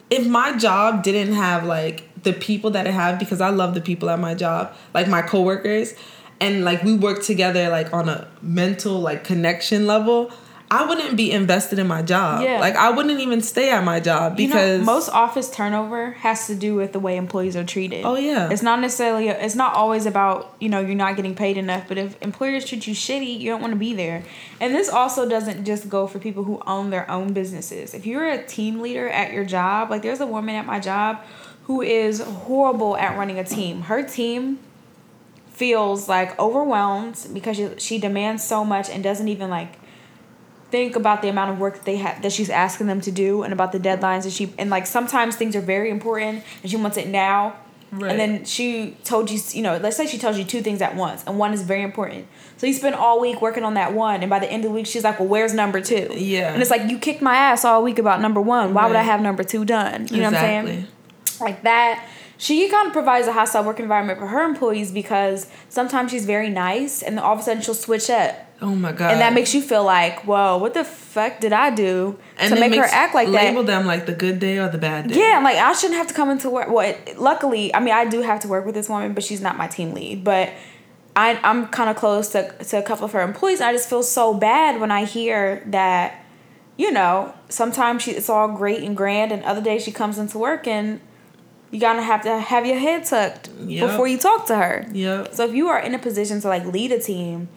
if 0.10 0.26
my 0.28 0.58
job 0.58 1.04
didn't 1.04 1.34
have 1.34 1.66
like 1.66 2.08
the 2.24 2.32
people 2.34 2.70
that 2.72 2.88
I 2.88 2.91
have 2.91 3.20
because 3.20 3.41
I 3.41 3.49
love 3.49 3.74
the 3.74 3.82
people 3.82 4.10
at 4.10 4.20
my 4.20 4.34
job 4.34 4.74
like 4.93 5.08
my 5.10 5.22
coworkers 5.22 5.93
and 6.42 6.66
like 6.66 6.84
we 6.84 6.94
work 6.96 7.24
together 7.24 7.70
like 7.70 7.94
on 7.94 8.10
a 8.10 8.28
mental 8.42 9.00
like 9.00 9.24
connection 9.24 9.88
level 9.88 10.32
I 10.74 10.86
wouldn't 10.86 11.18
be 11.18 11.34
invested 11.34 11.80
in 11.80 11.88
my 11.88 12.02
job 12.02 12.44
Yeah. 12.44 12.58
like 12.62 12.78
I 12.78 12.92
wouldn't 12.92 13.20
even 13.20 13.42
stay 13.42 13.72
at 13.72 13.84
my 13.84 14.00
job 14.00 14.39
You 14.39 14.48
know, 14.48 14.54
because 14.54 14.86
most 14.86 15.10
office 15.10 15.50
turnover 15.52 16.12
has 16.12 16.48
to 16.48 16.56
do 16.56 16.76
with 16.76 16.94
the 16.94 17.00
way 17.00 17.18
employees 17.18 17.58
are 17.58 17.66
treated. 17.66 18.06
Oh, 18.06 18.16
yeah. 18.16 18.50
It's 18.50 18.62
not 18.62 18.80
necessarily 18.80 19.28
it's 19.28 19.54
not 19.54 19.74
always 19.76 20.06
about, 20.06 20.56
you 20.62 20.70
know, 20.70 20.80
you're 20.80 20.96
not 20.96 21.18
getting 21.18 21.36
paid 21.36 21.58
enough, 21.58 21.89
but 21.89 21.98
if 21.98 22.16
employers 22.22 22.64
treat 22.64 22.88
you 22.88 22.96
shitty, 22.96 23.38
you 23.38 23.50
don't 23.52 23.60
want 23.60 23.74
to 23.74 23.80
be 23.80 23.94
there. 23.94 24.24
And 24.62 24.74
this 24.74 24.88
also 24.88 25.28
doesn't 25.28 25.66
just 25.66 25.89
go 25.89 26.08
for 26.08 26.20
people 26.20 26.46
who 26.46 26.62
own 26.66 26.89
their 26.89 27.10
own 27.12 27.34
businesses. 27.34 27.94
If 27.94 28.06
you're 28.06 28.30
a 28.30 28.42
team 28.42 28.80
leader 28.80 29.10
at 29.10 29.34
your 29.34 29.44
job, 29.44 29.89
like 29.89 30.04
there's 30.04 30.22
a 30.22 30.26
woman 30.26 30.56
at 30.56 30.66
my 30.66 30.80
job 30.80 31.20
who 31.64 31.82
is 31.82 32.22
horrible 32.22 32.96
at 32.96 33.18
running 33.18 33.38
a 33.39 33.44
team. 33.44 33.82
Her 33.82 34.04
team 34.04 34.60
feels 35.62 36.09
like 36.09 36.39
overwhelmed 36.39 37.28
because 37.34 37.55
she, 37.55 37.70
she 37.78 37.99
demands 37.99 38.43
so 38.43 38.66
much 38.66 38.89
and 38.89 39.03
doesn't 39.03 39.28
even 39.28 39.47
like 39.47 39.78
think 40.72 40.95
about 40.95 41.22
the 41.22 41.28
amount 41.28 41.51
of 41.51 41.59
work 41.59 41.76
that 41.76 41.86
they 41.86 41.97
have 41.97 42.20
that 42.24 42.32
she's 42.32 42.49
asking 42.49 42.88
them 42.88 42.99
to 42.99 43.12
do 43.12 43.43
and 43.43 43.53
about 43.53 43.72
the 43.72 43.80
deadlines 43.80 44.24
that 44.24 44.32
she 44.32 44.51
and 44.57 44.72
like 44.72 44.88
sometimes 44.88 45.36
things 45.36 45.55
are 45.55 45.62
very 45.62 45.91
important 45.91 46.43
and 46.64 46.72
she 46.72 46.78
wants 46.78 46.97
it 46.97 47.07
now. 47.07 47.55
Right. 47.91 48.09
and 48.09 48.20
then 48.20 48.45
she 48.45 48.97
told 49.03 49.30
you 49.30 49.39
you 49.51 49.62
know 49.62 49.78
let's 49.78 49.97
say 49.97 50.07
she 50.07 50.18
tells 50.18 50.38
you 50.39 50.45
two 50.45 50.62
things 50.62 50.82
at 50.82 50.95
once 50.95 51.24
and 51.28 51.38
one 51.38 51.53
is 51.53 51.62
very 51.62 51.84
important. 51.84 52.26
So 52.57 52.66
you 52.66 52.74
spend 52.74 52.95
all 52.95 53.20
week 53.22 53.39
working 53.39 53.64
on 53.64 53.76
that 53.76 53.93
one 53.93 54.22
and 54.22 54.32
by 54.32 54.39
the 54.39 54.51
end 54.51 54.66
of 54.66 54.72
the 54.72 54.74
week 54.74 54.88
she's 54.88 55.03
like 55.03 55.20
well 55.20 55.30
where's 55.30 55.53
number 55.53 55.80
two? 55.80 56.07
Yeah. 56.16 56.53
and 56.53 56.59
it's 56.64 56.72
like 56.72 56.89
you 56.89 56.97
kicked 56.97 57.22
my 57.22 57.36
ass 57.36 57.64
all 57.66 57.84
week 57.84 57.99
about 57.99 58.20
number 58.20 58.41
one. 58.41 58.74
Why 58.74 58.88
would 58.88 58.95
i 58.95 59.03
have 59.03 59.22
number 59.22 59.43
two 59.43 59.64
done? 59.64 60.07
You 60.07 60.22
know 60.22 60.32
what 60.32 60.38
i'm 60.38 60.66
saying? 60.66 60.88
Like 61.39 61.62
that 61.62 62.03
she 62.42 62.68
kind 62.70 62.88
of 62.88 62.94
provides 62.94 63.28
a 63.28 63.34
hostile 63.34 63.64
work 63.64 63.80
environment 63.80 64.18
for 64.18 64.26
her 64.26 64.42
employees 64.42 64.92
because 64.92 65.46
sometimes 65.70 66.10
she's 66.10 66.26
very 66.26 66.50
nice 66.50 67.04
and 67.04 67.18
then 67.18 67.24
all 67.24 67.34
of 67.34 67.39
a 67.39 67.44
sudden 67.44 67.62
she'll 67.62 67.76
switch 67.76 68.10
up 68.10 68.36
oh 68.62 68.74
my 68.74 68.92
god 68.92 69.12
and 69.12 69.22
that 69.22 69.32
makes 69.34 69.54
you 69.54 69.62
feel 69.62 69.84
like, 69.84 70.22
whoa, 70.26 70.58
what 70.58 70.74
the 70.74 70.84
fuck 70.84 71.39
did 71.39 71.54
I 71.54 71.70
do 71.70 72.18
and 72.38 72.52
to 72.52 72.60
make 72.60 72.74
her 72.74 72.84
act 72.84 73.14
like 73.14 73.28
label 73.28 73.38
that? 73.38 73.46
Label 73.46 73.64
them 73.64 73.86
like 73.86 74.08
the 74.08 74.14
good 74.14 74.39
day 74.39 74.58
or 74.58 74.70
the 74.70 74.80
bad 74.80 75.10
day 75.10 75.20
Yeah, 75.20 75.39
like 75.44 75.58
I 75.58 75.72
shouldn't 75.74 75.98
have 75.98 76.08
to 76.08 76.16
come 76.16 76.32
into 76.32 76.50
work. 76.50 76.68
Well, 76.70 76.89
it, 76.89 77.20
luckily, 77.20 77.74
I 77.76 77.80
mean, 77.80 77.94
I 77.94 78.06
do 78.06 78.22
have 78.24 78.39
to 78.42 78.48
work 78.48 78.66
with 78.66 78.74
this 78.74 78.89
woman, 78.89 79.14
but 79.14 79.24
she's 79.24 79.42
not 79.42 79.56
my 79.56 79.68
team 79.68 79.94
lead. 79.94 80.24
But 80.24 80.50
I, 81.16 81.39
I'm 81.44 81.68
kind 81.68 81.89
of 81.89 81.96
close 81.96 82.30
to, 82.30 82.52
to 82.52 82.80
a 82.80 82.82
couple 82.82 83.06
of 83.06 83.12
her 83.12 83.22
employees. 83.22 83.60
And 83.60 83.70
I 83.70 83.74
just 83.74 83.89
feel 83.89 84.02
so 84.04 84.34
bad 84.34 84.80
when 84.80 84.92
I 84.92 85.06
hear 85.06 85.64
that, 85.68 86.24
you 86.78 86.92
know, 86.92 87.34
sometimes 87.50 88.04
she, 88.04 88.12
it's 88.12 88.30
all 88.30 88.48
great 88.48 88.82
and 88.82 88.96
grand, 88.98 89.32
and 89.32 89.44
other 89.44 89.62
days 89.62 89.84
she 89.84 89.92
comes 89.92 90.18
into 90.18 90.38
work 90.38 90.68
and 90.68 91.02
you 91.72 91.80
gotta 91.80 92.01
have 92.01 92.22
to 92.24 92.39
have 92.39 92.65
your 92.65 92.78
head 92.78 93.05
tucked 93.05 93.49
Yep. 93.65 93.89
before 93.89 94.07
you 94.07 94.17
talk 94.17 94.45
to 94.47 94.55
her. 94.55 94.86
Yep. 94.91 95.34
So 95.34 95.45
if 95.47 95.53
you 95.55 95.69
are 95.69 95.80
in 95.80 95.95
a 95.95 95.99
position 95.99 96.41
to 96.41 96.47
like 96.47 96.65
lead 96.65 96.91
a 96.91 96.99
team, 96.99 97.47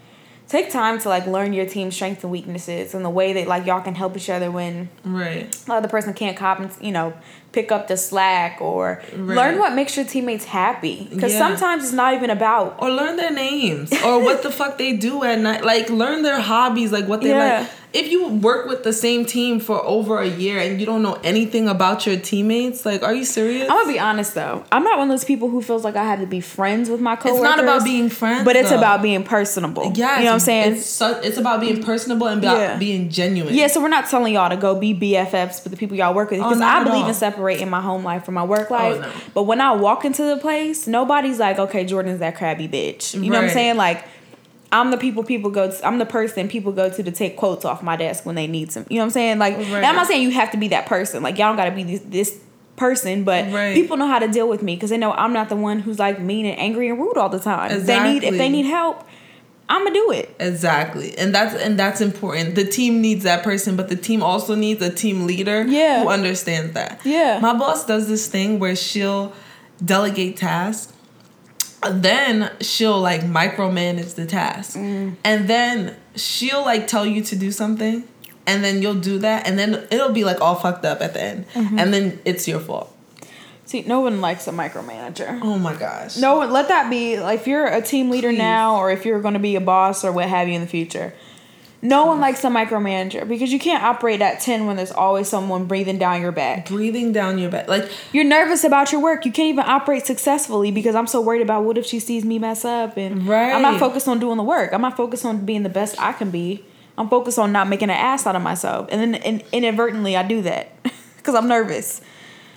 take 0.48 0.70
time 0.70 0.98
to 1.00 1.08
like 1.08 1.26
learn 1.26 1.52
your 1.52 1.66
team's 1.66 1.94
strengths 1.96 2.22
and 2.22 2.30
weaknesses 2.30 2.94
and 2.94 3.04
the 3.04 3.10
way 3.10 3.32
that 3.32 3.48
like 3.48 3.66
y'all 3.66 3.80
can 3.80 3.94
help 3.94 4.16
each 4.16 4.30
other 4.30 4.50
when 4.50 4.88
Right. 5.04 5.50
the 5.50 5.72
other 5.74 5.88
person 5.88 6.14
can't 6.14 6.36
cop 6.36 6.60
and 6.60 6.70
you 6.80 6.92
know 6.92 7.12
pick 7.52 7.72
up 7.72 7.88
the 7.88 7.96
slack 7.96 8.60
or 8.60 9.00
Right. 9.16 9.36
learn 9.36 9.58
what 9.58 9.74
makes 9.74 9.96
your 9.96 10.04
teammates 10.04 10.44
happy 10.44 11.08
because 11.10 11.32
Yeah. 11.32 11.38
sometimes 11.38 11.84
it's 11.84 11.92
not 11.92 12.12
even 12.14 12.30
about 12.30 12.76
Or 12.80 12.90
learn 12.90 13.16
their 13.16 13.30
names. 13.32 13.92
or 14.04 14.20
what 14.22 14.42
the 14.42 14.50
fuck 14.60 14.76
they 14.78 14.92
do 14.92 15.24
at 15.24 15.38
night. 15.38 15.64
Like 15.64 15.88
learn 15.90 16.22
their 16.22 16.40
hobbies, 16.40 16.92
like 16.92 17.06
what 17.06 17.20
they 17.22 17.30
Yeah. 17.30 17.58
like. 17.60 17.68
If 17.94 18.10
you 18.10 18.26
work 18.28 18.66
with 18.66 18.82
the 18.82 18.92
same 18.92 19.24
team 19.24 19.60
for 19.60 19.80
over 19.84 20.18
a 20.18 20.26
year 20.26 20.58
and 20.58 20.80
you 20.80 20.86
don't 20.86 21.02
know 21.02 21.14
anything 21.22 21.68
about 21.68 22.06
your 22.06 22.16
teammates, 22.16 22.84
like 22.84 23.04
are 23.04 23.14
you 23.14 23.24
serious? 23.24 23.62
I'm 23.70 23.76
gonna 23.78 23.92
be 23.92 24.00
honest 24.00 24.34
though. 24.34 24.64
I'm 24.72 24.82
not 24.82 24.98
one 24.98 25.08
of 25.08 25.12
those 25.12 25.24
people 25.24 25.48
who 25.48 25.62
feels 25.62 25.84
like 25.84 25.94
I 25.94 26.02
have 26.02 26.18
to 26.18 26.26
be 26.26 26.40
friends 26.40 26.90
with 26.90 27.00
my 27.00 27.14
coworkers. 27.14 27.38
It's 27.38 27.56
not 27.56 27.60
about 27.60 27.84
being 27.84 28.08
friends, 28.08 28.44
but 28.44 28.56
it's 28.56 28.70
though. 28.70 28.78
about 28.78 29.00
being 29.00 29.22
personable. 29.22 29.92
yeah, 29.94 30.18
you 30.18 30.24
know 30.24 30.30
what 30.30 30.34
I'm 30.34 30.40
saying. 30.40 30.72
It's, 30.74 30.86
so, 30.86 31.20
it's 31.20 31.38
about 31.38 31.60
being 31.60 31.84
personable 31.84 32.26
and 32.26 32.42
about 32.42 32.58
Yeah. 32.58 32.76
being 32.78 33.10
genuine. 33.10 33.54
Yeah, 33.54 33.68
so 33.68 33.80
we're 33.80 33.88
not 33.88 34.08
telling 34.10 34.34
y'all 34.34 34.50
to 34.50 34.56
go 34.56 34.74
be 34.78 34.92
BFFs 34.92 35.62
with 35.62 35.70
the 35.70 35.76
people 35.76 35.96
y'all 35.96 36.14
work 36.14 36.30
with 36.30 36.40
oh, 36.40 36.48
because 36.48 36.60
Oh, 36.60 36.64
I 36.64 36.82
believe. 36.82 37.04
Oh, 37.04 37.08
in 37.08 37.14
separating 37.14 37.70
my 37.70 37.80
home 37.80 38.02
life 38.02 38.24
from 38.24 38.34
my 38.34 38.44
work 38.44 38.72
oh, 38.72 38.74
life. 38.74 38.96
Oh, 38.96 39.00
no. 39.02 39.12
But 39.34 39.42
when 39.44 39.60
I 39.60 39.72
walk 39.72 40.04
into 40.04 40.24
the 40.24 40.36
place, 40.36 40.88
nobody's 40.88 41.38
like, 41.38 41.60
"Okay, 41.60 41.84
Jordan's 41.84 42.18
that 42.18 42.34
crabby 42.36 42.66
bitch." 42.66 43.14
You 43.14 43.30
know 43.30 43.36
what 43.36 43.44
I'm 43.44 43.50
saying? 43.50 43.76
Like, 43.76 44.04
I'm 44.74 44.90
the 44.90 44.96
people 44.98 45.22
people 45.24 45.50
go. 45.50 45.70
To, 45.70 45.86
I'm 45.86 45.98
the 45.98 46.06
person 46.06 46.48
people 46.48 46.72
go 46.72 46.90
to 46.90 47.02
to 47.02 47.10
take 47.10 47.36
quotes 47.36 47.64
off 47.64 47.82
my 47.82 47.96
desk 47.96 48.26
when 48.26 48.34
they 48.34 48.46
need 48.46 48.72
some. 48.72 48.84
You 48.90 48.96
know 48.96 49.02
what 49.02 49.06
I'm 49.06 49.10
saying? 49.10 49.38
Like, 49.38 49.54
and 49.54 49.86
I'm 49.86 49.94
not 49.94 50.06
saying 50.06 50.22
you 50.22 50.30
have 50.32 50.50
to 50.50 50.56
be 50.56 50.68
that 50.68 50.86
person. 50.86 51.22
Like, 51.22 51.38
y'all 51.38 51.48
don't 51.48 51.56
got 51.56 51.66
to 51.66 51.70
be 51.70 51.84
this, 51.84 52.00
this 52.06 52.40
person, 52.76 53.22
but 53.24 53.52
Right. 53.52 53.72
people 53.74 53.96
know 53.96 54.08
how 54.08 54.18
to 54.18 54.26
deal 54.28 54.48
with 54.48 54.62
me 54.62 54.74
because 54.74 54.90
they 54.90 54.98
know 54.98 55.12
I'm 55.12 55.32
not 55.32 55.48
the 55.48 55.56
one 55.56 55.78
who's 55.78 55.98
like 56.00 56.18
mean 56.20 56.44
and 56.44 56.58
angry 56.58 56.88
and 56.90 56.98
rude 56.98 57.16
all 57.16 57.28
the 57.28 57.38
time. 57.38 57.70
If 57.70 57.86
they 57.86 58.00
need 58.02 58.24
if 58.24 58.36
they 58.36 58.48
need 58.48 58.66
help, 58.66 59.06
I'm 59.68 59.82
gonna 59.84 59.94
do 59.94 60.10
it. 60.10 60.34
Exactly. 60.40 61.16
And 61.16 61.32
that's 61.32 61.54
and 61.54 61.78
that's 61.78 62.00
important. 62.00 62.56
The 62.56 62.64
team 62.64 63.00
needs 63.00 63.22
that 63.22 63.44
person, 63.44 63.76
but 63.76 63.88
the 63.88 63.96
team 63.96 64.22
also 64.24 64.56
needs 64.56 64.82
a 64.82 64.90
team 64.90 65.24
leader 65.26 65.64
Yeah. 65.66 66.02
who 66.02 66.08
understands 66.08 66.72
that. 66.74 67.00
Yeah. 67.04 67.38
My 67.40 67.54
boss 67.54 67.86
does 67.86 68.08
this 68.08 68.26
thing 68.26 68.58
where 68.58 68.74
she'll 68.74 69.32
delegate 69.84 70.36
tasks. 70.36 70.92
Then 71.90 72.50
she'll 72.60 73.00
like 73.00 73.22
micromanage 73.22 74.14
the 74.14 74.26
task. 74.26 74.76
Mm. 74.76 75.16
And 75.24 75.48
then 75.48 75.96
she'll 76.16 76.62
like 76.62 76.86
tell 76.86 77.06
you 77.06 77.22
to 77.24 77.36
do 77.36 77.50
something 77.50 78.04
and 78.46 78.64
then 78.64 78.82
you'll 78.82 78.94
do 78.94 79.18
that 79.18 79.46
and 79.46 79.58
then 79.58 79.86
it'll 79.90 80.12
be 80.12 80.24
like 80.24 80.40
all 80.40 80.54
fucked 80.54 80.84
up 80.84 81.00
at 81.00 81.14
the 81.14 81.22
end. 81.22 81.48
Mm-hmm. 81.50 81.78
And 81.78 81.94
then 81.94 82.20
it's 82.24 82.46
your 82.46 82.60
fault. 82.60 82.94
See, 83.66 83.82
no 83.82 84.00
one 84.00 84.20
likes 84.20 84.46
a 84.46 84.52
micromanager. 84.52 85.40
Oh 85.42 85.58
my 85.58 85.74
gosh. 85.74 86.18
No, 86.18 86.40
let 86.40 86.68
that 86.68 86.90
be 86.90 87.18
like 87.18 87.40
if 87.40 87.46
you're 87.46 87.66
a 87.66 87.80
team 87.80 88.10
leader 88.10 88.28
Please. 88.28 88.38
now 88.38 88.76
or 88.76 88.90
if 88.90 89.04
you're 89.06 89.20
going 89.20 89.34
to 89.34 89.40
be 89.40 89.56
a 89.56 89.60
boss 89.60 90.04
or 90.04 90.12
what 90.12 90.28
have 90.28 90.48
you 90.48 90.54
in 90.54 90.60
the 90.60 90.66
future. 90.66 91.14
No 91.84 92.06
one 92.06 92.18
likes 92.18 92.42
a 92.44 92.48
micromanager 92.48 93.28
because 93.28 93.52
you 93.52 93.58
can't 93.58 93.84
operate 93.84 94.20
at 94.22 94.40
10 94.40 94.66
when 94.66 94.76
there's 94.76 94.90
always 94.90 95.28
someone 95.28 95.66
breathing 95.66 95.98
down 95.98 96.20
your 96.20 96.32
back. 96.32 96.68
Breathing 96.68 97.12
down 97.12 97.38
your 97.38 97.50
back. 97.50 97.68
Like 97.68 97.90
You're 98.12 98.24
nervous 98.24 98.64
about 98.64 98.90
your 98.90 99.00
work. 99.00 99.24
You 99.26 99.32
can't 99.32 99.48
even 99.50 99.64
operate 99.66 100.06
successfully 100.06 100.70
because 100.70 100.94
I'm 100.94 101.06
so 101.06 101.20
worried 101.20 101.42
about 101.42 101.64
what 101.64 101.78
if 101.78 101.86
she 101.86 102.00
sees 102.00 102.24
me 102.24 102.38
mess 102.38 102.64
up 102.64 102.96
and 102.96 103.26
right. 103.28 103.52
I'm 103.52 103.62
not 103.62 103.78
focused 103.78 104.08
on 104.08 104.18
doing 104.18 104.38
the 104.38 104.42
work. 104.42 104.72
I'm 104.72 104.80
not 104.80 104.96
focused 104.96 105.24
on 105.24 105.44
being 105.44 105.62
the 105.62 105.68
best 105.68 106.00
I 106.00 106.12
can 106.12 106.30
be 106.30 106.64
I'm 106.96 107.08
focused 107.08 107.38
on 107.38 107.52
not 107.52 107.68
making 107.68 107.90
an 107.90 107.96
ass 107.96 108.26
out 108.26 108.36
of 108.36 108.42
myself, 108.42 108.88
and 108.90 109.00
then 109.00 109.22
in, 109.22 109.42
inadvertently 109.52 110.16
I 110.16 110.22
do 110.22 110.42
that 110.42 110.70
because 111.16 111.34
I'm 111.34 111.48
nervous. 111.48 112.00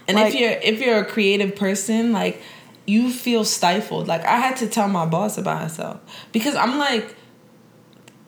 And 0.08 0.16
Like- 0.16 0.34
if 0.34 0.40
you're 0.40 0.52
if 0.52 0.82
you're 0.82 1.00
a 1.00 1.06
creative 1.06 1.56
person, 1.56 2.12
like 2.12 2.42
you 2.86 3.12
feel 3.12 3.44
stifled. 3.44 4.08
Like 4.08 4.24
I 4.26 4.38
had 4.38 4.58
to 4.58 4.68
tell 4.68 4.88
my 4.88 5.06
boss 5.06 5.38
about 5.38 5.62
myself 5.62 6.00
because 6.32 6.56
I'm 6.56 6.78
like 6.78 7.16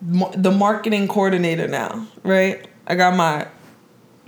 the 0.01 0.51
marketing 0.51 1.07
coordinator 1.07 1.67
now, 1.67 2.07
right? 2.23 2.67
I 2.87 2.95
got 2.95 3.15
my 3.15 3.47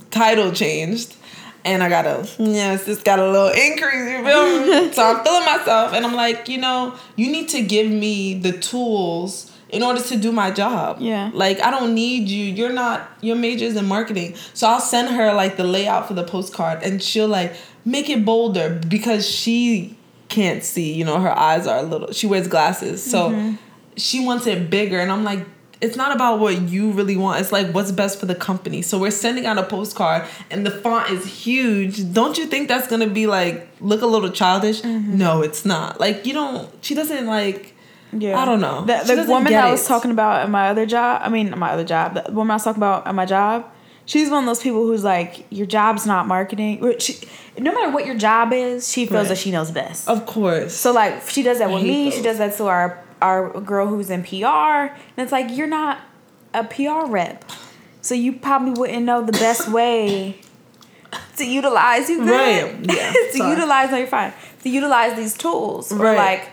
title 0.10 0.52
changed. 0.52 1.16
And 1.64 1.84
I 1.84 1.90
got 1.90 2.08
a 2.08 2.28
yes, 2.40 2.86
this 2.86 3.04
got 3.04 3.20
a 3.20 3.32
little 3.32 3.50
increase, 3.50 4.10
you 4.10 4.26
feel 4.26 4.62
me? 4.62 4.92
so 4.94 5.04
I'm 5.04 5.24
feeling 5.24 5.46
myself, 5.46 5.94
and 5.94 6.04
I'm 6.04 6.16
like, 6.16 6.50
you 6.50 6.58
know, 6.58 6.96
you 7.16 7.32
need 7.32 7.50
to 7.50 7.62
give 7.62 7.88
me 7.88 8.34
the 8.34 8.54
tools 8.54 9.52
in 9.72 9.84
order 9.84 10.02
to 10.02 10.18
do 10.18 10.32
my 10.32 10.52
job. 10.52 10.98
Yeah. 11.00 11.32
Like 11.34 11.62
I 11.62 11.72
don't 11.72 11.96
need 11.96 12.28
you. 12.28 12.46
You're 12.46 12.74
not 12.74 13.10
your 13.22 13.36
major 13.36 13.66
is 13.66 13.76
in 13.76 13.86
marketing. 13.86 14.36
So 14.54 14.68
I'll 14.68 14.82
send 14.82 15.16
her 15.16 15.34
like 15.34 15.58
the 15.58 15.64
layout 15.64 16.08
for 16.08 16.14
the 16.14 16.24
postcard 16.24 16.84
and 16.84 17.02
she'll 17.02 17.28
like 17.28 17.56
make 17.86 18.10
it 18.10 18.26
bolder 18.26 18.82
because 18.88 19.28
she 19.28 19.98
can't 20.28 20.64
see, 20.64 20.94
you 20.94 21.06
know, 21.06 21.20
her 21.20 21.38
eyes 21.38 21.68
are 21.68 21.80
a 21.80 21.84
little 21.84 22.12
she 22.12 22.28
wears 22.28 22.48
glasses. 22.48 23.04
So 23.04 23.30
mm-hmm. 23.30 23.56
she 23.96 24.24
wants 24.24 24.46
it 24.46 24.70
bigger 24.70 25.00
and 25.00 25.12
I'm 25.12 25.24
like 25.24 25.46
it's 25.82 25.96
not 25.96 26.16
about 26.16 26.40
what 26.40 26.62
you 26.70 26.92
really 26.92 27.18
want. 27.18 27.42
It's 27.42 27.52
like 27.52 27.72
what's 27.74 27.92
best 27.92 28.20
for 28.20 28.28
the 28.28 28.36
company. 28.36 28.82
So 28.82 29.00
we're 29.00 29.12
sending 29.12 29.46
out 29.46 29.58
a 29.58 29.64
postcard 29.64 30.28
and 30.50 30.66
the 30.66 30.72
font 30.72 31.10
is 31.10 31.26
huge. 31.26 32.14
Don't 32.14 32.38
you 32.38 32.46
think 32.46 32.68
that's 32.68 32.88
going 32.88 33.02
to 33.02 33.10
be 33.14 33.26
like 33.28 33.68
look 33.80 34.02
a 34.02 34.06
little 34.08 34.30
childish? 34.30 34.82
Mm-hmm. 34.82 35.18
No, 35.18 35.42
it's 35.42 35.66
not. 35.66 36.00
Like 36.00 36.26
you 36.26 36.34
don't 36.34 36.70
she 36.82 36.94
doesn't 36.94 37.26
like 37.26 37.74
Yeah, 38.14 38.40
I 38.40 38.46
don't 38.46 38.62
know. 38.62 38.86
The, 38.86 39.16
the 39.16 39.26
woman 39.28 39.54
I 39.54 39.72
was 39.72 39.88
talking 39.88 40.12
about 40.12 40.44
at 40.44 40.50
my 40.50 40.70
other 40.70 40.86
job, 40.86 41.22
I 41.24 41.30
mean, 41.30 41.58
my 41.58 41.72
other 41.72 41.84
job, 41.86 42.14
the 42.14 42.32
woman 42.32 42.52
I 42.52 42.56
was 42.56 42.64
talking 42.64 42.80
about 42.84 43.08
at 43.08 43.16
my 43.16 43.26
job, 43.26 43.66
she's 44.06 44.30
one 44.30 44.44
of 44.44 44.48
those 44.48 44.62
people 44.62 44.86
who's 44.86 45.04
like, 45.04 45.46
your 45.50 45.66
job's 45.66 46.06
not 46.06 46.28
marketing. 46.28 46.74
She, 47.00 47.16
no 47.58 47.72
matter 47.74 47.90
what 47.92 48.06
your 48.06 48.16
job 48.18 48.52
is, 48.54 48.88
she 48.92 49.06
feels 49.06 49.18
Right. 49.24 49.28
that 49.30 49.38
she 49.38 49.52
knows 49.52 49.72
best. 49.72 50.08
Of 50.08 50.26
course. 50.26 50.74
So 50.76 50.92
like, 50.92 51.28
she 51.30 51.42
does 51.42 51.58
that 51.60 51.72
with 51.72 51.84
me. 51.84 52.12
She 52.12 52.22
does 52.22 52.38
that 52.38 52.56
to 52.58 52.66
our 52.68 53.00
our 53.22 53.60
girl 53.62 53.88
who's 53.88 54.10
in 54.10 54.24
PR, 54.24 54.46
and 54.46 54.92
it's 55.18 55.32
like 55.32 55.56
you're 55.56 55.68
not 55.68 56.00
a 56.54 56.64
PR 56.64 57.06
rep, 57.08 57.46
so 58.02 58.14
you 58.16 58.34
probably 58.34 58.72
wouldn't 58.72 59.04
know 59.04 59.24
the 59.24 59.32
best 59.34 59.68
way 59.72 60.38
to 61.38 61.46
utilize 61.46 62.10
you 62.10 62.24
good? 62.24 62.30
Right. 62.88 62.96
Yeah. 62.98 63.12
to 63.12 63.38
Sorry. 63.38 63.50
utilize 63.52 63.92
no 63.92 63.98
you're 63.98 64.08
fine 64.08 64.34
to 64.64 64.70
utilize 64.70 65.16
these 65.18 65.36
tools 65.36 65.92
or 65.92 65.98
Right. 65.98 66.18
like 66.18 66.50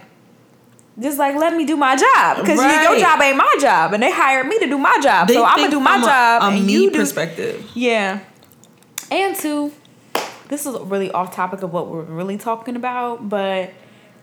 just 0.99 1.17
like 1.19 1.37
let 1.37 1.55
me 1.55 1.65
do 1.65 1.77
my 1.77 1.95
job 1.95 2.39
because 2.39 2.59
your 2.59 2.99
job 2.99 3.21
ain't 3.21 3.37
my 3.37 3.57
job 3.61 3.93
and 3.93 4.03
they 4.03 4.11
hired 4.11 4.47
me 4.49 4.59
to 4.59 4.67
do 4.67 4.77
my 4.79 4.99
job 5.01 5.31
so 5.31 5.45
i'm 5.45 5.59
gonna 5.59 5.71
do 5.71 5.79
my 5.79 5.93
from 5.95 6.03
a- 6.03 6.07
job 6.07 6.43
a, 6.43 6.47
and 6.57 6.67
me 6.67 6.73
you 6.73 6.91
do 6.91 6.99
perspective. 6.99 7.71
yeah 7.75 8.19
and 9.13 9.37
two 9.37 9.73
this 10.49 10.67
is 10.67 10.77
really 10.81 11.11
off 11.13 11.33
topic 11.35 11.63
of 11.63 11.73
what 11.73 11.87
we're 11.89 12.03
really 12.03 12.37
talking 12.39 12.75
about 12.75 13.29
but 13.29 13.71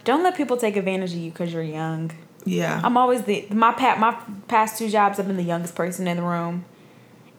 don't 0.03 0.21
let 0.23 0.35
people 0.35 0.57
take 0.57 0.75
advantage 0.75 1.13
of 1.13 1.19
you 1.19 1.31
because 1.31 1.53
you're 1.53 1.63
young 1.63 2.11
Yeah. 2.45 2.79
I'm 2.83 2.95
always 2.97 3.23
the 3.23 3.47
my 3.51 3.71
pat 3.73 3.99
my 3.99 4.15
past 4.47 4.77
two 4.77 4.87
jobs. 4.89 5.19
I've 5.19 5.27
been 5.27 5.37
the 5.37 5.43
youngest 5.43 5.75
person 5.75 6.07
in 6.07 6.17
the 6.17 6.23
room, 6.23 6.63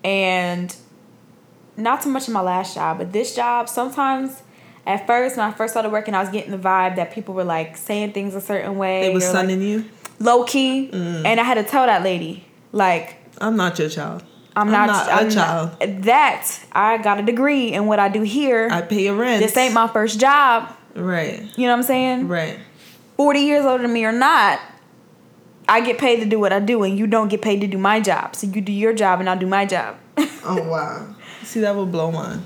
and 0.05 0.75
not 1.77 2.03
so 2.03 2.09
much 2.11 2.27
in 2.29 2.35
my 2.35 2.41
last 2.41 2.75
job, 2.75 2.99
but 2.99 3.13
this 3.13 3.35
job. 3.35 3.69
Sometimes, 3.69 4.43
at 4.87 5.07
first, 5.07 5.37
when 5.37 5.47
I 5.47 5.53
first 5.53 5.73
started 5.75 5.91
working, 5.93 6.15
I 6.15 6.21
was 6.21 6.31
getting 6.31 6.51
the 6.51 6.59
vibe 6.59 6.97
that 6.97 7.13
people 7.13 7.35
were 7.35 7.45
like 7.45 7.77
saying 7.77 8.13
things 8.13 8.35
a 8.35 8.41
certain 8.41 8.79
way. 8.79 9.03
they 9.03 9.15
was 9.15 9.25
or, 9.25 9.29
like, 9.29 9.37
sunning 9.37 9.63
you. 9.63 9.85
low 10.19 10.45
key, 10.45 10.89
Mm. 10.93 11.25
and 11.25 11.41
I 11.41 11.45
had 11.45 11.55
to 11.55 11.65
tell 11.65 11.87
that 11.87 12.03
lady 12.03 12.45
like. 12.73 13.17
I'm 13.41 13.57
not 13.57 13.79
your 13.79 13.89
child. 13.91 14.23
I'm, 14.57 14.69
I'm 14.69 14.73
not, 14.73 14.87
not 14.87 15.09
a 15.09 15.13
I'm 15.13 15.31
child. 15.31 15.71
Not, 15.81 16.03
that 16.05 16.49
I 16.73 16.97
got 16.99 17.19
a 17.21 17.23
degree 17.23 17.73
in 17.75 17.85
what 17.87 17.99
I 17.99 18.09
do 18.09 18.23
here. 18.23 18.69
I 18.73 18.81
pay 18.81 19.05
your 19.05 19.15
rent. 19.15 19.43
this 19.43 19.55
ain't 19.57 19.75
my 19.75 19.87
first 19.87 20.19
job. 20.19 20.75
right. 20.95 21.43
You 21.59 21.67
know 21.67 21.73
what 21.73 21.79
I'm 21.81 21.83
saying? 21.83 22.29
Right. 22.29 22.59
40 23.19 23.41
years 23.41 23.65
older 23.67 23.83
than 23.83 23.93
me 23.93 24.05
or 24.07 24.13
not, 24.13 24.59
I 25.69 25.81
get 25.81 25.99
paid 25.99 26.21
to 26.21 26.27
do 26.27 26.39
what 26.39 26.53
I 26.53 26.61
do, 26.61 26.83
and 26.85 26.99
you 26.99 27.07
don't 27.07 27.29
get 27.29 27.43
paid 27.43 27.61
to 27.61 27.67
do 27.67 27.79
my 27.79 28.01
job. 28.01 28.37
So 28.37 28.47
you 28.47 28.61
do 28.61 28.73
your 28.73 28.93
job, 28.93 29.21
and 29.21 29.29
I'll 29.29 29.39
do 29.39 29.47
my 29.47 29.65
job. 29.67 29.97
Oh 30.45 30.63
wow. 30.71 31.15
See, 31.43 31.61
that 31.61 31.75
would 31.75 31.91
blow 31.93 32.11
mine. 32.11 32.43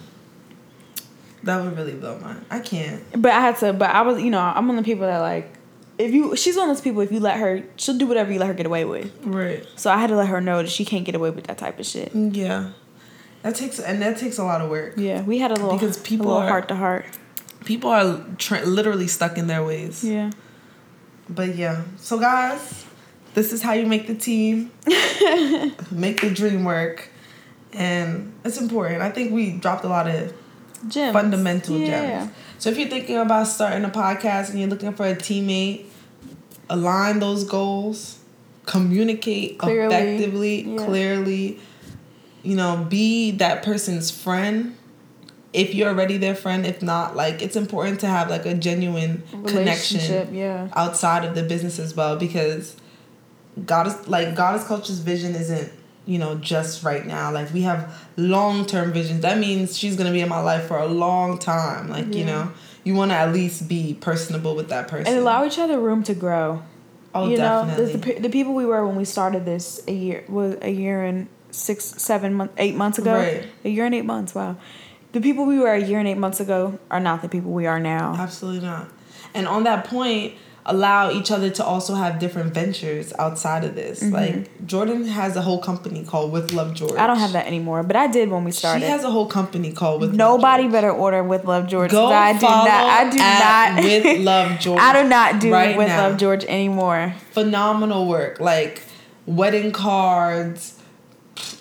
That 1.43 1.62
would 1.64 1.77
really 1.77 1.95
blow 1.95 2.18
mine. 2.18 2.45
I 2.51 2.61
can't. 2.61 3.03
but 3.21 3.33
I 3.33 3.41
had 3.41 3.57
to, 3.59 3.73
but 3.73 3.91
I 3.91 4.03
was, 4.03 4.21
you 4.23 4.31
know, 4.31 4.41
I'm 4.41 4.68
one 4.68 4.77
of 4.79 4.85
the 4.85 4.91
people 4.91 5.07
that 5.07 5.18
like, 5.21 5.51
if 5.99 6.12
you, 6.12 6.37
she's 6.37 6.57
one 6.57 6.68
of 6.68 6.77
those 6.77 6.83
people, 6.83 7.01
if 7.01 7.11
you 7.12 7.21
let 7.21 7.39
her, 7.39 7.62
she'll 7.77 7.97
do 7.97 8.07
whatever 8.07 8.31
you 8.33 8.39
let 8.39 8.49
her 8.49 8.55
get 8.55 8.66
away 8.66 8.85
with. 8.85 9.11
Right. 9.25 9.66
So 9.77 9.91
I 9.91 9.97
had 9.99 10.09
to 10.09 10.16
let 10.16 10.29
her 10.29 10.41
know 10.41 10.59
that 10.62 10.68
she 10.71 10.85
can't 10.85 11.05
get 11.05 11.14
away 11.14 11.31
with 11.31 11.47
that 11.47 11.57
type 11.59 11.79
of 11.79 11.87
shit. 11.87 12.14
Yeah. 12.14 12.73
That 13.43 13.55
takes 13.55 13.79
and 13.79 14.03
that 14.03 14.18
takes 14.18 14.37
a 14.37 14.45
lot 14.45 14.61
of 14.61 14.68
work. 14.68 14.95
Yeah, 14.99 15.23
we 15.23 15.39
had 15.39 15.51
a 15.51 15.55
little, 15.55 15.73
Because 15.73 15.97
people 15.99 16.27
a 16.27 16.29
little 16.29 16.43
are- 16.43 16.49
heart 16.49 16.68
to 16.68 16.77
heart. 16.77 17.07
People 17.64 17.91
are 17.91 18.23
tra- 18.39 18.64
literally 18.64 19.07
stuck 19.07 19.39
in 19.39 19.47
their 19.47 19.62
ways. 19.64 20.03
Yeah. 20.05 20.31
But 21.29 21.55
yeah. 21.57 21.83
So 21.97 22.18
guys, 22.18 22.85
this 23.35 23.53
is 23.53 23.62
how 23.62 23.72
you 23.72 23.87
make 23.87 24.07
the 24.07 24.14
team. 24.14 24.70
make 25.91 26.20
the 26.20 26.31
dream 26.33 26.64
work. 26.64 27.09
And 27.72 28.33
it's 28.45 28.61
important. 28.61 29.03
I 29.03 29.11
think 29.11 29.33
we 29.33 29.53
dropped 29.53 29.85
a 29.85 29.89
lot 29.89 30.09
of 30.09 30.35
Gems. 30.89 31.12
fundamental 31.12 31.78
yeah. 31.78 32.24
gems. 32.24 32.33
So 32.59 32.70
if 32.70 32.78
you're 32.78 32.89
thinking 32.89 33.16
about 33.16 33.47
starting 33.47 33.85
a 33.85 33.91
podcast 33.91 34.51
and 34.51 34.59
you're 34.59 34.68
looking 34.68 34.93
for 34.93 35.07
a 35.07 35.14
teammate, 35.14 35.87
align 36.68 37.20
those 37.20 37.45
goals, 37.45 38.18
communicate 38.66 39.59
Clearly, 39.59 39.95
effectively, 39.95 40.62
yeah. 40.62 40.85
clearly. 40.85 41.61
You 42.43 42.57
know, 42.57 42.87
be 42.89 43.33
that 43.33 43.62
person's 43.62 44.11
friend. 44.11 44.76
If 45.53 45.74
you're 45.74 45.89
already 45.89 46.16
their 46.16 46.35
friend, 46.35 46.64
if 46.64 46.81
not, 46.81 47.16
like 47.16 47.43
it's 47.43 47.57
important 47.57 48.01
to 48.01 48.07
have 48.07 48.31
like 48.31 48.47
a 48.47 48.55
genuine 48.55 49.22
connection 49.47 50.35
yeah. 50.35 50.68
outside 50.74 51.24
of 51.24 51.35
the 51.35 51.43
business 51.43 51.78
as 51.78 51.95
well 51.97 52.16
because 52.16 52.76
goddess 53.67 54.09
like 54.09 54.35
goddess 54.35 54.67
culture's 54.67 54.99
vision 54.99 55.35
isn't 55.35 55.73
you 56.07 56.19
know 56.19 56.35
just 56.37 56.83
right 56.83 57.07
now 57.07 57.31
like 57.31 57.53
we 57.53 57.63
have 57.63 58.07
long-term 58.17 58.93
visions 58.93 59.21
that 59.23 59.39
means 59.39 59.77
she's 59.77 59.97
gonna 59.97 60.13
be 60.13 60.21
in 60.21 60.29
my 60.29 60.41
life 60.41 60.65
for 60.67 60.79
a 60.79 60.87
long 60.87 61.39
time 61.39 61.89
like 61.89 62.15
you 62.15 62.25
know 62.25 62.51
you 62.85 62.95
want 62.95 63.11
to 63.11 63.15
at 63.15 63.33
least 63.33 63.69
be 63.69 63.95
personable 64.01 64.55
with 64.57 64.69
that 64.71 64.89
person 64.89 65.07
And 65.09 65.19
allow 65.19 65.45
each 65.45 65.59
other 65.59 65.79
room 65.79 66.03
to 66.05 66.15
grow. 66.15 66.63
oh 67.15 67.29
you 67.29 67.37
know, 67.37 67.67
definitely 67.67 67.93
the, 67.93 67.99
the, 68.15 68.21
the 68.23 68.29
people 68.31 68.55
we 68.55 68.65
were 68.65 68.87
when 68.87 68.97
we 68.97 69.05
started 69.05 69.45
this 69.45 69.83
a 69.87 69.93
year 69.93 70.25
was 70.29 70.57
a 70.63 70.71
year 70.71 71.05
and 71.05 71.29
six, 71.51 71.85
seven 71.85 72.33
months, 72.35 72.55
eight 72.57 72.75
months 72.77 72.99
ago. 72.99 73.15
Right. 73.15 73.47
A 73.65 73.69
year 73.69 73.85
and 73.85 73.95
eight 73.95 74.07
months. 74.07 74.35
Wow. 74.35 74.57
The 75.13 75.21
people 75.21 75.45
we 75.45 75.59
were 75.59 75.73
a 75.75 75.83
year 75.83 75.99
and 75.99 76.09
eight 76.09 76.17
months 76.17 76.41
ago 76.41 76.79
are 76.91 77.01
not 77.01 77.21
the 77.21 77.29
people 77.29 77.51
we 77.51 77.67
are 77.67 77.81
now. 77.81 78.15
absolutely 78.17 78.63
not 78.67 78.89
and 79.35 79.47
on 79.47 79.65
that 79.65 79.85
point 79.85 80.35
allow 80.67 81.11
each 81.11 81.31
other 81.31 81.49
to 81.49 81.65
also 81.65 81.95
have 81.95 82.19
different 82.19 82.53
ventures 82.53 83.13
outside 83.19 83.65
of 83.65 83.75
this 83.75 84.03
like 84.03 84.67
jordan 84.67 85.05
has 85.07 85.35
a 85.35 85.41
whole 85.43 85.59
company 85.59 86.05
called 86.05 86.31
with 86.31 86.53
love 86.53 86.75
george 86.75 86.91
Mm-hmm. 86.93 87.01
I 87.01 87.07
don't 87.07 87.19
have 87.19 87.33
that 87.33 87.47
anymore, 87.47 87.83
but 87.83 87.97
I 87.97 88.07
did 88.09 88.31
when 88.31 88.45
we 88.45 88.51
started. 88.53 88.83
she 88.85 88.91
has 88.91 89.03
a 89.03 89.11
whole 89.11 89.27
company 89.27 89.73
called 89.73 90.01
with 90.03 90.11
Love 90.11 90.19
Nobody 90.19 90.69
better 90.69 90.91
order 90.91 91.23
with 91.23 91.45
Love 91.45 91.67
George. 91.67 91.91
Go 91.91 92.07
I 92.07 92.33
do 92.35 92.39
follow 92.41 92.69
not. 92.69 92.85
I 92.87 93.11
do 93.11 93.19
at 93.21 93.75
not. 93.75 93.85
With 93.85 94.21
Love 94.33 94.61
George 94.61 94.81
I 94.81 95.03
do 95.03 95.09
not 95.09 95.41
do 95.41 95.51
right 95.53 95.77
with 95.79 95.89
now. 95.89 96.09
Love 96.09 96.19
George 96.19 96.45
anymore. 96.45 97.15
phenomenal 97.33 98.07
work 98.07 98.39
like 98.41 98.83
wedding 99.27 99.73
cards 99.73 100.79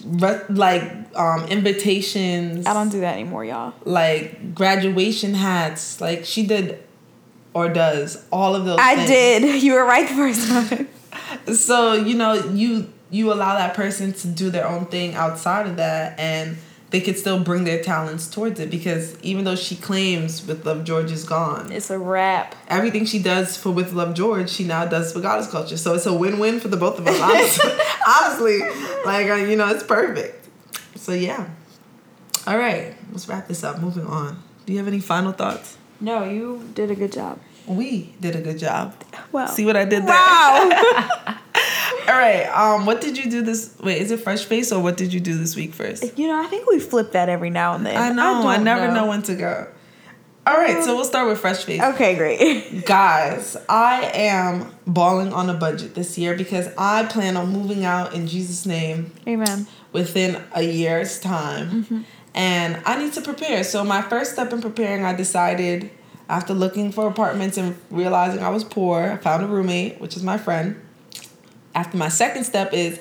re- 0.05 0.41
like 0.49 0.83
um 1.15 1.45
invitations 1.45 2.65
I 2.65 2.73
don't 2.73 2.89
do 2.89 2.99
that 3.01 3.13
anymore, 3.13 3.45
y'all. 3.45 3.73
like 3.85 4.53
graduation 4.53 5.33
hats 5.35 6.01
like 6.01 6.25
she 6.25 6.45
did 6.45 6.83
or 7.59 7.69
does 7.69 8.25
all 8.31 8.55
of 8.55 8.65
those 8.65 8.79
I 8.79 8.95
things. 8.95 9.09
did. 9.09 9.63
You 9.65 9.73
were 9.73 9.85
right 9.85 10.07
the 10.07 10.15
first 10.15 10.47
time. 10.47 10.87
so 11.55 11.93
you 11.93 12.15
know 12.15 12.33
you 12.33 12.91
you 13.11 13.33
allow 13.33 13.55
that 13.55 13.73
person 13.73 14.13
to 14.13 14.27
do 14.27 14.49
their 14.49 14.67
own 14.67 14.85
thing 14.85 15.15
outside 15.15 15.67
of 15.67 15.75
that 15.77 16.19
and 16.19 16.57
they 16.91 17.01
could 17.01 17.17
still 17.19 17.39
bring 17.39 17.63
their 17.65 17.83
talents 17.83 18.27
towards 18.29 18.59
it 18.59 18.69
because 18.71 19.19
even 19.21 19.43
though 19.45 19.55
she 19.55 19.75
claims 19.75 20.45
with 20.47 20.65
love 20.65 20.83
george 20.83 21.11
is 21.11 21.23
gone 21.23 21.71
It's 21.71 21.89
a 21.89 21.97
wrap. 21.99 22.55
everything 22.67 23.05
she 23.05 23.19
does 23.21 23.57
for 23.57 23.71
with 23.71 23.93
love 23.93 24.13
george 24.15 24.49
she 24.49 24.63
now 24.63 24.85
does 24.85 25.11
for 25.13 25.19
goddess 25.21 25.49
culture 25.51 25.77
so 25.77 25.93
it's 25.95 26.05
a 26.05 26.13
win-win 26.13 26.59
for 26.59 26.67
the 26.67 26.77
both 26.77 26.97
of 26.99 27.07
us 27.07 27.19
honestly 27.19 27.71
honestly 28.07 28.59
like 29.05 29.27
uh, 29.29 29.35
you 29.35 29.55
know 29.55 29.67
it's 29.69 29.83
perfect 29.83 30.47
so 30.95 31.11
yeah 31.13 31.47
all 32.47 32.57
right 32.57 32.95
let's 33.11 33.27
wrap 33.27 33.47
this 33.47 33.63
up 33.63 33.79
moving 33.79 34.05
on 34.05 34.41
do 34.65 34.73
you 34.73 34.79
have 34.79 34.87
any 34.87 34.99
final 34.99 35.31
thoughts 35.31 35.77
No, 36.01 36.23
you 36.23 36.63
did 36.73 36.89
a 36.91 36.95
good 36.95 37.11
job. 37.11 37.39
We 37.69 38.13
did 38.19 38.35
a 38.35 38.41
good 38.41 38.57
job 38.57 38.93
Wow. 39.31 39.45
see 39.45 39.65
what 39.65 39.77
i 39.77 39.85
did 39.85 40.03
there 40.03 40.15
Wow. 40.15 40.69
all 42.07 42.15
right 42.17 42.45
um 42.53 42.85
what 42.85 42.99
did 43.01 43.17
you 43.17 43.29
do 43.29 43.41
this 43.41 43.75
wait 43.81 44.01
is 44.01 44.11
it 44.11 44.19
fresh 44.21 44.43
face 44.45 44.71
or 44.71 44.81
what 44.81 44.97
did 44.97 45.13
you 45.13 45.19
do 45.19 45.37
this 45.37 45.55
week 45.55 45.73
first 45.73 46.17
you 46.17 46.27
know, 46.27 46.41
I 46.41 46.47
think 46.47 46.67
we 46.69 46.79
flip 46.79 47.11
that 47.13 47.29
every 47.29 47.49
now 47.49 47.73
and 47.75 47.85
then. 47.85 47.95
i 47.97 48.09
know 48.11 48.47
i, 48.47 48.55
don't 48.55 48.63
never 48.65 48.91
know. 48.91 49.07
when 49.07 49.21
to 49.23 49.35
go 49.35 49.67
All 50.47 50.57
right, 50.57 50.83
so 50.83 50.95
we'll 50.95 51.05
start 51.05 51.27
with 51.29 51.37
fresh 51.37 51.63
face. 51.63 51.79
Okay, 51.79 52.15
great. 52.15 52.83
Guys, 52.85 53.55
I 53.67 54.09
am 54.15 54.73
balling 54.87 55.31
on 55.31 55.47
a 55.47 55.53
budget 55.53 55.93
this 55.93 56.17
year 56.17 56.33
because 56.35 56.67
I 56.75 57.05
plan 57.05 57.37
on 57.37 57.49
moving 57.51 57.85
out 57.85 58.15
in 58.15 58.25
Jesus' 58.25 58.65
name. 58.65 59.11
Amen. 59.27 59.67
Within 59.93 60.41
a 60.55 60.63
year's 60.63 61.19
time. 61.19 61.83
Mm-hmm. 61.83 62.01
And 62.33 62.81
I 62.85 62.97
need 62.97 63.13
to 63.13 63.21
prepare. 63.21 63.63
So, 63.63 63.83
my 63.83 64.01
first 64.01 64.31
step 64.33 64.51
in 64.51 64.59
preparing, 64.61 65.03
I 65.05 65.13
decided 65.13 65.91
after 66.29 66.53
looking 66.53 66.91
for 66.91 67.07
apartments 67.07 67.57
and 67.57 67.75
realizing 67.89 68.41
I 68.41 68.49
was 68.49 68.63
poor, 68.63 69.01
I 69.01 69.17
found 69.17 69.43
a 69.43 69.47
roommate, 69.47 69.99
which 69.99 70.15
is 70.15 70.23
my 70.23 70.37
friend. 70.37 70.79
After 71.75 71.97
my 71.97 72.09
second 72.09 72.43
step 72.43 72.71
is 72.73 72.99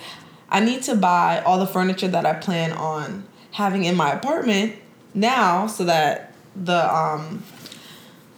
I 0.48 0.60
need 0.60 0.82
to 0.84 0.96
buy 0.96 1.42
all 1.42 1.58
the 1.58 1.66
furniture 1.66 2.08
that 2.08 2.24
I 2.24 2.32
plan 2.34 2.72
on 2.72 3.26
having 3.52 3.84
in 3.84 3.96
my 3.96 4.12
apartment 4.12 4.76
now 5.14 5.66
so 5.66 5.84
that 5.84 6.32
the 6.56 6.94
um 6.94 7.42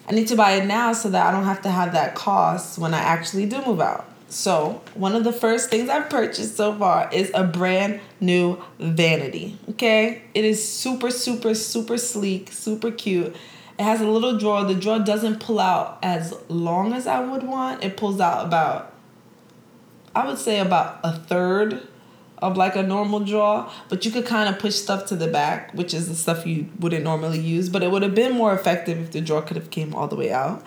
I 0.08 0.12
need 0.12 0.26
to 0.28 0.36
buy 0.36 0.52
it 0.52 0.66
now 0.66 0.92
so 0.92 1.08
that 1.10 1.24
I 1.24 1.30
don't 1.30 1.44
have 1.44 1.62
to 1.62 1.70
have 1.70 1.92
that 1.92 2.16
cost 2.16 2.78
when 2.78 2.94
I 2.94 2.98
actually 2.98 3.46
do 3.46 3.64
move 3.64 3.80
out. 3.80 4.06
So, 4.28 4.80
one 4.94 5.14
of 5.14 5.24
the 5.24 5.32
first 5.32 5.70
things 5.70 5.88
I've 5.88 6.08
purchased 6.08 6.56
so 6.56 6.72
far 6.76 7.08
is 7.12 7.30
a 7.34 7.44
brand 7.44 8.00
new 8.20 8.60
vanity. 8.78 9.58
Okay? 9.70 10.22
It 10.34 10.44
is 10.44 10.66
super, 10.66 11.10
super, 11.10 11.54
super 11.54 11.98
sleek, 11.98 12.52
super 12.52 12.90
cute. 12.90 13.36
It 13.80 13.84
has 13.84 14.02
a 14.02 14.06
little 14.06 14.36
drawer. 14.36 14.62
The 14.64 14.74
drawer 14.74 14.98
doesn't 14.98 15.40
pull 15.40 15.58
out 15.58 15.98
as 16.02 16.34
long 16.50 16.92
as 16.92 17.06
I 17.06 17.20
would 17.20 17.42
want. 17.42 17.82
It 17.82 17.96
pulls 17.96 18.20
out 18.20 18.44
about, 18.44 18.92
I 20.14 20.26
would 20.26 20.36
say, 20.36 20.58
about 20.60 21.00
a 21.02 21.14
third 21.18 21.88
of 22.42 22.58
like 22.58 22.76
a 22.76 22.82
normal 22.82 23.20
drawer, 23.20 23.70
but 23.88 24.04
you 24.04 24.10
could 24.10 24.26
kind 24.26 24.54
of 24.54 24.60
push 24.60 24.74
stuff 24.74 25.06
to 25.06 25.16
the 25.16 25.28
back, 25.28 25.72
which 25.72 25.94
is 25.94 26.08
the 26.08 26.14
stuff 26.14 26.46
you 26.46 26.68
wouldn't 26.78 27.04
normally 27.04 27.40
use. 27.40 27.70
But 27.70 27.82
it 27.82 27.90
would 27.90 28.02
have 28.02 28.14
been 28.14 28.32
more 28.32 28.52
effective 28.52 28.98
if 28.98 29.12
the 29.12 29.22
drawer 29.22 29.40
could 29.40 29.56
have 29.56 29.70
came 29.70 29.94
all 29.94 30.08
the 30.08 30.16
way 30.16 30.30
out. 30.30 30.62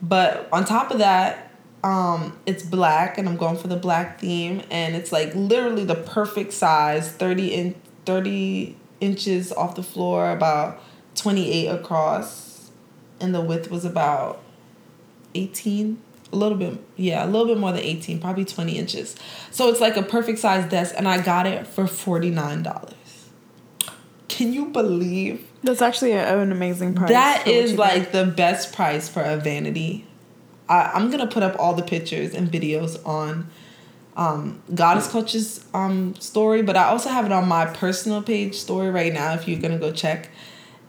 But 0.00 0.48
on 0.52 0.64
top 0.64 0.92
of 0.92 0.98
that, 0.98 1.50
um, 1.82 2.38
it's 2.46 2.62
black, 2.62 3.18
and 3.18 3.28
I'm 3.28 3.36
going 3.36 3.56
for 3.56 3.66
the 3.66 3.76
black 3.76 4.20
theme, 4.20 4.62
and 4.70 4.94
it's 4.94 5.10
like 5.10 5.34
literally 5.34 5.84
the 5.84 5.96
perfect 5.96 6.52
size, 6.52 7.10
thirty 7.10 7.52
in 7.52 7.74
thirty 8.06 8.76
inches 9.00 9.50
off 9.50 9.74
the 9.74 9.82
floor, 9.82 10.30
about 10.30 10.80
twenty 11.14 11.50
eight 11.50 11.68
across 11.68 12.70
and 13.20 13.34
the 13.34 13.40
width 13.40 13.70
was 13.70 13.84
about 13.84 14.42
18 15.34 15.98
a 16.32 16.36
little 16.36 16.58
bit 16.58 16.78
yeah 16.96 17.24
a 17.24 17.28
little 17.28 17.46
bit 17.46 17.58
more 17.58 17.72
than 17.72 17.80
18 17.80 18.20
probably 18.20 18.44
20 18.44 18.76
inches. 18.76 19.16
So 19.50 19.68
it's 19.68 19.80
like 19.80 19.96
a 19.96 20.02
perfect 20.02 20.38
size 20.38 20.68
desk 20.70 20.94
and 20.96 21.08
i 21.08 21.20
got 21.20 21.46
it 21.46 21.66
for 21.66 21.84
$49 21.84 22.94
can 24.26 24.52
you 24.52 24.66
believe? 24.66 25.46
That's 25.62 25.80
actually 25.80 26.10
an 26.12 26.50
amazing 26.50 26.94
price 26.94 27.10
that 27.10 27.46
is 27.46 27.74
like 27.78 28.10
the 28.10 28.24
best 28.26 28.74
price 28.74 29.08
for 29.08 29.22
a 29.22 29.36
vanity. 29.36 30.06
I, 30.68 30.90
i'm 30.94 31.10
gonna 31.10 31.26
put 31.26 31.42
up 31.42 31.56
all 31.58 31.74
the 31.74 31.82
pictures 31.82 32.34
and 32.34 32.50
videos 32.50 33.04
on 33.06 33.48
um, 34.16 34.62
goddess 34.72 35.10
culture's 35.10 35.64
um, 35.74 36.14
story 36.16 36.62
but 36.62 36.76
i 36.76 36.84
also 36.84 37.08
have 37.10 37.26
it 37.26 37.32
on 37.32 37.48
my 37.48 37.66
personal 37.66 38.22
page 38.22 38.54
story 38.54 38.90
right 38.90 39.12
now 39.12 39.34
if 39.34 39.48
you're 39.48 39.60
gonna 39.60 39.78
go 39.78 39.92
check 39.92 40.30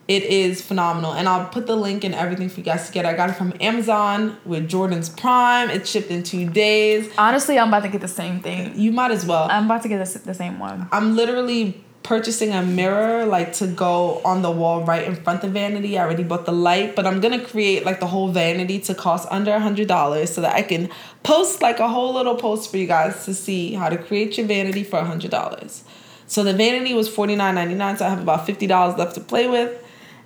it 0.08 0.24
is 0.24 0.62
phenomenal. 0.62 1.14
And 1.14 1.28
I'll 1.28 1.48
put 1.48 1.66
the 1.66 1.76
link 1.76 2.04
and 2.04 2.14
everything 2.14 2.50
for 2.50 2.60
you 2.60 2.66
guys 2.66 2.88
to 2.88 2.94
get. 2.94 3.06
I 3.06 3.14
got 3.14 3.30
it 3.30 3.34
from 3.34 3.54
Amazon 3.60 4.38
with 4.46 4.70
Jordan's 4.70 5.10
Prime. 5.10 5.70
It 5.70 5.88
shipped 5.88 6.12
in 6.12 6.24
two 6.24 6.50
days. 6.50 7.12
Honestly, 7.18 7.58
I'm 7.58 7.70
about 7.70 7.84
to 7.84 7.90
get 7.90 8.02
the 8.02 8.08
same 8.08 8.40
thing. 8.40 8.80
You 8.80 8.92
might 8.92 9.12
as 9.12 9.26
well. 9.26 9.48
I'm 9.50 9.66
about 9.66 9.82
to 9.84 9.90
get 9.90 10.06
the, 10.06 10.20
the 10.20 10.34
same 10.34 10.60
one. 10.60 10.88
I'm 10.92 11.16
literally 11.16 11.84
purchasing 12.04 12.52
a 12.52 12.62
mirror 12.62 13.26
like 13.26 13.52
to 13.52 13.66
go 13.66 14.22
on 14.24 14.44
the 14.44 14.52
wall 14.52 14.84
right 14.84 15.08
in 15.08 15.16
front 15.16 15.44
of 15.44 15.52
vanity. 15.54 15.98
I 15.98 16.04
already 16.04 16.24
bought 16.24 16.46
the 16.46 16.52
light, 16.52 16.96
but 16.96 17.08
I'm 17.08 17.20
gonna 17.20 17.44
create 17.44 17.84
like 17.84 18.00
the 18.00 18.06
whole 18.06 18.28
vanity 18.28 18.80
to 18.82 18.94
cost 18.94 19.28
under 19.32 19.52
a 19.52 19.60
hundred 19.60 19.88
dollars 19.88 20.32
so 20.32 20.42
that 20.42 20.54
I 20.54 20.62
can 20.62 20.90
post 21.24 21.64
like 21.64 21.80
a 21.80 21.88
whole 21.88 22.14
little 22.14 22.36
post 22.36 22.70
for 22.70 22.78
you 22.78 22.86
guys 22.86 23.26
to 23.26 23.34
see 23.34 23.74
how 23.74 23.90
to 23.90 23.98
create 23.98 24.38
your 24.38 24.46
vanity 24.46 24.84
for 24.84 25.00
a 25.00 25.04
hundred 25.04 25.32
dollars. 25.32 25.84
So 26.28 26.44
the 26.44 26.54
vanity 26.54 26.94
was 26.94 27.10
$49.99, 27.10 28.00
so 28.00 28.06
I 28.06 28.10
have 28.10 28.22
about 28.22 28.48
$50 28.48 28.98
left 28.98 29.16
to 29.16 29.22
play 29.22 29.48
with 29.48 29.85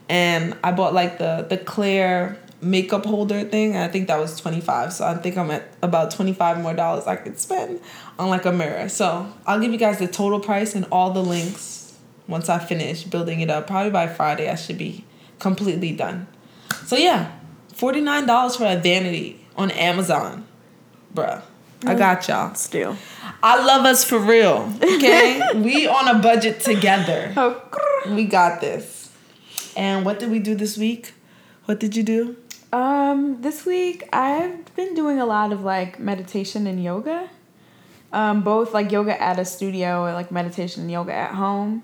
and 0.10 0.58
I 0.64 0.72
bought 0.72 0.94
like 0.94 1.20
the 1.20 1.46
the 1.48 1.58
clear 1.58 2.38
makeup 2.62 3.06
holder 3.06 3.44
thing. 3.44 3.78
I 3.78 3.88
think 3.88 4.08
that 4.08 4.20
was 4.20 4.40
25. 4.40 4.92
So 4.94 5.06
I 5.06 5.16
think 5.16 5.38
I'm 5.38 5.50
at 5.52 5.72
about 5.82 6.12
25 6.12 6.62
more 6.62 6.74
dollars 6.74 7.08
I 7.08 7.16
could 7.16 7.40
spend 7.40 7.80
on 8.18 8.30
like 8.30 8.46
a 8.46 8.52
mirror. 8.52 8.90
So 8.90 9.32
I'll 9.46 9.60
give 9.60 9.72
you 9.72 9.78
guys 9.78 10.00
the 10.00 10.08
total 10.08 10.40
price 10.40 10.76
and 10.76 10.86
all 10.92 11.12
the 11.12 11.24
links 11.24 11.98
once 12.28 12.50
I 12.50 12.60
finish 12.60 13.04
building 13.04 13.40
it 13.40 13.50
up. 13.50 13.68
Probably 13.68 13.92
by 13.92 14.08
Friday 14.08 14.50
I 14.50 14.56
should 14.56 14.78
be 14.78 15.06
completely 15.40 15.94
done. 15.94 16.28
So 16.86 16.98
yeah, 16.98 17.32
$49 17.74 18.58
for 18.58 18.66
a 18.66 18.76
vanity 18.76 19.46
on 19.56 19.72
Amazon. 19.72 20.46
Bruh. 21.14 21.42
I 21.86 21.96
mm. 21.96 21.98
got 21.98 22.28
y'all. 22.28 22.54
Still. 22.56 22.98
I 23.42 23.64
love 23.64 23.86
us 23.86 24.04
for 24.04 24.20
real. 24.20 24.74
Okay? 24.84 25.42
we 25.56 25.88
on 25.88 26.14
a 26.14 26.20
budget 26.20 26.60
together. 26.60 27.34
Oh, 27.38 27.62
we 28.10 28.26
got 28.26 28.60
this. 28.60 28.99
And 29.80 30.04
what 30.04 30.20
did 30.20 30.30
we 30.30 30.40
do 30.40 30.56
this 30.56 30.78
week? 30.78 31.14
What 31.64 31.80
did 31.80 31.96
you 31.96 32.04
do? 32.04 32.36
Um, 32.74 33.42
this 33.42 33.66
week 33.66 34.04
I've 34.12 34.76
been 34.76 34.94
doing 34.94 35.22
a 35.22 35.26
lot 35.26 35.54
of 35.54 35.64
like 35.64 36.02
meditation 36.02 36.68
and 36.68 36.84
yoga. 36.84 37.30
Um, 38.12 38.42
both 38.42 38.74
like 38.74 38.92
yoga 38.92 39.20
at 39.22 39.40
a 39.40 39.46
studio 39.46 40.04
and 40.04 40.16
like 40.16 40.32
meditation 40.32 40.82
and 40.82 40.92
yoga 40.92 41.14
at 41.14 41.34
home. 41.34 41.84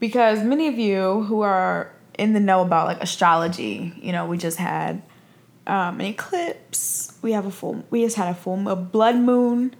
Because 0.00 0.42
many 0.42 0.68
of 0.68 0.78
you 0.78 1.24
who 1.24 1.42
are 1.42 1.92
in 2.18 2.32
the 2.32 2.40
know 2.40 2.62
about 2.62 2.86
like 2.86 3.02
astrology, 3.02 3.92
you 4.00 4.12
know, 4.12 4.24
we 4.24 4.38
just 4.38 4.56
had 4.56 5.02
um, 5.66 6.00
an 6.00 6.06
eclipse. 6.06 7.12
We 7.20 7.32
have 7.32 7.44
a 7.44 7.50
full. 7.50 7.84
We 7.90 8.04
just 8.04 8.16
had 8.16 8.28
a 8.28 8.34
full 8.34 8.66
a 8.70 8.74
blood 8.74 9.16
moon. 9.16 9.76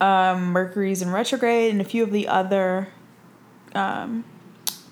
Um, 0.00 0.46
Mercury's 0.46 1.00
in 1.00 1.12
retrograde, 1.12 1.70
and 1.70 1.80
a 1.80 1.84
few 1.84 2.02
of 2.02 2.10
the 2.10 2.26
other 2.26 2.88
um, 3.72 4.24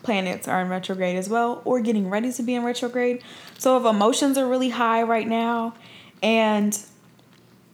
planets 0.02 0.48
are 0.48 0.60
in 0.60 0.68
retrograde 0.68 1.16
as 1.16 1.28
well 1.28 1.62
or 1.64 1.80
getting 1.80 2.10
ready 2.10 2.32
to 2.32 2.42
be 2.42 2.54
in 2.54 2.64
retrograde. 2.64 3.22
So 3.58 3.76
if 3.78 3.84
emotions 3.84 4.36
are 4.38 4.46
really 4.46 4.70
high 4.70 5.02
right 5.02 5.26
now 5.26 5.74
and 6.22 6.78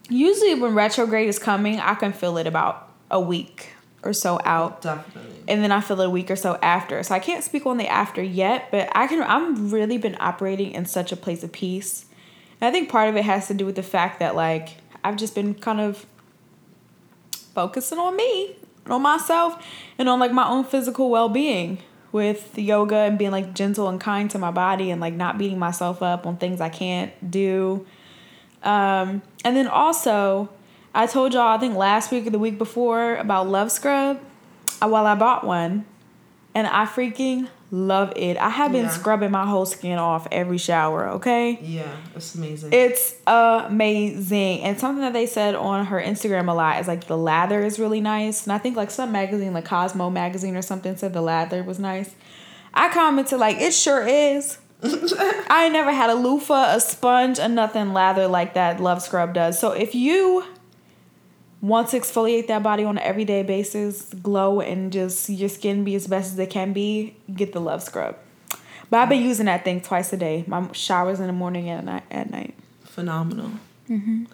usually 0.09 0.55
when 0.55 0.75
retrograde 0.75 1.29
is 1.29 1.39
coming, 1.39 1.79
I 1.81 1.95
can 1.95 2.13
feel 2.13 2.39
it 2.39 2.47
about 2.47 2.91
a 3.11 3.21
week 3.21 3.73
or 4.03 4.13
so 4.13 4.39
out. 4.45 4.83
Definitely. 4.83 5.45
And 5.49 5.63
then 5.63 5.73
I 5.73 5.81
feel 5.81 6.01
it 6.01 6.07
a 6.07 6.11
week 6.11 6.31
or 6.31 6.37
so 6.37 6.59
after. 6.63 7.03
So 7.03 7.15
I 7.15 7.19
can't 7.19 7.43
speak 7.45 7.67
on 7.67 7.79
the 7.79 7.89
after 7.89 8.23
yet, 8.23 8.71
but 8.71 8.89
I 8.95 9.07
can 9.07 9.23
I'm 9.23 9.71
really 9.71 9.99
been 9.99 10.17
operating 10.21 10.73
in 10.73 10.87
such 10.87 11.13
a 11.13 11.17
place 11.17 11.43
of 11.43 11.53
peace. 11.53 12.07
And 12.61 12.69
I 12.69 12.73
think 12.73 12.89
part 12.89 13.09
of 13.09 13.17
it 13.17 13.25
has 13.25 13.49
to 13.49 13.55
do 13.55 13.67
with 13.67 13.77
the 13.77 13.83
fact 13.83 14.19
that 14.21 14.35
like 14.35 14.77
I've 15.05 15.17
just 15.17 15.35
been 15.35 15.55
kind 15.55 15.81
of 15.81 16.07
focusing 17.55 17.99
on 17.99 18.17
me, 18.17 18.57
on 18.87 19.03
myself, 19.03 19.65
and 19.99 20.09
on 20.09 20.21
like 20.21 20.33
my 20.33 20.49
own 20.49 20.65
physical 20.65 21.11
well-being 21.11 21.79
with 22.13 22.59
yoga 22.59 22.97
and 22.97 23.19
being 23.19 23.31
like 23.31 23.55
gentle 23.55 23.89
and 23.89 24.01
kind 24.01 24.31
to 24.31 24.39
my 24.39 24.51
body 24.51 24.91
and 24.91 25.01
like 25.01 25.15
not 25.15 25.39
beating 25.39 25.59
myself 25.59 26.03
up 26.03 26.27
on 26.27 26.37
things 26.37 26.61
I 26.61 26.69
can't 26.69 27.31
do. 27.31 27.87
Um, 28.63 29.23
and 29.45 29.57
then 29.57 29.69
also, 29.69 30.49
I 30.95 31.07
told 31.07 31.35
y'all, 31.35 31.57
I 31.57 31.59
think 31.59 31.77
last 31.77 32.11
week 32.11 32.27
or 32.27 32.31
the 32.31 32.39
week 32.39 32.59
before 32.59 33.17
about 33.17 33.49
Love 33.49 33.71
Scrub. 33.71 34.21
Uh, 34.83 34.89
well, 34.89 35.07
I 35.07 35.15
bought 35.15 35.45
one 35.45 35.85
and 36.55 36.67
I 36.67 36.87
freaking 36.87 37.49
love 37.71 38.13
it. 38.17 38.37
I 38.37 38.49
have 38.49 38.73
been 38.73 38.87
yeah. 38.87 38.91
scrubbing 38.91 39.31
my 39.31 39.47
whole 39.47 39.67
skin 39.67 39.99
off 39.99 40.27
every 40.33 40.59
shower, 40.59 41.09
okay? 41.11 41.59
Yeah, 41.61 41.95
it's 42.15 42.35
amazing. 42.35 42.73
It's 42.73 43.15
amazing. 43.27 44.61
And 44.63 44.79
something 44.79 45.03
that 45.03 45.13
they 45.13 45.27
said 45.27 45.55
on 45.55 45.87
her 45.87 46.01
Instagram 46.01 46.49
a 46.49 46.55
lot 46.55 46.81
is 46.81 46.89
like 46.89 47.07
the 47.07 47.19
lather 47.19 47.63
is 47.63 47.79
really 47.79 48.01
nice. 48.01 48.45
And 48.45 48.53
I 48.53 48.59
think 48.59 48.77
like 48.77 48.91
some 48.91 49.13
magazine, 49.13 49.53
like 49.53 49.67
Cosmo 49.67 50.11
magazine 50.11 50.57
or 50.57 50.63
something, 50.63 50.97
said 50.97 51.13
the 51.13 51.23
lather 51.23 51.63
was 51.63 51.79
nice. 51.79 52.15
I 52.73 52.89
commented 52.91 53.39
like 53.39 53.59
it 53.59 53.75
sure 53.75 54.07
is. 54.07 54.59
I 54.83 55.69
never 55.73 55.93
had 55.93 56.09
a 56.09 56.15
loofah, 56.15 56.77
a 56.77 56.81
sponge, 56.81 57.41
and 57.41 57.55
nothing 57.55 57.93
lather 57.93 58.29
like 58.29 58.55
that 58.55 58.81
Love 58.81 59.03
Scrub 59.03 59.35
does. 59.35 59.59
So 59.59 59.73
if 59.73 59.95
you 59.95 60.45
want 61.61 61.89
to 61.89 61.99
exfoliate 61.99 62.47
that 62.49 62.63
body 62.63 62.85
on 62.85 62.99
an 62.99 63.05
everyday 63.05 63.43
basis, 63.43 64.13
glow 64.15 64.61
and 64.61 64.93
just 64.93 65.29
your 65.29 65.49
skin 65.49 65.85
be 65.85 65.95
as 65.95 66.07
best 66.07 66.33
as 66.33 66.39
it 66.39 66.51
can 66.51 66.73
be, 66.73 67.17
get 67.35 67.53
the 67.53 67.61
Love 67.61 67.83
Scrub. 67.83 68.17
But 68.91 69.01
I've 69.01 69.09
been 69.09 69.23
using 69.23 69.47
that 69.47 69.65
thing 69.65 69.81
twice 69.81 70.13
a 70.13 70.17
day. 70.17 70.45
My 70.47 70.71
showers 70.73 71.21
in 71.21 71.27
the 71.27 71.33
morning 71.33 71.69
and 71.69 71.89
at 71.91 72.31
night. 72.31 72.55
Phenomenal. 72.85 73.51
Mm-hmm. 73.89 74.25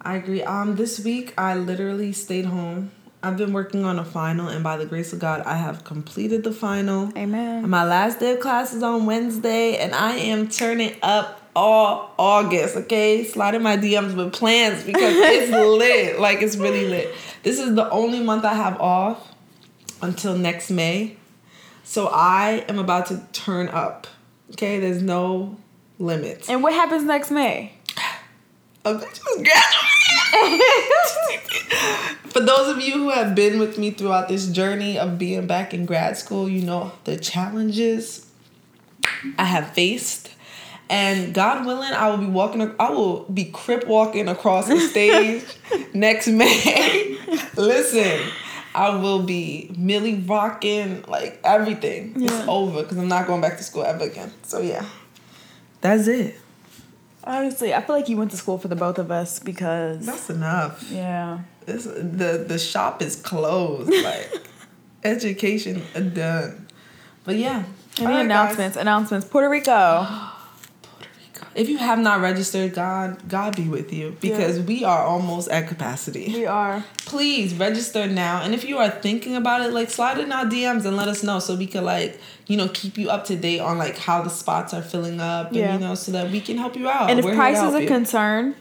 I 0.00 0.16
agree. 0.16 0.42
Um, 0.42 0.76
this 0.76 1.00
week 1.00 1.34
I 1.38 1.54
literally 1.56 2.12
stayed 2.12 2.46
home. 2.46 2.90
I've 3.22 3.36
been 3.36 3.52
working 3.52 3.84
on 3.84 3.98
a 3.98 4.04
final, 4.04 4.48
and 4.48 4.62
by 4.62 4.76
the 4.76 4.86
grace 4.86 5.12
of 5.12 5.18
God, 5.18 5.40
I 5.40 5.56
have 5.56 5.82
completed 5.82 6.44
the 6.44 6.52
final. 6.52 7.10
Amen. 7.16 7.68
My 7.68 7.84
last 7.84 8.20
day 8.20 8.34
of 8.34 8.40
class 8.40 8.72
is 8.72 8.82
on 8.84 9.06
Wednesday, 9.06 9.78
and 9.78 9.94
I 9.94 10.12
am 10.12 10.48
turning 10.48 10.94
up 11.02 11.35
all 11.56 12.12
August, 12.18 12.76
okay? 12.76 13.24
Slide 13.24 13.54
in 13.54 13.62
my 13.62 13.78
DMs 13.78 14.14
with 14.14 14.32
plans 14.34 14.84
because 14.84 15.14
it's 15.16 15.50
lit. 15.50 16.20
Like 16.20 16.42
it's 16.42 16.56
really 16.56 16.86
lit. 16.86 17.12
This 17.42 17.58
is 17.58 17.74
the 17.74 17.88
only 17.90 18.20
month 18.20 18.44
I 18.44 18.54
have 18.54 18.78
off 18.80 19.34
until 20.02 20.36
next 20.36 20.70
May. 20.70 21.16
So 21.82 22.08
I 22.12 22.64
am 22.68 22.78
about 22.78 23.06
to 23.06 23.22
turn 23.32 23.68
up. 23.68 24.06
Okay? 24.52 24.78
There's 24.78 25.02
no 25.02 25.56
limits. 25.98 26.50
And 26.50 26.62
what 26.62 26.74
happens 26.74 27.04
next 27.04 27.30
May? 27.30 27.72
A 28.84 28.94
bitch 28.94 29.12
is 29.12 29.48
graduating. 30.32 30.60
For 32.28 32.40
those 32.40 32.68
of 32.68 32.82
you 32.82 32.92
who 32.92 33.08
have 33.10 33.34
been 33.34 33.58
with 33.58 33.78
me 33.78 33.90
throughout 33.92 34.28
this 34.28 34.48
journey 34.48 34.98
of 34.98 35.18
being 35.18 35.46
back 35.46 35.72
in 35.72 35.86
grad 35.86 36.18
school, 36.18 36.48
you 36.48 36.62
know 36.62 36.92
the 37.04 37.16
challenges 37.16 38.26
I 39.38 39.44
have 39.44 39.72
faced. 39.72 40.35
And 40.88 41.34
God 41.34 41.66
willing, 41.66 41.92
I 41.92 42.08
will 42.10 42.18
be 42.18 42.26
walking. 42.26 42.74
I 42.78 42.90
will 42.90 43.24
be 43.24 43.46
crip 43.46 43.86
walking 43.88 44.28
across 44.28 44.68
the 44.68 44.78
stage 44.78 45.42
next 45.94 46.28
May. 46.28 47.18
Listen, 47.56 48.20
I 48.74 48.94
will 48.96 49.22
be 49.22 49.70
Millie 49.76 50.14
rocking 50.14 51.02
like 51.08 51.40
everything. 51.42 52.12
Yeah. 52.16 52.26
It's 52.38 52.48
over 52.48 52.82
because 52.84 52.98
I'm 52.98 53.08
not 53.08 53.26
going 53.26 53.40
back 53.40 53.56
to 53.56 53.64
school 53.64 53.82
ever 53.82 54.04
again. 54.04 54.32
So 54.42 54.60
yeah, 54.60 54.84
that's 55.80 56.06
it. 56.06 56.36
Honestly, 57.24 57.74
I 57.74 57.80
feel 57.80 57.96
like 57.96 58.08
you 58.08 58.16
went 58.16 58.30
to 58.30 58.36
school 58.36 58.56
for 58.56 58.68
the 58.68 58.76
both 58.76 59.00
of 59.00 59.10
us 59.10 59.40
because 59.40 60.06
That's 60.06 60.30
enough. 60.30 60.88
yeah. 60.92 61.40
This 61.64 61.82
the 61.84 62.44
the 62.46 62.58
shop 62.60 63.02
is 63.02 63.16
closed. 63.16 63.92
Like 64.04 64.46
education 65.02 65.82
done. 66.14 66.66
But 67.24 67.36
yeah. 67.36 67.64
Any 67.98 68.06
All 68.06 68.12
right, 68.12 68.16
guys. 68.18 68.24
announcements? 68.24 68.76
Announcements. 68.76 69.26
Puerto 69.26 69.48
Rico. 69.48 70.06
If 71.56 71.70
you 71.70 71.78
have 71.78 71.98
not 71.98 72.20
registered, 72.20 72.74
God 72.74 73.28
God 73.28 73.56
be 73.56 73.66
with 73.66 73.92
you 73.92 74.16
because 74.20 74.60
we 74.60 74.84
are 74.84 75.02
almost 75.02 75.48
at 75.48 75.68
capacity. 75.68 76.30
We 76.32 76.44
are. 76.46 76.84
Please 77.06 77.54
register 77.54 78.06
now. 78.06 78.42
And 78.42 78.54
if 78.54 78.62
you 78.64 78.76
are 78.78 78.90
thinking 78.90 79.34
about 79.36 79.62
it, 79.62 79.72
like 79.72 79.88
slide 79.88 80.18
in 80.18 80.30
our 80.32 80.44
DMs 80.44 80.84
and 80.84 80.96
let 80.96 81.08
us 81.08 81.22
know 81.22 81.38
so 81.38 81.56
we 81.56 81.66
can 81.66 81.84
like, 81.84 82.20
you 82.46 82.58
know, 82.58 82.68
keep 82.68 82.98
you 82.98 83.08
up 83.08 83.24
to 83.26 83.36
date 83.36 83.60
on 83.60 83.78
like 83.78 83.96
how 83.96 84.20
the 84.22 84.28
spots 84.28 84.74
are 84.74 84.82
filling 84.82 85.18
up 85.18 85.48
and 85.48 85.56
Yeah. 85.56 85.72
you 85.74 85.80
know, 85.80 85.94
so 85.94 86.12
that 86.12 86.30
we 86.30 86.42
can 86.42 86.58
help 86.58 86.76
you 86.76 86.88
out. 86.90 87.08
And 87.08 87.18
if 87.18 87.24
We're 87.24 87.34
price 87.34 87.58
is 87.62 87.74
a 87.74 87.82
you. 87.82 87.88
concern, 87.88 88.54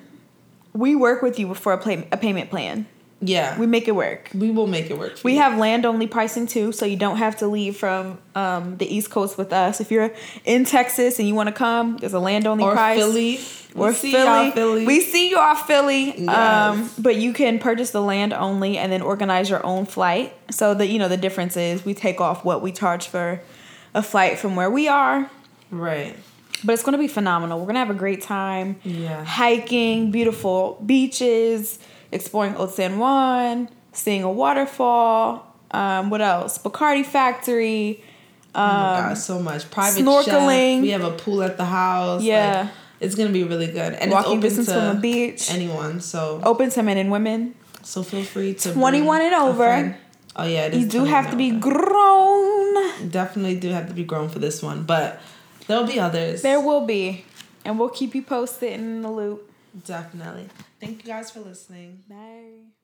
we 0.73 0.95
work 0.95 1.21
with 1.21 1.37
you 1.37 1.53
for 1.53 1.73
a, 1.73 1.77
play, 1.77 2.07
a 2.11 2.17
payment 2.17 2.49
plan. 2.49 2.87
Yeah. 3.21 3.57
We 3.57 3.65
make 3.65 3.87
it 3.87 3.95
work. 3.95 4.29
we 4.35 4.51
will 4.51 4.67
make 4.67 4.89
it 4.91 4.97
work 4.99 5.19
We 5.23 5.33
you. 5.33 5.39
have 5.39 5.57
land 5.57 5.85
only 5.85 6.05
pricing 6.05 6.47
too, 6.47 6.71
so 6.71 6.85
you 6.85 6.97
don't 6.97 7.17
have 7.17 7.37
to 7.37 7.47
leave 7.47 7.77
from 7.77 8.17
um, 8.35 8.77
the 8.77 8.85
East 8.93 9.09
Coast 9.09 9.37
with 9.37 9.51
us. 9.53 9.79
If 9.81 9.89
you're 9.89 10.11
in 10.43 10.65
Texas 10.65 11.17
and 11.17 11.27
you 11.27 11.33
want 11.33 11.47
to 11.47 11.53
come, 11.53 11.97
there's 11.97 12.13
a 12.13 12.19
land 12.19 12.45
only 12.45 12.65
price. 12.65 12.99
Philly. 12.99 13.39
Or 13.75 13.87
We 13.89 13.93
see 13.93 14.11
Philly. 14.11 14.51
Philly. 14.51 14.85
We 14.85 15.01
see 15.01 15.29
you 15.29 15.37
off 15.37 15.65
Philly. 15.67 16.27
Um, 16.27 16.89
but 16.99 17.15
you 17.17 17.33
can 17.33 17.59
purchase 17.59 17.91
the 17.91 18.01
land 18.01 18.31
only 18.33 18.77
and 18.77 18.91
then 18.91 19.01
organize 19.01 19.49
your 19.49 19.65
own 19.65 19.85
flight. 19.85 20.33
So 20.51 20.73
that 20.73 20.87
you 20.87 20.99
know 20.99 21.07
the 21.07 21.17
difference 21.17 21.57
is 21.57 21.83
we 21.83 21.93
take 21.93 22.21
off 22.21 22.45
what 22.45 22.61
we 22.61 22.71
charge 22.71 23.07
for 23.07 23.41
a 23.93 24.03
flight 24.03 24.37
from 24.39 24.55
where 24.55 24.69
we 24.69 24.87
are. 24.87 25.29
right. 25.71 26.15
But 26.63 26.73
it's 26.73 26.83
gonna 26.83 26.97
be 26.97 27.09
phenomenal. 27.09 27.59
We're 27.59 27.65
gonna 27.67 27.79
have 27.79 27.89
a 27.89 27.93
great 27.93 28.21
time. 28.21 28.77
Yeah. 28.83 29.23
Hiking, 29.25 30.09
beautiful 30.11 30.81
beaches, 30.85 31.77
exploring 32.15 32.55
Old 32.55 32.71
San 32.73 32.97
Juan, 32.97 33.69
seeing 33.91 34.23
a 34.23 34.31
waterfall. 34.31 35.53
Um, 35.71 36.09
what 36.09 36.21
else? 36.21 36.57
Bacardi 36.57 37.05
Factory. 37.05 38.01
oh 38.55 38.59
my 38.59 38.97
Um, 39.01 39.09
god, 39.09 39.17
so 39.17 39.39
much 39.39 39.69
private 39.69 40.01
snorkeling. 40.03 40.75
Chef. 40.77 40.81
We 40.81 40.89
have 40.89 41.03
a 41.03 41.11
pool 41.11 41.43
at 41.43 41.57
the 41.57 41.65
house. 41.65 42.23
Yeah. 42.23 42.61
Like, 42.63 42.69
it's 43.01 43.13
gonna 43.15 43.31
be 43.33 43.43
really 43.43 43.67
good, 43.67 43.93
and 43.93 44.09
Walking 44.11 44.37
it's 44.41 44.55
distance 44.55 44.69
open 44.69 44.81
from 44.81 44.89
to 44.89 44.95
the 44.95 45.01
beach. 45.01 45.51
anyone. 45.51 45.99
So 45.99 46.39
Open 46.43 46.69
to 46.71 46.81
men 46.81 46.97
and 46.97 47.11
women. 47.11 47.53
so 47.83 48.01
feel 48.03 48.23
free 48.23 48.53
to 48.53 48.71
21 48.73 49.21
and 49.21 49.33
over. 49.35 49.97
Oh 50.37 50.45
yeah, 50.45 50.65
it 50.67 50.73
is 50.73 50.79
You 50.83 50.87
do 50.89 51.03
have 51.03 51.29
to 51.31 51.35
be 51.37 51.51
over. 51.51 51.59
grown. 51.71 53.09
definitely 53.11 53.57
do 53.57 53.69
have 53.69 53.87
to 53.89 53.93
be 53.93 54.03
grown 54.05 54.29
for 54.29 54.39
this 54.39 54.63
one, 54.63 54.83
but 54.83 55.19
there'll 55.67 55.85
be 55.87 55.99
others. 55.99 56.41
There 56.41 56.59
will 56.61 56.85
be. 56.85 57.25
And 57.65 57.79
we'll 57.79 57.89
keep 57.89 58.13
you 58.15 58.21
posted 58.21 58.73
in 58.73 59.01
the 59.01 59.09
loop. 59.11 59.49
definitely. 59.85 60.47
Thank 60.79 61.03
you 61.03 61.11
guys 61.11 61.31
for 61.31 61.39
listening. 61.41 62.03
Bye. 62.07 62.74